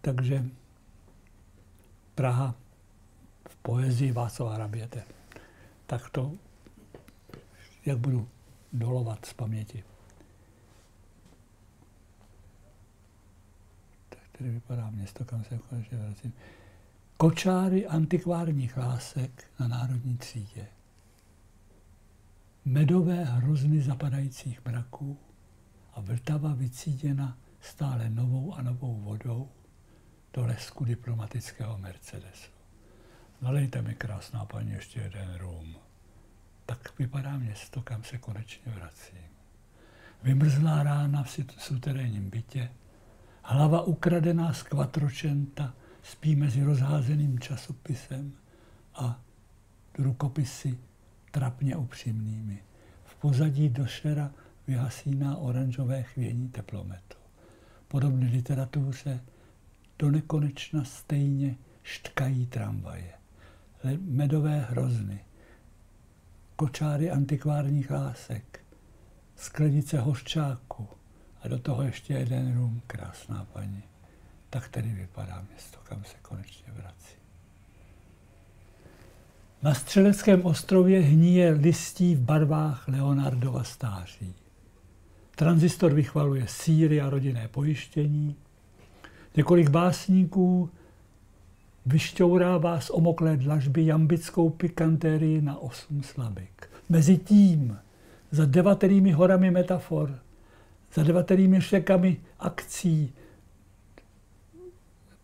Takže 0.00 0.44
Praha 2.14 2.54
poezii 3.66 4.12
Václava 4.12 4.54
Hraběte. 4.54 5.04
Tak 5.86 6.10
to, 6.10 6.32
jak 7.86 7.98
budu 7.98 8.28
dolovat 8.72 9.24
z 9.24 9.32
paměti. 9.32 9.84
Tak 14.08 14.20
tady 14.38 14.50
vypadá 14.50 14.90
město, 14.90 15.24
kam 15.24 15.44
se 15.44 15.58
konečně 15.58 15.98
vracím. 15.98 16.32
Kočáry 17.16 17.86
antikvárních 17.86 18.76
lásek 18.76 19.44
na 19.60 19.68
národní 19.68 20.16
třídě. 20.16 20.66
Medové 22.64 23.24
hrozny 23.24 23.82
zapadajících 23.82 24.64
mraků 24.64 25.18
a 25.92 26.00
Vltava 26.00 26.54
vycíděna 26.54 27.38
stále 27.60 28.10
novou 28.10 28.54
a 28.54 28.62
novou 28.62 29.00
vodou 29.00 29.48
do 30.32 30.46
lesku 30.46 30.84
diplomatického 30.84 31.78
Mercedesu. 31.78 32.55
Nalejte 33.40 33.82
mi, 33.82 33.94
krásná 33.94 34.44
paní, 34.44 34.72
ještě 34.72 35.00
jeden 35.00 35.34
rum. 35.34 35.76
Tak 36.66 36.98
vypadá 36.98 37.38
město, 37.38 37.82
kam 37.82 38.04
se 38.04 38.18
konečně 38.18 38.72
vracím. 38.72 39.18
Vymrzlá 40.22 40.82
rána 40.82 41.22
v 41.22 41.30
suterénním 41.58 42.30
bytě, 42.30 42.70
hlava 43.42 43.82
ukradená 43.82 44.52
z 44.52 44.62
kvatročenta, 44.62 45.74
spí 46.02 46.36
mezi 46.36 46.62
rozházeným 46.62 47.38
časopisem 47.38 48.32
a 48.94 49.20
rukopisy 49.98 50.78
trapně 51.30 51.76
upřímnými. 51.76 52.62
V 53.04 53.14
pozadí 53.14 53.68
došera 53.68 54.30
vyhasíná 54.66 55.36
oranžové 55.36 56.02
chvění 56.02 56.48
teplometu. 56.48 57.16
Podobné 57.88 58.26
literatuře 58.26 59.20
do 59.98 60.10
nekonečna 60.10 60.84
stejně 60.84 61.56
štkají 61.82 62.46
tramvaje. 62.46 63.12
Medové 64.00 64.66
hrozny, 64.70 65.20
kočáry 66.56 67.10
antikvárních 67.10 67.90
lásek, 67.90 68.60
sklenice 69.36 70.00
hořčáku 70.00 70.88
a 71.42 71.48
do 71.48 71.58
toho 71.58 71.82
ještě 71.82 72.14
jeden 72.14 72.56
rum, 72.56 72.82
krásná 72.86 73.46
paní. 73.52 73.82
Tak 74.50 74.68
tedy 74.68 74.88
vypadá 74.88 75.44
město, 75.50 75.78
kam 75.82 76.04
se 76.04 76.16
konečně 76.22 76.72
vrací. 76.72 77.16
Na 79.62 79.74
Střeleckém 79.74 80.46
ostrově 80.46 81.00
hníje 81.00 81.50
listí 81.50 82.14
v 82.14 82.20
barvách 82.20 82.88
Leonardova 82.88 83.64
stáří. 83.64 84.34
Tranzistor 85.36 85.94
vychvaluje 85.94 86.46
síry 86.48 87.00
a 87.00 87.10
rodinné 87.10 87.48
pojištění. 87.48 88.36
Několik 89.36 89.68
básníků 89.68 90.70
vyšťourává 91.86 92.80
z 92.80 92.90
omoklé 92.90 93.36
dlažby 93.36 93.86
jambickou 93.86 94.50
pikantérii 94.50 95.40
na 95.42 95.58
osm 95.58 96.02
slabik. 96.02 96.68
Mezi 96.88 97.16
tím, 97.16 97.78
za 98.30 98.44
devaterými 98.44 99.12
horami 99.12 99.50
metafor, 99.50 100.18
za 100.94 101.02
devaterými 101.02 101.60
šekami 101.60 102.16
akcí, 102.38 103.12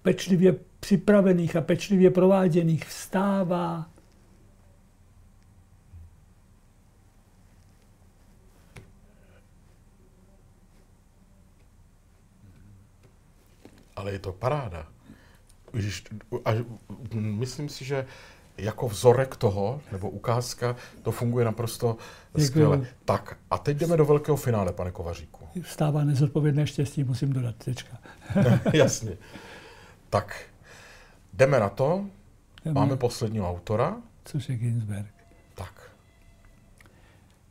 pečlivě 0.03 0.57
připravených 0.81 1.57
a 1.57 1.61
pečlivě 1.61 2.11
prováděných 2.11 2.85
vstává 2.85 3.93
Ale 13.97 14.13
je 14.13 14.19
to 14.19 14.33
paráda. 14.33 14.87
A 16.45 16.51
myslím 17.12 17.68
si, 17.68 17.85
že 17.85 18.07
jako 18.59 18.89
vzorek 18.89 19.37
toho, 19.37 19.81
nebo 19.93 20.11
ukázka, 20.11 20.77
to 21.03 21.11
funguje 21.11 21.45
naprosto 21.45 21.97
Děkuji. 22.33 22.47
skvěle. 22.47 22.87
Tak 23.05 23.37
a 23.51 23.59
teď 23.59 23.77
jdeme 23.77 23.97
do 23.97 24.05
velkého 24.05 24.37
finále, 24.37 24.73
pane 24.73 24.91
Kovaříku. 24.91 25.49
Vstává 25.62 26.05
nezodpovědné 26.05 26.66
štěstí, 26.66 27.05
musím 27.05 27.33
dodat, 27.33 27.57
tečka. 27.57 27.99
Jasně. 28.73 29.16
Tak, 30.11 30.43
jdeme 31.33 31.61
na 31.61 31.68
to. 31.68 32.07
Jdeme. 32.64 32.75
Máme 32.81 32.97
posledního 32.97 33.51
autora. 33.51 33.97
Což 34.25 34.49
je 34.49 34.57
Ginsberg. 34.57 35.14
Tak. 35.55 35.91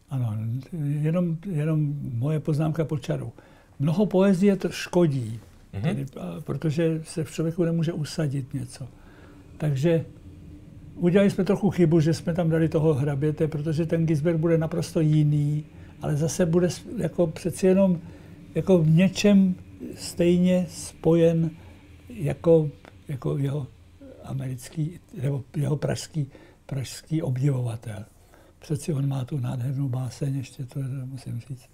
Ano, 0.09 0.37
jenom, 0.71 1.37
jenom 1.45 1.93
moje 2.13 2.39
poznámka 2.39 2.85
po 2.85 2.97
čaru. 2.97 3.33
Mnoho 3.79 4.05
poezie 4.05 4.55
to 4.55 4.69
škodí, 4.69 5.39
mm-hmm. 5.73 5.81
tedy, 5.81 6.05
protože 6.43 7.01
se 7.03 7.23
v 7.23 7.31
člověku 7.31 7.63
nemůže 7.63 7.93
usadit 7.93 8.53
něco. 8.53 8.87
Takže 9.57 10.05
udělali 10.95 11.31
jsme 11.31 11.43
trochu 11.43 11.69
chybu, 11.69 11.99
že 11.99 12.13
jsme 12.13 12.33
tam 12.33 12.49
dali 12.49 12.69
toho 12.69 12.93
hraběte, 12.93 13.47
protože 13.47 13.85
ten 13.85 14.05
Ginsberg 14.05 14.37
bude 14.37 14.57
naprosto 14.57 14.99
jiný, 14.99 15.65
ale 16.01 16.15
zase 16.15 16.45
bude 16.45 16.67
jako 16.97 17.27
přeci 17.27 17.67
jenom 17.67 17.99
jako 18.55 18.77
v 18.77 18.89
něčem 18.89 19.55
stejně 19.95 20.65
spojen 20.69 21.51
jako, 22.09 22.69
jako 23.07 23.37
jeho 23.37 23.67
americký 24.23 24.99
nebo 25.21 25.43
jeho 25.55 25.77
pražský, 25.77 26.27
pražský 26.65 27.21
obdivovatel. 27.21 28.05
Přeci 28.59 28.93
on 28.93 29.07
má 29.07 29.25
tu 29.25 29.39
nádhernou 29.39 29.89
báseň, 29.89 30.37
ještě 30.37 30.65
to 30.65 30.79
musím 31.05 31.41
říct. 31.47 31.69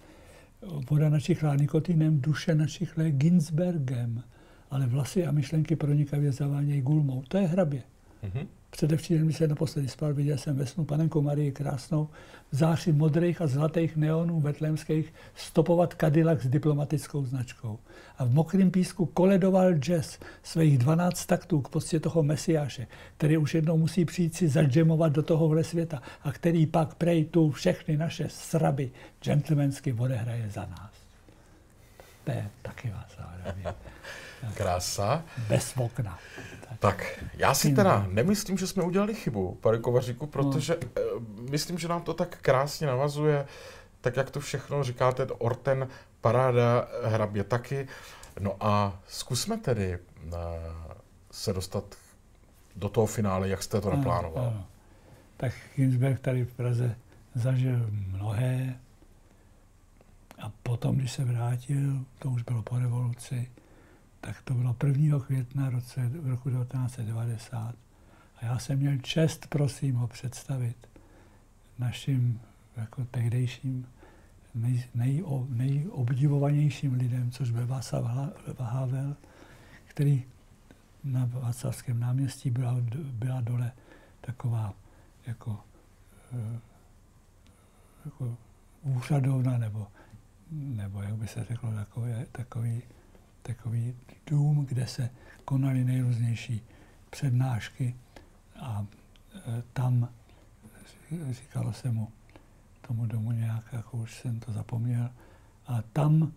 Voda 0.62 1.10
načichlá 1.10 1.56
nikotinem, 1.56 2.22
duše 2.22 2.56
načichlé 2.56 3.12
Ginsbergem, 3.12 4.24
ale 4.70 4.88
vlasy 4.88 5.26
a 5.26 5.32
myšlenky 5.32 5.76
pronikavě 5.76 6.32
zavánějí 6.32 6.82
gulmou. 6.82 7.24
To 7.28 7.38
je 7.38 7.48
hrabě. 7.48 7.84
Mm-hmm. 8.24 8.48
Předevčírem, 8.70 9.26
když 9.26 9.38
jsem 9.38 9.50
naposledy 9.50 9.88
spal, 9.88 10.14
viděl 10.14 10.38
jsem 10.38 10.56
ve 10.56 10.66
snu 10.66 10.86
panenku 10.86 11.22
Marii 11.22 11.52
krásnou 11.52 12.10
v 12.52 12.56
záři 12.56 12.92
modrých 12.92 13.42
a 13.42 13.48
zlatých 13.48 13.96
neonů 13.96 14.42
betlémských 14.42 15.14
stopovat 15.36 15.96
Cadillac 16.00 16.42
s 16.42 16.48
diplomatickou 16.48 17.26
značkou. 17.26 17.80
A 18.18 18.26
v 18.26 18.34
mokrém 18.34 18.72
písku 18.72 19.06
koledoval 19.06 19.74
jazz 19.74 20.20
svých 20.44 20.78
12 20.78 21.26
taktů 21.26 21.62
k 21.62 21.70
poctě 21.70 22.00
toho 22.00 22.24
mesiáše, 22.24 22.88
který 23.18 23.38
už 23.38 23.56
jednou 23.56 23.78
musí 23.78 24.06
přijít 24.06 24.36
si 24.36 24.48
zadžemovat 24.48 25.12
do 25.12 25.24
tohohle 25.24 25.64
světa 25.64 26.02
a 26.24 26.32
který 26.32 26.66
pak 26.66 26.96
prej 26.96 27.26
tu 27.26 27.52
všechny 27.52 27.98
naše 27.98 28.30
sraby 28.30 28.92
gentlemansky 29.22 29.94
odehraje 29.94 30.50
za 30.50 30.62
nás. 30.62 30.92
To 32.24 32.32
je 32.32 32.50
taky 32.62 32.90
vás 32.90 33.18
Krása. 34.54 35.24
Bez 35.50 35.74
okna. 35.78 36.20
Tak, 36.80 37.24
já 37.34 37.54
si 37.54 37.74
teda 37.74 38.08
nemyslím, 38.10 38.58
že 38.58 38.68
jsme 38.68 38.84
udělali 38.84 39.14
chybu, 39.14 39.58
pane 39.62 39.78
Kovaříku, 39.78 40.28
protože 40.28 40.78
no. 40.96 41.02
myslím, 41.50 41.78
že 41.78 41.88
nám 41.88 42.02
to 42.02 42.14
tak 42.14 42.38
krásně 42.42 42.88
navazuje, 42.88 43.46
tak 44.02 44.18
jak 44.18 44.32
to 44.32 44.40
všechno 44.40 44.84
říkáte, 44.84 45.26
Orten, 45.26 45.88
paráda, 46.22 46.88
hrabě 47.04 47.44
taky. 47.44 47.88
No 48.40 48.56
a 48.60 49.00
zkusme 49.08 49.58
tedy 49.58 49.98
uh, 50.26 50.34
se 51.32 51.54
dostat 51.54 51.84
do 52.76 52.90
toho 52.90 53.08
finále, 53.08 53.50
jak 53.50 53.64
jste 53.64 53.82
to 53.82 53.90
naplánoval. 53.90 54.44
Ano, 54.44 54.54
ano. 54.56 54.66
Tak 55.38 55.54
Ginsberg 55.76 56.20
tady 56.20 56.46
v 56.46 56.54
Praze 56.54 56.96
zažil 57.36 57.88
mnohé 57.90 58.80
a 60.40 60.52
potom, 60.64 60.96
když 60.96 61.12
se 61.12 61.26
vrátil, 61.26 62.06
to 62.20 62.30
už 62.30 62.42
bylo 62.44 62.62
po 62.62 62.80
revoluci, 62.80 63.52
tak 64.22 64.42
to 64.42 64.54
bylo 64.54 64.76
1. 64.86 65.20
května 65.20 65.70
roce, 65.70 66.12
roku 66.24 66.50
1990. 66.50 67.76
A 68.38 68.46
já 68.46 68.60
jsem 68.60 68.80
měl 68.80 68.98
čest, 68.98 69.48
prosím, 69.48 69.96
ho 69.96 70.08
představit 70.08 70.90
našim 71.80 72.40
jako 72.78 73.06
tehdejším 73.06 73.88
nej, 74.56 74.84
nej, 74.96 75.24
nejobdivovanějším 75.50 76.94
lidem, 76.94 77.32
což 77.32 77.52
byl 77.52 77.68
Václav 77.68 78.06
Havel, 78.60 79.16
který 79.86 80.24
na 81.04 81.26
Václavském 81.26 82.00
náměstí 82.00 82.50
byla, 82.50 82.76
byla 83.12 83.42
dole 83.42 83.72
taková 84.22 84.74
jako, 85.28 85.60
eh, 86.34 86.60
jako 88.06 88.38
úřadovna, 88.82 89.58
nebo, 89.58 89.88
nebo 90.52 91.02
jak 91.02 91.16
by 91.16 91.28
se 91.28 91.44
řeklo, 91.44 91.72
takový, 91.72 92.12
takový, 92.32 92.82
takový 93.48 93.96
dům, 94.28 94.66
kde 94.66 94.88
se 94.88 95.10
konaly 95.46 95.84
nejrůznější 95.84 96.62
přednášky 97.10 97.96
a 98.60 98.86
e, 99.36 99.64
tam 99.74 100.10
říkalo 101.32 101.74
se 101.74 101.92
mu 101.92 102.12
tomu 102.88 103.06
domu 103.06 103.32
nějak, 103.32 103.74
jako 103.74 103.98
už 103.98 104.20
jsem 104.20 104.40
to 104.40 104.52
zapomněl, 104.52 105.10
a 105.68 105.82
tam 105.82 106.34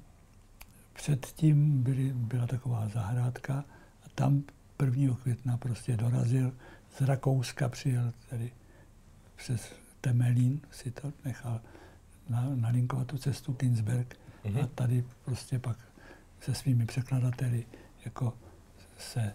předtím 0.93 1.83
byly, 1.83 2.13
byla 2.13 2.47
taková 2.47 2.89
zahrádka 2.89 3.65
a 4.05 4.09
tam 4.15 4.43
1. 4.85 5.17
května 5.23 5.57
prostě 5.57 5.97
dorazil 5.97 6.53
z 6.99 7.01
Rakouska, 7.01 7.69
přijel 7.69 8.13
tedy 8.31 8.53
přes 9.37 9.73
Temelín, 10.01 10.61
si 10.71 10.91
to 10.91 11.13
nechal 11.25 11.61
nalinkovat 12.55 13.07
tu 13.07 13.19
cestu 13.19 13.55
Tinsberg 13.55 14.17
mm-hmm. 14.45 14.65
a 14.65 14.67
tady 14.67 15.05
prostě 15.25 15.59
pak 15.59 15.77
se 16.41 16.55
svými 16.55 16.87
překladateli 16.87 17.67
jako 18.05 18.39
se 18.99 19.35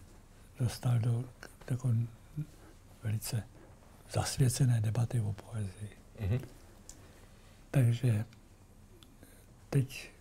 dostal 0.60 1.00
do 1.00 1.24
jako 1.70 1.94
velice 3.04 3.44
zasvěcené 4.12 4.82
debaty 4.82 5.22
o 5.22 5.34
poezii. 5.34 5.98
Mm-hmm. 6.20 6.42
Takže 7.72 8.26
teď 9.70 10.12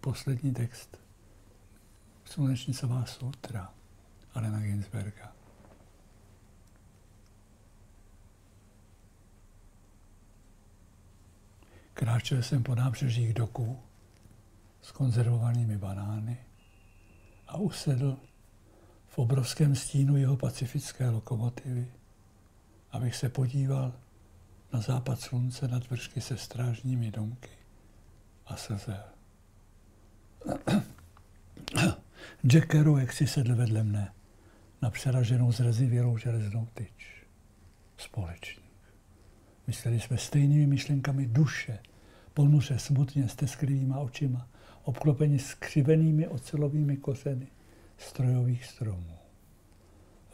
poslední 0.00 0.54
text. 0.54 0.96
Slunečnicová 2.24 3.04
sutra 3.06 3.74
Alena 4.34 4.60
Ginsberga. 4.60 5.32
Kráčel 11.94 12.42
jsem 12.42 12.62
po 12.62 12.74
nábřežích 12.74 13.34
doků 13.34 13.82
s 14.86 14.92
konzervovanými 14.92 15.78
banány 15.78 16.38
a 17.48 17.56
usedl 17.56 18.16
v 19.06 19.18
obrovském 19.18 19.74
stínu 19.74 20.16
jeho 20.16 20.36
pacifické 20.36 21.10
lokomotivy, 21.10 21.86
abych 22.90 23.16
se 23.16 23.28
podíval 23.28 23.92
na 24.72 24.80
západ 24.80 25.20
slunce 25.20 25.68
nad 25.68 25.90
vršky 25.90 26.20
se 26.20 26.36
strážními 26.36 27.10
domky 27.10 27.50
a. 28.46 28.56
Jack 32.46 32.66
Kerouac 32.66 33.12
si 33.12 33.26
sedl 33.26 33.54
vedle 33.56 33.82
mne 33.82 34.12
na 34.82 34.90
přeraženou 34.90 35.52
zrezivělou 35.52 36.18
železnou 36.18 36.68
tyč. 36.74 37.26
Společník. 37.96 38.66
Mysleli 39.66 40.00
jsme 40.00 40.18
stejnými 40.18 40.66
myšlenkami 40.66 41.26
duše, 41.26 41.78
ponuře 42.34 42.78
smutně 42.78 43.28
s 43.28 43.34
tesklivýma 43.34 43.98
očima, 43.98 44.48
obklopeni 44.86 45.38
skřivenými 45.38 46.28
ocelovými 46.28 46.96
kořeny 46.96 47.46
strojových 47.98 48.64
stromů. 48.64 49.16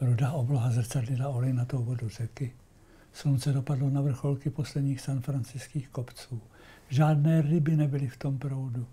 Rudá 0.01 0.31
obloha 0.31 0.71
zrcadlila 0.71 1.29
olejnatou 1.29 1.83
vodu 1.83 2.09
řeky. 2.09 2.53
Slunce 3.13 3.53
dopadlo 3.53 3.89
na 3.89 4.01
vrcholky 4.01 4.49
posledních 4.49 5.01
sanfranciských 5.01 5.89
kopců. 5.89 6.41
Žádné 6.89 7.41
ryby 7.41 7.75
nebyly 7.75 8.07
v 8.07 8.17
tom 8.17 8.37
proudu, 8.37 8.87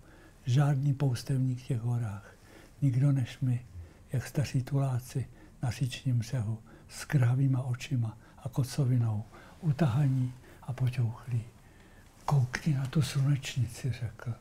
žádný 0.45 0.93
poustevník 0.93 1.59
v 1.59 1.67
těch 1.67 1.81
horách. 1.81 2.35
Nikdo 2.81 3.11
než 3.11 3.39
my, 3.39 3.65
jak 4.13 4.27
staří 4.27 4.63
tuláci 4.63 5.27
na 5.63 5.71
říčním 5.71 6.19
břehu, 6.19 6.57
s 6.89 7.05
krhavýma 7.05 7.61
očima 7.61 8.17
a 8.37 8.49
kocovinou, 8.49 9.23
utahaní 9.61 10.33
a 10.61 10.73
poťouchlí. 10.73 11.43
Koukni 12.25 12.73
na 12.73 12.85
tu 12.85 13.01
slunečnici, 13.01 13.91
řekl. 13.91 14.33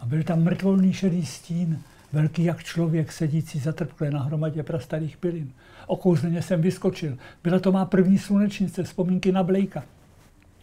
A 0.00 0.06
byl 0.06 0.22
tam 0.22 0.42
mrtvolný 0.42 0.92
šedý 0.92 1.26
stín, 1.26 1.82
velký 2.12 2.44
jak 2.44 2.64
člověk, 2.64 3.12
sedící 3.12 3.58
zatrpklé 3.58 4.10
na 4.10 4.22
hromadě 4.22 4.62
prastarých 4.62 5.16
pilin. 5.16 5.52
Okouzleně 5.86 6.42
jsem 6.42 6.62
vyskočil. 6.62 7.18
Byla 7.42 7.58
to 7.58 7.72
má 7.72 7.84
první 7.84 8.18
slunečnice, 8.18 8.82
vzpomínky 8.82 9.32
na 9.32 9.42
Blejka 9.42 9.84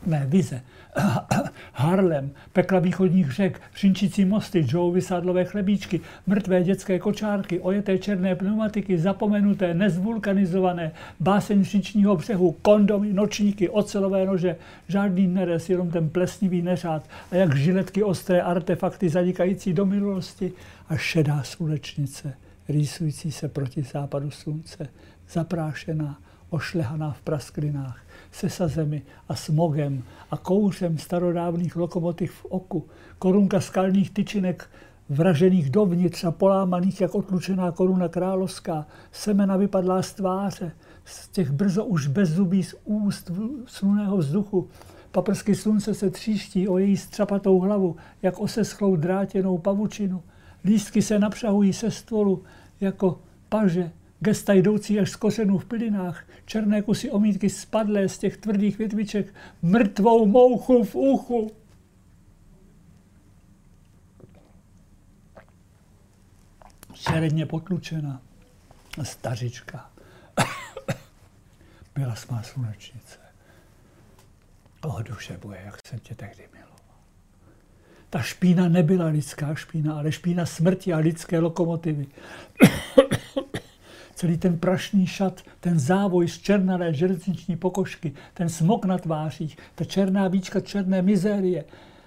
mé 0.06 0.26
vize. 0.30 0.62
Harlem, 1.74 2.32
pekla 2.54 2.80
východních 2.80 3.32
řek, 3.32 3.62
přinčící 3.74 4.26
mosty, 4.26 4.66
Joe 4.68 4.93
vysádlové 4.93 5.45
chlebíčky, 5.45 6.02
mrtvé 6.28 6.64
dětské 6.64 6.99
kočárky, 6.99 7.60
ojeté 7.60 7.97
černé 7.97 8.36
pneumatiky, 8.36 8.97
zapomenuté, 8.97 9.74
nezvulkanizované, 9.74 10.91
báseň 11.20 11.64
říčního 11.64 12.16
břehu, 12.16 12.56
kondomy, 12.62 13.14
nočníky, 13.14 13.70
ocelové 13.70 14.26
nože, 14.26 14.56
žádný 14.88 15.28
nerez, 15.28 15.70
jenom 15.70 15.91
ten 15.91 16.10
plesnivý 16.10 16.62
neřád 16.62 17.10
a 17.32 17.36
jak 17.36 17.56
žiletky 17.56 18.04
ostré 18.04 18.41
artefakty 18.41 19.10
zanikající 19.10 19.74
do 19.74 19.86
minulosti 19.86 20.54
a 20.89 20.97
šedá 20.97 21.43
slunečnice, 21.43 22.34
rýsující 22.70 23.32
se 23.32 23.49
proti 23.49 23.82
západu 23.82 24.32
slunce, 24.32 24.88
zaprášená, 25.30 26.20
ošlehaná 26.49 27.12
v 27.12 27.22
prasklinách 27.22 28.11
se 28.32 28.50
sazemi 28.50 29.02
a 29.30 29.36
smogem 29.36 30.04
a 30.32 30.38
kouřem 30.38 30.98
starodávných 30.98 31.76
lokomotiv 31.76 32.32
v 32.32 32.46
oku, 32.46 32.88
korunka 33.20 33.62
skalních 33.62 34.12
tyčinek 34.12 34.70
vražených 35.10 35.70
dovnitř 35.70 36.24
a 36.24 36.32
polámaných 36.32 37.02
jak 37.02 37.16
otlučená 37.16 37.72
koruna 37.72 38.08
královská, 38.08 38.86
semena 39.12 39.58
vypadlá 39.58 40.02
z 40.02 40.14
tváře, 40.14 40.72
z 41.06 41.28
těch 41.28 41.52
brzo 41.52 41.86
už 41.86 42.08
bezzubí 42.08 42.64
z 42.64 42.76
úst 42.86 43.32
sluného 43.66 44.18
vzduchu. 44.18 44.70
Paprsky 45.12 45.56
slunce 45.56 45.94
se 45.94 46.10
tříští 46.10 46.68
o 46.68 46.78
její 46.78 46.98
střapatou 46.98 47.60
hlavu, 47.60 47.96
jak 48.22 48.40
oseschlou 48.40 48.96
drátěnou 48.96 49.58
pavučinu. 49.58 50.24
Lístky 50.66 51.02
se 51.02 51.20
napřahují 51.20 51.74
se 51.74 51.92
stolu 51.92 52.44
jako 52.82 53.20
paže 53.50 53.92
Gesta 54.24 54.53
jdoucí 54.53 54.99
až 54.99 55.11
z 55.11 55.15
kořenů 55.15 55.57
v 55.57 55.65
pilinách, 55.65 56.26
černé 56.45 56.82
kusy 56.82 57.11
omítky 57.11 57.49
spadlé 57.49 58.09
z 58.09 58.17
těch 58.17 58.38
tvrdých 58.38 58.78
větviček, 58.78 59.34
mrtvou 59.61 60.26
mouchu 60.26 60.84
v 60.84 60.95
uchu. 60.95 61.51
Černě 66.93 67.45
potlučena 67.45 68.22
stařička. 69.03 69.91
Byla 71.95 72.15
smá 72.15 72.43
slunečnice. 72.43 73.19
O 74.82 75.01
duše 75.01 75.38
boje, 75.38 75.61
jak 75.65 75.88
jsem 75.88 75.99
tě 75.99 76.15
tehdy 76.15 76.47
miloval. 76.53 76.78
Ta 78.09 78.22
špína 78.22 78.69
nebyla 78.69 79.05
lidská 79.05 79.55
špína, 79.55 79.97
ale 79.97 80.11
špína 80.11 80.45
smrti 80.45 80.93
a 80.93 80.97
lidské 80.97 81.39
lokomotivy 81.39 82.07
celý 84.22 84.38
ten 84.38 84.57
prašný 84.57 85.07
šat, 85.07 85.41
ten 85.59 85.80
závoj 85.80 86.28
z 86.28 86.38
černalé 86.38 86.93
železniční 86.93 87.57
pokožky, 87.57 88.13
ten 88.34 88.49
smok 88.49 88.86
na 88.86 88.97
tvářích, 88.97 89.57
ta 89.76 89.86
černá 89.86 90.28
víčka 90.28 90.59
černé 90.59 91.01
mizérie, 91.01 91.65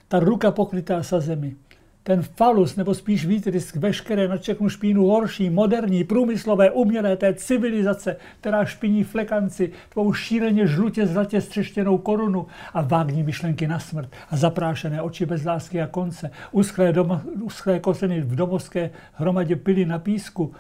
ta 0.09 0.23
ruka 0.23 0.51
pokrytá 0.51 1.03
sa 1.03 1.19
zemi, 1.19 1.59
ten 2.03 2.23
falus, 2.23 2.77
nebo 2.77 2.95
spíš 2.95 3.27
výtrysk 3.27 3.77
veškeré 3.77 4.29
na 4.29 4.39
všechnu 4.39 4.69
špínu 4.69 5.07
horší, 5.07 5.51
moderní, 5.51 6.05
průmyslové, 6.05 6.71
umělé 6.71 7.17
té 7.17 7.35
civilizace, 7.35 8.17
která 8.41 8.65
špiní 8.65 9.05
flekanci, 9.05 9.73
tvou 9.89 10.13
šíleně 10.13 10.67
žlutě 10.67 11.07
zlatě 11.07 11.41
střeštěnou 11.41 11.99
korunu 11.99 12.47
a 12.75 12.83
vágní 12.83 13.23
myšlenky 13.23 13.67
na 13.67 13.79
smrt 13.79 14.09
a 14.31 14.37
zaprášené 14.37 15.03
oči 15.03 15.27
bez 15.27 15.45
lásky 15.45 15.83
a 15.83 15.87
konce, 15.87 16.31
uschlé, 16.53 16.93
doma, 16.93 17.23
uschlé 17.43 17.81
koseny 17.81 18.21
v 18.21 18.35
domovské 18.35 18.91
hromadě 19.15 19.57
pily 19.57 19.85
na 19.87 19.99
písku, 19.99 20.55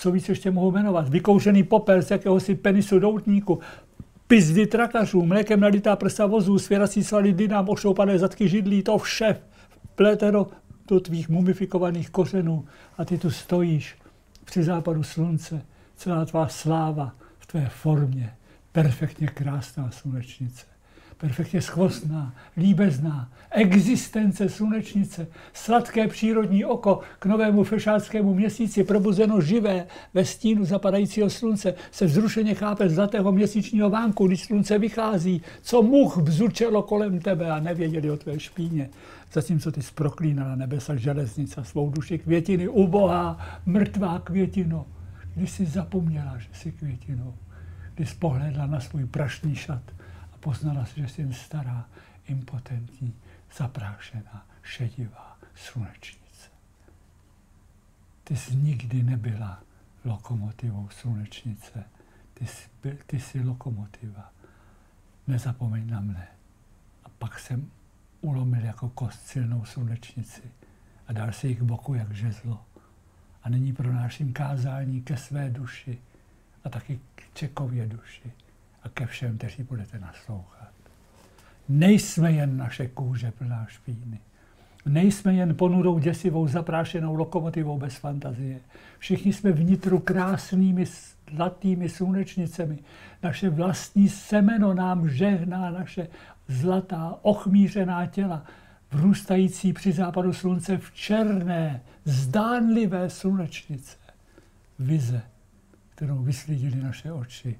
co 0.00 0.10
víc 0.10 0.28
ještě 0.28 0.50
mohu 0.50 0.70
jmenovat, 0.70 1.08
vykouřený 1.08 1.62
popel 1.62 2.02
z 2.02 2.10
jakéhosi 2.10 2.54
penisu 2.54 2.98
doutníku, 2.98 3.60
pizdy 4.26 4.66
trakařů, 4.66 5.26
mlékem 5.26 5.60
nalitá 5.60 5.96
prsa 5.96 6.26
vozů, 6.26 6.58
svěrací 6.58 7.04
svaly 7.04 7.32
dynám, 7.32 7.68
ošoupané 7.68 8.18
zadky 8.18 8.48
židlí, 8.48 8.82
to 8.82 8.98
vše 8.98 9.36
pleteno 9.94 10.46
do 10.88 11.00
tvých 11.00 11.28
mumifikovaných 11.28 12.10
kořenů. 12.10 12.64
A 12.98 13.04
ty 13.04 13.18
tu 13.18 13.30
stojíš 13.30 13.96
při 14.44 14.62
západu 14.62 15.02
slunce, 15.02 15.62
celá 15.96 16.24
tvá 16.24 16.48
sláva 16.48 17.14
v 17.38 17.46
tvé 17.46 17.68
formě, 17.68 18.32
perfektně 18.72 19.26
krásná 19.26 19.90
slunečnice 19.90 20.66
perfektně 21.20 21.62
schvostná, 21.62 22.34
líbezná, 22.56 23.32
existence 23.50 24.48
slunečnice, 24.48 25.26
sladké 25.52 26.08
přírodní 26.08 26.64
oko 26.64 27.00
k 27.18 27.26
novému 27.26 27.64
fešáckému 27.64 28.34
měsíci, 28.34 28.84
probuzeno 28.84 29.40
živé 29.40 29.86
ve 30.14 30.24
stínu 30.24 30.64
zapadajícího 30.64 31.30
slunce, 31.30 31.74
se 31.90 32.06
vzrušeně 32.06 32.54
chápe 32.54 32.88
zlatého 32.88 33.32
měsíčního 33.32 33.90
vánku, 33.90 34.26
když 34.26 34.44
slunce 34.44 34.78
vychází, 34.78 35.42
co 35.62 35.82
much 35.82 36.18
bzučelo 36.18 36.82
kolem 36.82 37.18
tebe 37.18 37.50
a 37.50 37.60
nevěděli 37.60 38.10
o 38.10 38.16
tvé 38.16 38.40
špíně. 38.40 38.90
Zatímco 39.32 39.72
ty 39.72 39.82
zproklínala 39.82 40.56
nebesa 40.56 40.96
železnice 40.96 41.64
svou 41.64 41.90
duši 41.90 42.18
květiny, 42.18 42.68
ubohá, 42.68 43.38
mrtvá 43.66 44.18
květino, 44.18 44.86
když 45.34 45.50
jsi 45.50 45.66
zapomněla, 45.66 46.38
že 46.38 46.48
jsi 46.52 46.72
květinou 46.72 47.34
když 47.94 48.12
pohledla 48.12 48.66
na 48.66 48.80
svůj 48.80 49.06
prašný 49.06 49.54
šat 49.54 49.82
poznala 50.40 50.84
si, 50.84 51.00
že 51.00 51.08
jsem 51.08 51.32
stará, 51.32 51.88
impotentní, 52.26 53.14
zaprášená, 53.56 54.46
šedivá 54.62 55.38
slunečnice. 55.54 56.50
Ty 58.24 58.36
jsi 58.36 58.56
nikdy 58.56 59.02
nebyla 59.02 59.62
lokomotivou 60.04 60.88
slunečnice. 60.88 61.84
Ty 62.34 62.46
jsi, 62.46 62.68
ty 63.06 63.20
jsi 63.20 63.42
lokomotiva. 63.44 64.32
Nezapomeň 65.26 65.90
na 65.90 66.00
mne. 66.00 66.28
A 67.04 67.08
pak 67.08 67.38
jsem 67.38 67.70
ulomil 68.20 68.64
jako 68.64 68.88
kost 68.88 69.26
silnou 69.26 69.64
slunečnici 69.64 70.42
a 71.06 71.12
dal 71.12 71.32
si 71.32 71.48
ji 71.48 71.56
k 71.56 71.62
boku 71.62 71.94
jak 71.94 72.12
žezlo. 72.12 72.64
A 73.42 73.48
nyní 73.48 73.72
pronáším 73.72 74.32
kázání 74.32 75.02
ke 75.02 75.16
své 75.16 75.50
duši 75.50 75.98
a 76.64 76.68
taky 76.68 77.00
k 77.14 77.34
Čekově 77.34 77.86
duši 77.86 78.32
a 78.82 78.88
ke 78.88 79.06
všem, 79.06 79.38
kteří 79.38 79.62
budete 79.62 79.98
naslouchat. 79.98 80.68
Nejsme 81.68 82.32
jen 82.32 82.56
naše 82.56 82.88
kůže 82.88 83.30
plná 83.30 83.66
špíny. 83.68 84.20
Nejsme 84.86 85.34
jen 85.34 85.54
ponurou, 85.54 85.98
děsivou, 85.98 86.46
zaprášenou 86.48 87.14
lokomotivou 87.14 87.78
bez 87.78 87.96
fantazie. 87.96 88.60
Všichni 88.98 89.32
jsme 89.32 89.52
vnitru 89.52 89.98
krásnými, 89.98 90.86
zlatými 91.34 91.88
slunečnicemi. 91.88 92.78
Naše 93.22 93.50
vlastní 93.50 94.08
semeno 94.08 94.74
nám 94.74 95.08
žehná 95.08 95.70
naše 95.70 96.08
zlatá, 96.48 97.18
ochmířená 97.22 98.06
těla, 98.06 98.44
vrůstající 98.92 99.72
při 99.72 99.92
západu 99.92 100.32
slunce 100.32 100.76
v 100.76 100.92
černé, 100.92 101.82
zdánlivé 102.04 103.10
slunečnice. 103.10 103.96
Vize, 104.78 105.22
kterou 105.94 106.22
vyslídili 106.22 106.82
naše 106.82 107.12
oči, 107.12 107.58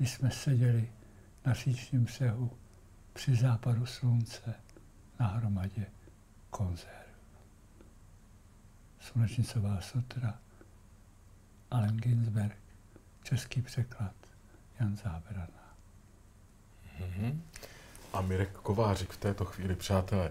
když 0.00 0.12
jsme 0.12 0.30
seděli 0.30 0.92
na 1.46 1.54
říčním 1.54 2.04
břehu 2.04 2.50
při 3.12 3.36
západu 3.36 3.86
slunce 3.86 4.54
na 5.20 5.26
hromadě 5.26 5.86
konzerv. 6.50 7.06
Slunečnicová 9.00 9.80
sutra, 9.80 10.38
Allen 11.70 11.96
Ginsberg, 11.96 12.56
český 13.22 13.62
překlad, 13.62 14.14
Jan 14.80 14.96
Zábrana. 14.96 15.76
Mm-hmm. 17.00 17.40
A 18.12 18.20
Mirek 18.20 18.52
Kovářík 18.52 19.10
v 19.10 19.16
této 19.16 19.44
chvíli, 19.44 19.76
přátelé. 19.76 20.30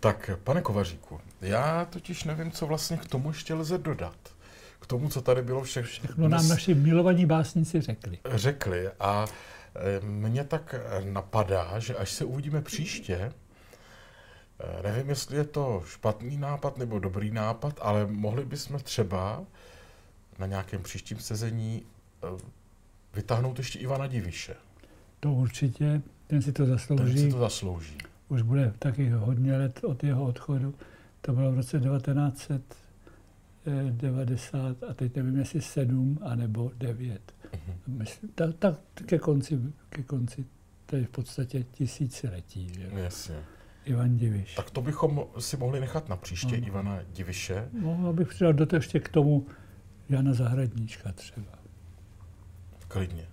Tak, 0.00 0.30
pane 0.44 0.62
Kovaříku, 0.62 1.20
já 1.40 1.84
totiž 1.84 2.24
nevím, 2.24 2.50
co 2.50 2.66
vlastně 2.66 2.96
k 2.96 3.08
tomu 3.08 3.30
ještě 3.30 3.54
lze 3.54 3.78
dodat. 3.78 4.35
K 4.80 4.86
tomu, 4.86 5.08
co 5.08 5.22
tady 5.22 5.42
bylo 5.42 5.62
vše, 5.62 5.82
všechno. 5.82 6.28
nám 6.28 6.48
naši 6.48 6.74
milovaní 6.74 7.26
básníci 7.26 7.80
řekli. 7.80 8.18
Řekli 8.34 8.90
a 9.00 9.26
e, 9.74 10.00
mně 10.06 10.44
tak 10.44 10.74
napadá, 11.04 11.78
že 11.78 11.94
až 11.94 12.12
se 12.12 12.24
uvidíme 12.24 12.62
příště, 12.62 13.32
Eh, 14.60 14.82
nevím, 14.82 15.08
jestli 15.08 15.36
je 15.36 15.44
to 15.44 15.82
špatný 15.86 16.36
nápad 16.36 16.78
nebo 16.78 16.98
dobrý 16.98 17.30
nápad, 17.30 17.78
ale 17.82 18.06
mohli 18.06 18.44
bychom 18.44 18.78
třeba 18.78 19.44
na 20.38 20.46
nějakém 20.46 20.82
příštím 20.82 21.18
sezení 21.18 21.82
vytáhnout 23.14 23.58
ještě 23.58 23.78
Ivana 23.78 24.06
Diviše. 24.06 24.54
To 25.20 25.32
určitě, 25.32 26.02
ten 26.26 26.42
si 26.42 26.52
to 26.52 26.66
zaslouží. 26.66 27.14
Ten 27.14 27.22
si 27.22 27.30
to 27.30 27.38
zaslouží. 27.38 27.98
Už 28.28 28.42
bude 28.42 28.74
taky 28.78 29.08
hodně 29.10 29.56
let 29.56 29.80
od 29.84 30.04
jeho 30.04 30.24
odchodu. 30.24 30.74
To 31.20 31.32
bylo 31.32 31.52
v 31.52 31.56
roce 31.56 31.80
1990 33.70 34.82
a 34.82 34.94
teď 34.94 35.16
nevím, 35.16 35.38
jestli 35.38 35.60
7 35.60 36.18
anebo 36.22 36.70
9. 36.74 37.34
Uh-huh. 37.52 37.74
Myslím, 37.86 38.30
tak, 38.34 38.56
tak 38.58 38.74
ke 39.06 39.18
konci, 39.18 39.58
ke 39.88 40.02
konci, 40.02 40.44
to 40.86 40.96
je 40.96 41.04
v 41.04 41.10
podstatě 41.10 41.62
tisíciletí. 41.62 42.72
Že? 42.74 42.90
Jasně. 42.92 43.36
Ivan 43.84 44.16
Diviš. 44.16 44.54
Tak 44.54 44.70
to 44.70 44.82
bychom 44.82 45.24
si 45.38 45.56
mohli 45.56 45.80
nechat 45.80 46.08
na 46.08 46.16
příště, 46.16 46.56
ano. 46.56 46.66
Ivana 46.66 46.98
Diviše. 47.12 47.68
Mohl 47.72 48.12
bych 48.12 48.28
přidal 48.28 48.52
do 48.52 48.66
ještě 48.72 49.00
k 49.00 49.08
tomu 49.08 49.46
Jana 50.08 50.34
Zahradníčka 50.34 51.12
třeba. 51.12 51.52
Klidně. 52.88 53.28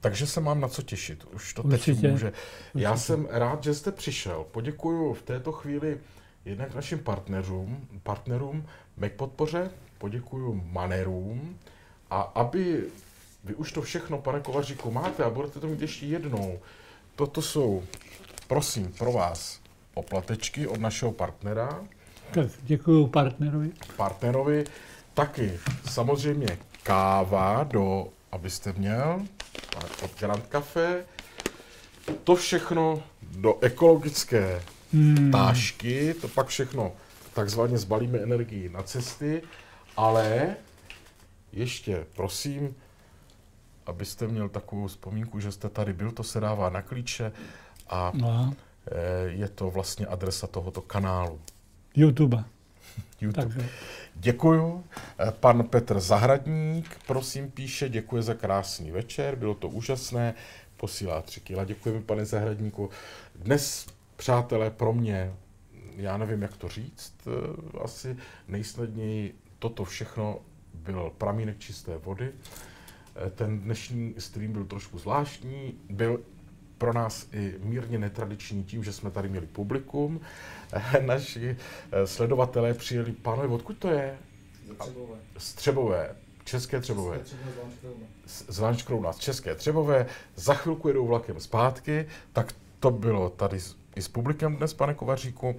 Takže 0.00 0.26
se 0.26 0.40
mám 0.40 0.60
na 0.60 0.68
co 0.68 0.82
těšit. 0.82 1.24
Už 1.24 1.54
to 1.54 1.62
určitě, 1.62 2.00
teď 2.00 2.10
může. 2.10 2.26
Určitě. 2.26 2.42
Já 2.74 2.96
jsem 2.96 3.26
rád, 3.30 3.64
že 3.64 3.74
jste 3.74 3.92
přišel. 3.92 4.44
Poděkuju 4.50 5.14
v 5.14 5.22
této 5.22 5.52
chvíli 5.52 6.00
jednak 6.44 6.74
našim 6.74 6.98
partnerům, 6.98 7.88
partnerům 8.02 8.66
Mac 8.96 9.12
podpoře, 9.16 9.70
poděkuju 9.98 10.62
manerům 10.72 11.58
a 12.10 12.20
aby 12.20 12.84
vy 13.44 13.54
už 13.54 13.72
to 13.72 13.82
všechno, 13.82 14.18
pane 14.18 14.40
Kovaříku, 14.40 14.90
máte 14.90 15.24
a 15.24 15.30
budete 15.30 15.60
to 15.60 15.66
mít 15.66 15.80
ještě 15.80 16.06
jednou. 16.06 16.58
Toto 17.16 17.42
jsou, 17.42 17.82
prosím, 18.48 18.92
pro 18.92 19.12
vás 19.12 19.60
oplatečky 19.94 20.66
od 20.66 20.80
našeho 20.80 21.12
partnera. 21.12 21.84
Tak 22.30 22.46
děkuji 22.62 23.06
partnerovi. 23.06 23.70
Partnerovi 23.96 24.64
taky 25.14 25.58
samozřejmě 25.90 26.58
káva, 26.82 27.64
do, 27.64 28.08
abyste 28.32 28.72
měl, 28.72 29.22
od 30.02 30.20
Grand 30.20 30.46
Café. 30.46 31.04
To 32.24 32.36
všechno 32.36 33.02
do 33.22 33.58
ekologické 33.60 34.62
hmm. 34.92 35.30
tášky, 35.30 36.14
to 36.14 36.28
pak 36.28 36.46
všechno 36.46 36.92
takzvaně 37.34 37.78
zbalíme 37.78 38.18
energii 38.18 38.68
na 38.68 38.82
cesty, 38.82 39.42
ale 39.96 40.56
ještě 41.52 42.06
prosím, 42.16 42.74
abyste 43.86 44.28
měl 44.28 44.48
takovou 44.48 44.86
vzpomínku, 44.86 45.40
že 45.40 45.52
jste 45.52 45.68
tady 45.68 45.92
byl, 45.92 46.12
to 46.12 46.22
se 46.22 46.40
dává 46.40 46.70
na 46.70 46.82
klíče 46.82 47.32
a 47.88 48.12
no. 48.14 48.54
Eh, 48.86 48.94
je 49.26 49.48
to 49.48 49.70
vlastně 49.70 50.06
adresa 50.06 50.46
tohoto 50.46 50.82
kanálu. 50.82 51.40
YouTube. 51.94 52.44
YouTube. 53.20 53.42
Takže. 53.42 53.68
Děkuju. 54.14 54.84
Eh, 55.18 55.32
pan 55.40 55.64
Petr 55.64 56.00
Zahradník, 56.00 56.98
prosím, 57.06 57.50
píše, 57.50 57.88
děkuji 57.88 58.22
za 58.22 58.34
krásný 58.34 58.90
večer, 58.90 59.36
bylo 59.36 59.54
to 59.54 59.68
úžasné, 59.68 60.34
posílá 60.76 61.22
tři 61.22 61.40
kila. 61.40 61.64
Děkujeme, 61.64 62.00
pane 62.00 62.24
Zahradníku. 62.24 62.90
Dnes, 63.34 63.86
přátelé, 64.16 64.70
pro 64.70 64.92
mě, 64.92 65.34
já 65.96 66.16
nevím, 66.16 66.42
jak 66.42 66.56
to 66.56 66.68
říct, 66.68 67.14
eh, 67.26 67.78
asi 67.82 68.16
nejsnadněji 68.48 69.34
toto 69.58 69.84
všechno 69.84 70.38
byl 70.74 71.12
pramínek 71.18 71.58
čisté 71.58 71.96
vody. 71.96 72.32
Ten 73.34 73.60
dnešní 73.60 74.14
stream 74.18 74.52
byl 74.52 74.64
trošku 74.64 74.98
zvláštní, 74.98 75.74
byl 75.90 76.20
pro 76.78 76.92
nás 76.92 77.28
i 77.32 77.54
mírně 77.62 77.98
netradiční 77.98 78.64
tím, 78.64 78.84
že 78.84 78.92
jsme 78.92 79.10
tady 79.10 79.28
měli 79.28 79.46
publikum. 79.46 80.20
Naši 81.06 81.56
eh, 81.92 82.06
sledovatelé 82.06 82.74
přijeli, 82.74 83.12
pánové, 83.12 83.48
odkud 83.48 83.78
to 83.78 83.88
je? 83.88 84.18
Třebové. 84.78 85.16
Z 85.38 85.54
Třebové, 85.54 86.16
České 86.44 86.80
Třebové. 86.80 87.20
Z 88.26 88.82
Krouna, 88.84 89.12
z 89.12 89.18
České 89.18 89.54
Třebové. 89.54 90.06
Za 90.34 90.54
chvilku 90.54 90.88
jedou 90.88 91.06
vlakem 91.06 91.40
zpátky, 91.40 92.06
tak 92.32 92.54
to 92.80 92.90
bylo 92.90 93.30
tady 93.30 93.58
i 93.96 94.02
s 94.02 94.08
publikem 94.08 94.56
dnes, 94.56 94.74
pane 94.74 94.94
Kovaříku. 94.94 95.56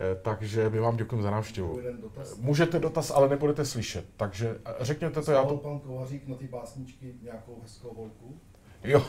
Eh, 0.00 0.14
takže 0.22 0.70
my 0.70 0.78
vám 0.78 0.96
děkujeme 0.96 1.22
za 1.22 1.30
návštěvu. 1.30 1.80
Dotaz. 2.02 2.38
Můžete 2.38 2.78
dotaz, 2.78 3.10
ale 3.10 3.28
nebudete 3.28 3.64
slyšet. 3.64 4.04
Takže 4.16 4.56
eh, 4.66 4.72
řekněte 4.80 5.22
to, 5.22 5.32
já 5.32 5.44
to... 5.44 5.56
pan 5.56 5.78
Kovařík 5.78 6.28
na 6.28 6.36
ty 6.36 6.46
básničky 6.46 7.14
nějakou 7.22 7.58
hezkou 7.62 7.94
volku? 7.94 8.38
Jo. 8.84 9.02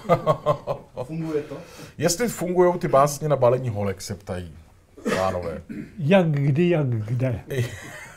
Funguje 1.03 1.41
to? 1.43 1.57
Jestli 1.97 2.27
fungují 2.27 2.79
ty 2.79 2.87
básně 2.87 3.29
na 3.29 3.35
balení 3.35 3.69
holek, 3.69 4.01
se 4.01 4.15
ptají 4.15 4.53
pánové. 5.15 5.61
Jak 5.99 6.31
kdy, 6.31 6.69
jak 6.69 6.87
kde. 6.87 7.41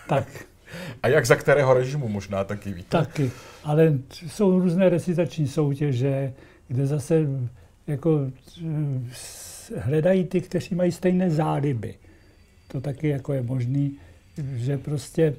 tak. 0.09 0.29
A 1.03 1.09
jak 1.09 1.27
za 1.27 1.37
kterého 1.37 1.75
režimu 1.75 2.09
možná 2.09 2.45
taky 2.45 2.73
víte? 2.73 2.89
Taky, 2.89 3.31
ale 3.65 3.99
jsou 4.27 4.59
různé 4.61 4.89
recitační 4.89 5.49
soutěže, 5.49 6.33
kde 6.69 6.87
zase 6.87 7.27
jako 7.87 8.31
hledají 9.77 10.25
ty, 10.25 10.41
kteří 10.41 10.75
mají 10.75 10.93
stejné 10.93 11.31
záliby. 11.31 11.95
To 12.69 12.81
taky 12.81 13.09
jako 13.09 13.33
je 13.33 13.43
možný, 13.43 13.97
že 14.57 14.79
prostě 14.79 15.35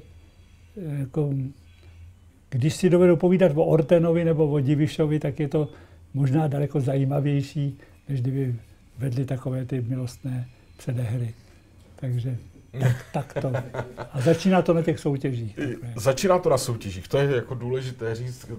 jako, 0.98 1.30
když 2.50 2.74
si 2.74 2.90
dovedou 2.90 3.16
povídat 3.16 3.52
o 3.54 3.64
Ortenovi 3.64 4.24
nebo 4.24 4.48
o 4.48 4.60
Divišovi, 4.60 5.18
tak 5.18 5.40
je 5.40 5.48
to 5.48 5.68
možná 6.14 6.48
daleko 6.48 6.80
zajímavější, 6.80 7.78
než 8.08 8.20
kdyby 8.20 8.56
vedli 8.98 9.24
takové 9.24 9.64
ty 9.64 9.80
milostné 9.80 10.48
předehry. 10.76 11.34
Takže 11.96 12.36
tak, 12.80 13.06
tak 13.12 13.34
to. 13.42 13.52
A 14.12 14.20
začíná 14.20 14.62
to 14.62 14.74
na 14.74 14.82
těch 14.82 14.98
soutěžích. 14.98 15.56
Takové. 15.56 15.92
Začíná 15.96 16.38
to 16.38 16.50
na 16.50 16.58
soutěžích, 16.58 17.08
to 17.08 17.18
je 17.18 17.36
jako 17.36 17.54
důležité 17.54 18.14
říct. 18.14 18.50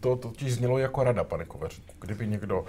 To 0.00 0.16
totiž 0.16 0.54
znělo 0.54 0.78
jako 0.78 1.04
rada, 1.04 1.24
pane 1.24 1.44
Kovaříku. 1.44 1.94
Kdyby 2.00 2.26
někdo 2.26 2.64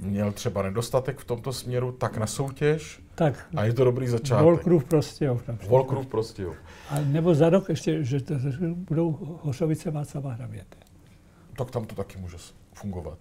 měl 0.00 0.32
třeba 0.32 0.62
nedostatek 0.62 1.18
v 1.18 1.24
tomto 1.24 1.52
směru, 1.52 1.92
tak 1.92 2.16
na 2.16 2.26
soutěž. 2.26 3.01
Tak. 3.14 3.46
A 3.56 3.64
je 3.64 3.72
to 3.72 3.84
dobrý 3.84 4.08
začátek. 4.08 4.44
Volkrův 4.44 4.84
prostě. 4.84 5.30
Volkrův 5.68 6.06
prostě. 6.06 6.46
A 6.90 7.00
nebo 7.00 7.34
za 7.34 7.50
rok 7.50 7.68
ještě, 7.68 8.04
že 8.04 8.20
to, 8.20 8.34
budou 8.74 9.38
Hořovice 9.42 9.90
Václava 9.90 10.32
Hraběte. 10.32 10.76
Tak 11.56 11.70
tam 11.70 11.84
to 11.84 11.94
taky 11.94 12.18
může 12.18 12.36
fungovat. 12.72 13.18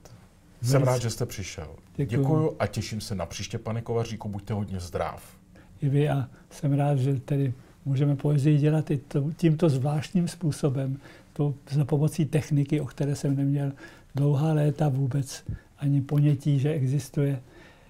Jsem 0.61 0.71
Velice. 0.71 0.91
rád, 0.91 1.01
že 1.01 1.09
jste 1.09 1.25
přišel. 1.25 1.67
Děkuju. 1.95 2.21
Děkuju 2.21 2.55
a 2.59 2.67
těším 2.67 3.01
se 3.01 3.15
na 3.15 3.25
příště, 3.25 3.57
pane 3.57 3.81
Kovaříku, 3.81 4.29
buďte 4.29 4.53
hodně 4.53 4.79
zdrav. 4.79 5.37
I 5.81 5.89
vy 5.89 6.09
a 6.09 6.29
jsem 6.49 6.73
rád, 6.73 6.97
že 6.97 7.19
tedy 7.19 7.53
můžeme 7.85 8.15
poezii 8.15 8.57
dělat 8.57 8.91
i 8.91 8.97
to, 8.97 9.31
tímto 9.37 9.69
zvláštním 9.69 10.27
způsobem, 10.27 10.99
to 11.33 11.53
za 11.69 11.85
pomocí 11.85 12.25
techniky, 12.25 12.81
o 12.81 12.85
které 12.85 13.15
jsem 13.15 13.35
neměl 13.35 13.71
dlouhá 14.15 14.53
léta 14.53 14.89
vůbec 14.89 15.43
ani 15.77 16.01
ponětí, 16.01 16.59
že 16.59 16.73
existuje. 16.73 17.41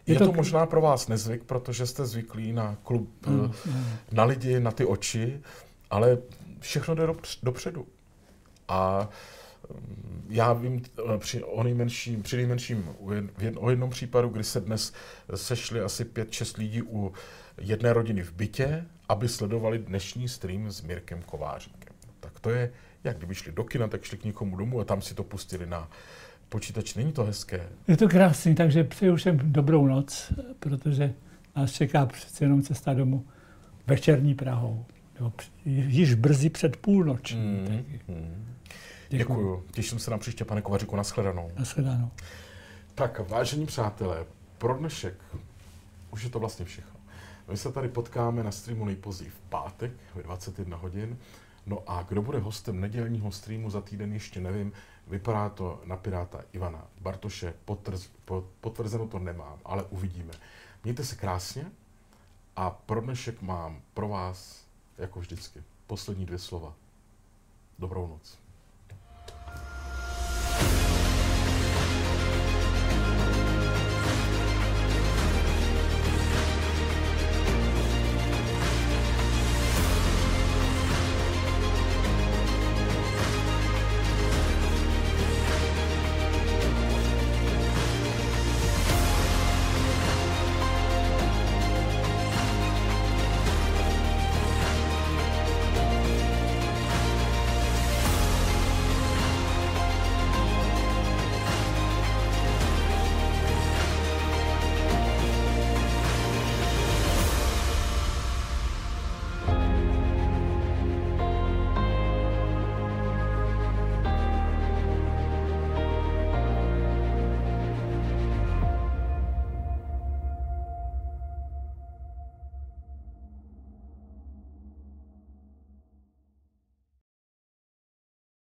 Je, 0.07 0.15
to, 0.15 0.25
to 0.25 0.31
možná 0.31 0.65
pro 0.65 0.81
vás 0.81 1.07
nezvyk, 1.07 1.43
protože 1.43 1.87
jste 1.87 2.05
zvyklí 2.05 2.53
na 2.53 2.77
klub, 2.83 3.09
Mm, 3.27 3.35
mm, 3.39 3.51
mm. 3.65 3.85
na 4.11 4.23
lidi, 4.23 4.59
na 4.59 4.71
ty 4.71 4.85
oči, 4.85 5.41
ale 5.89 6.17
všechno 6.59 6.95
jde 6.95 7.07
dopř- 7.07 7.39
dopředu. 7.43 7.87
A 8.67 9.09
mm, 9.69 10.25
já 10.29 10.53
vím 10.53 10.81
eh, 11.13 11.17
při, 11.17 11.43
o 11.43 11.63
nejmenším, 11.63 12.23
při 12.23 12.37
nejmenším 12.37 12.89
o 13.55 13.69
jednom 13.69 13.89
případu, 13.89 14.29
kdy 14.29 14.43
se 14.43 14.59
dnes 14.61 14.93
sešli 15.35 15.81
asi 15.81 16.03
5-6 16.03 16.57
lidí 16.57 16.81
u 16.81 17.13
jedné 17.57 17.93
rodiny 17.93 18.21
v 18.21 18.31
bytě, 18.31 18.85
aby 19.09 19.27
sledovali 19.29 19.79
dnešní 19.79 20.29
stream 20.29 20.71
s 20.71 20.81
Mirkem 20.81 21.21
Kováříkem. 21.21 21.93
Tak 22.19 22.39
to 22.39 22.49
je, 22.49 22.71
jak 23.03 23.17
kdyby 23.17 23.35
šli 23.35 23.51
do 23.51 23.63
kina, 23.63 23.87
tak 23.87 24.03
šli 24.03 24.17
k 24.17 24.23
někomu 24.23 24.57
domů 24.57 24.79
a 24.79 24.83
tam 24.83 25.01
si 25.01 25.13
to 25.13 25.23
pustili 25.23 25.65
na 25.65 25.89
počítač. 26.51 26.95
Není 26.95 27.11
to 27.11 27.23
hezké? 27.23 27.69
Je 27.87 27.97
to 27.97 28.09
krásný, 28.09 28.55
takže 28.55 28.83
přeju 28.83 29.15
všem 29.15 29.37
dobrou 29.43 29.87
noc, 29.87 30.33
protože 30.59 31.13
nás 31.55 31.71
čeká 31.71 32.05
přece 32.05 32.43
jenom 32.45 32.61
cesta 32.61 32.93
domů 32.93 33.25
večerní 33.87 34.35
Prahou. 34.35 34.85
Nebo 35.15 35.29
při- 35.29 35.51
již 35.65 36.13
brzy 36.13 36.49
před 36.49 36.77
půlnoční. 36.77 37.39
Mm, 37.39 37.83
Mm. 38.07 38.15
mm. 38.15 38.45
Děkuju. 39.09 39.37
Děkuju. 39.39 39.63
Těším 39.71 39.99
se 39.99 40.11
na 40.11 40.17
příště, 40.17 40.45
pane 40.45 40.61
Kovaříku, 40.61 40.95
nashledanou. 40.95 41.51
Nashledanou. 41.59 42.09
Tak, 42.95 43.29
vážení 43.29 43.65
přátelé, 43.65 44.25
pro 44.57 44.77
dnešek 44.77 45.13
už 46.11 46.23
je 46.23 46.29
to 46.29 46.39
vlastně 46.39 46.65
všechno. 46.65 46.99
My 47.51 47.57
se 47.57 47.71
tady 47.71 47.87
potkáme 47.87 48.43
na 48.43 48.51
streamu 48.51 48.85
nejpozději 48.85 49.29
v 49.29 49.39
pátek 49.49 49.91
ve 50.15 50.23
21 50.23 50.77
hodin. 50.77 51.17
No 51.65 51.79
a 51.87 52.05
kdo 52.09 52.21
bude 52.21 52.39
hostem 52.39 52.79
nedělního 52.81 53.31
streamu 53.31 53.69
za 53.69 53.81
týden, 53.81 54.13
ještě 54.13 54.39
nevím. 54.41 54.71
Vypadá 55.07 55.49
to 55.49 55.81
na 55.85 55.97
Piráta 55.97 56.43
Ivana 56.53 56.87
Bartoše, 57.01 57.53
potrz, 57.65 58.07
po- 58.25 58.47
potvrzeno 58.61 59.07
to 59.07 59.19
nemám, 59.19 59.59
ale 59.65 59.83
uvidíme. 59.83 60.33
Mějte 60.83 61.05
se 61.05 61.15
krásně 61.15 61.71
a 62.55 62.69
pro 62.69 63.01
dnešek 63.01 63.41
mám 63.41 63.81
pro 63.93 64.07
vás, 64.07 64.65
jako 64.97 65.19
vždycky, 65.19 65.63
poslední 65.87 66.25
dvě 66.25 66.39
slova. 66.39 66.73
Dobrou 67.79 68.07
noc. 68.07 68.40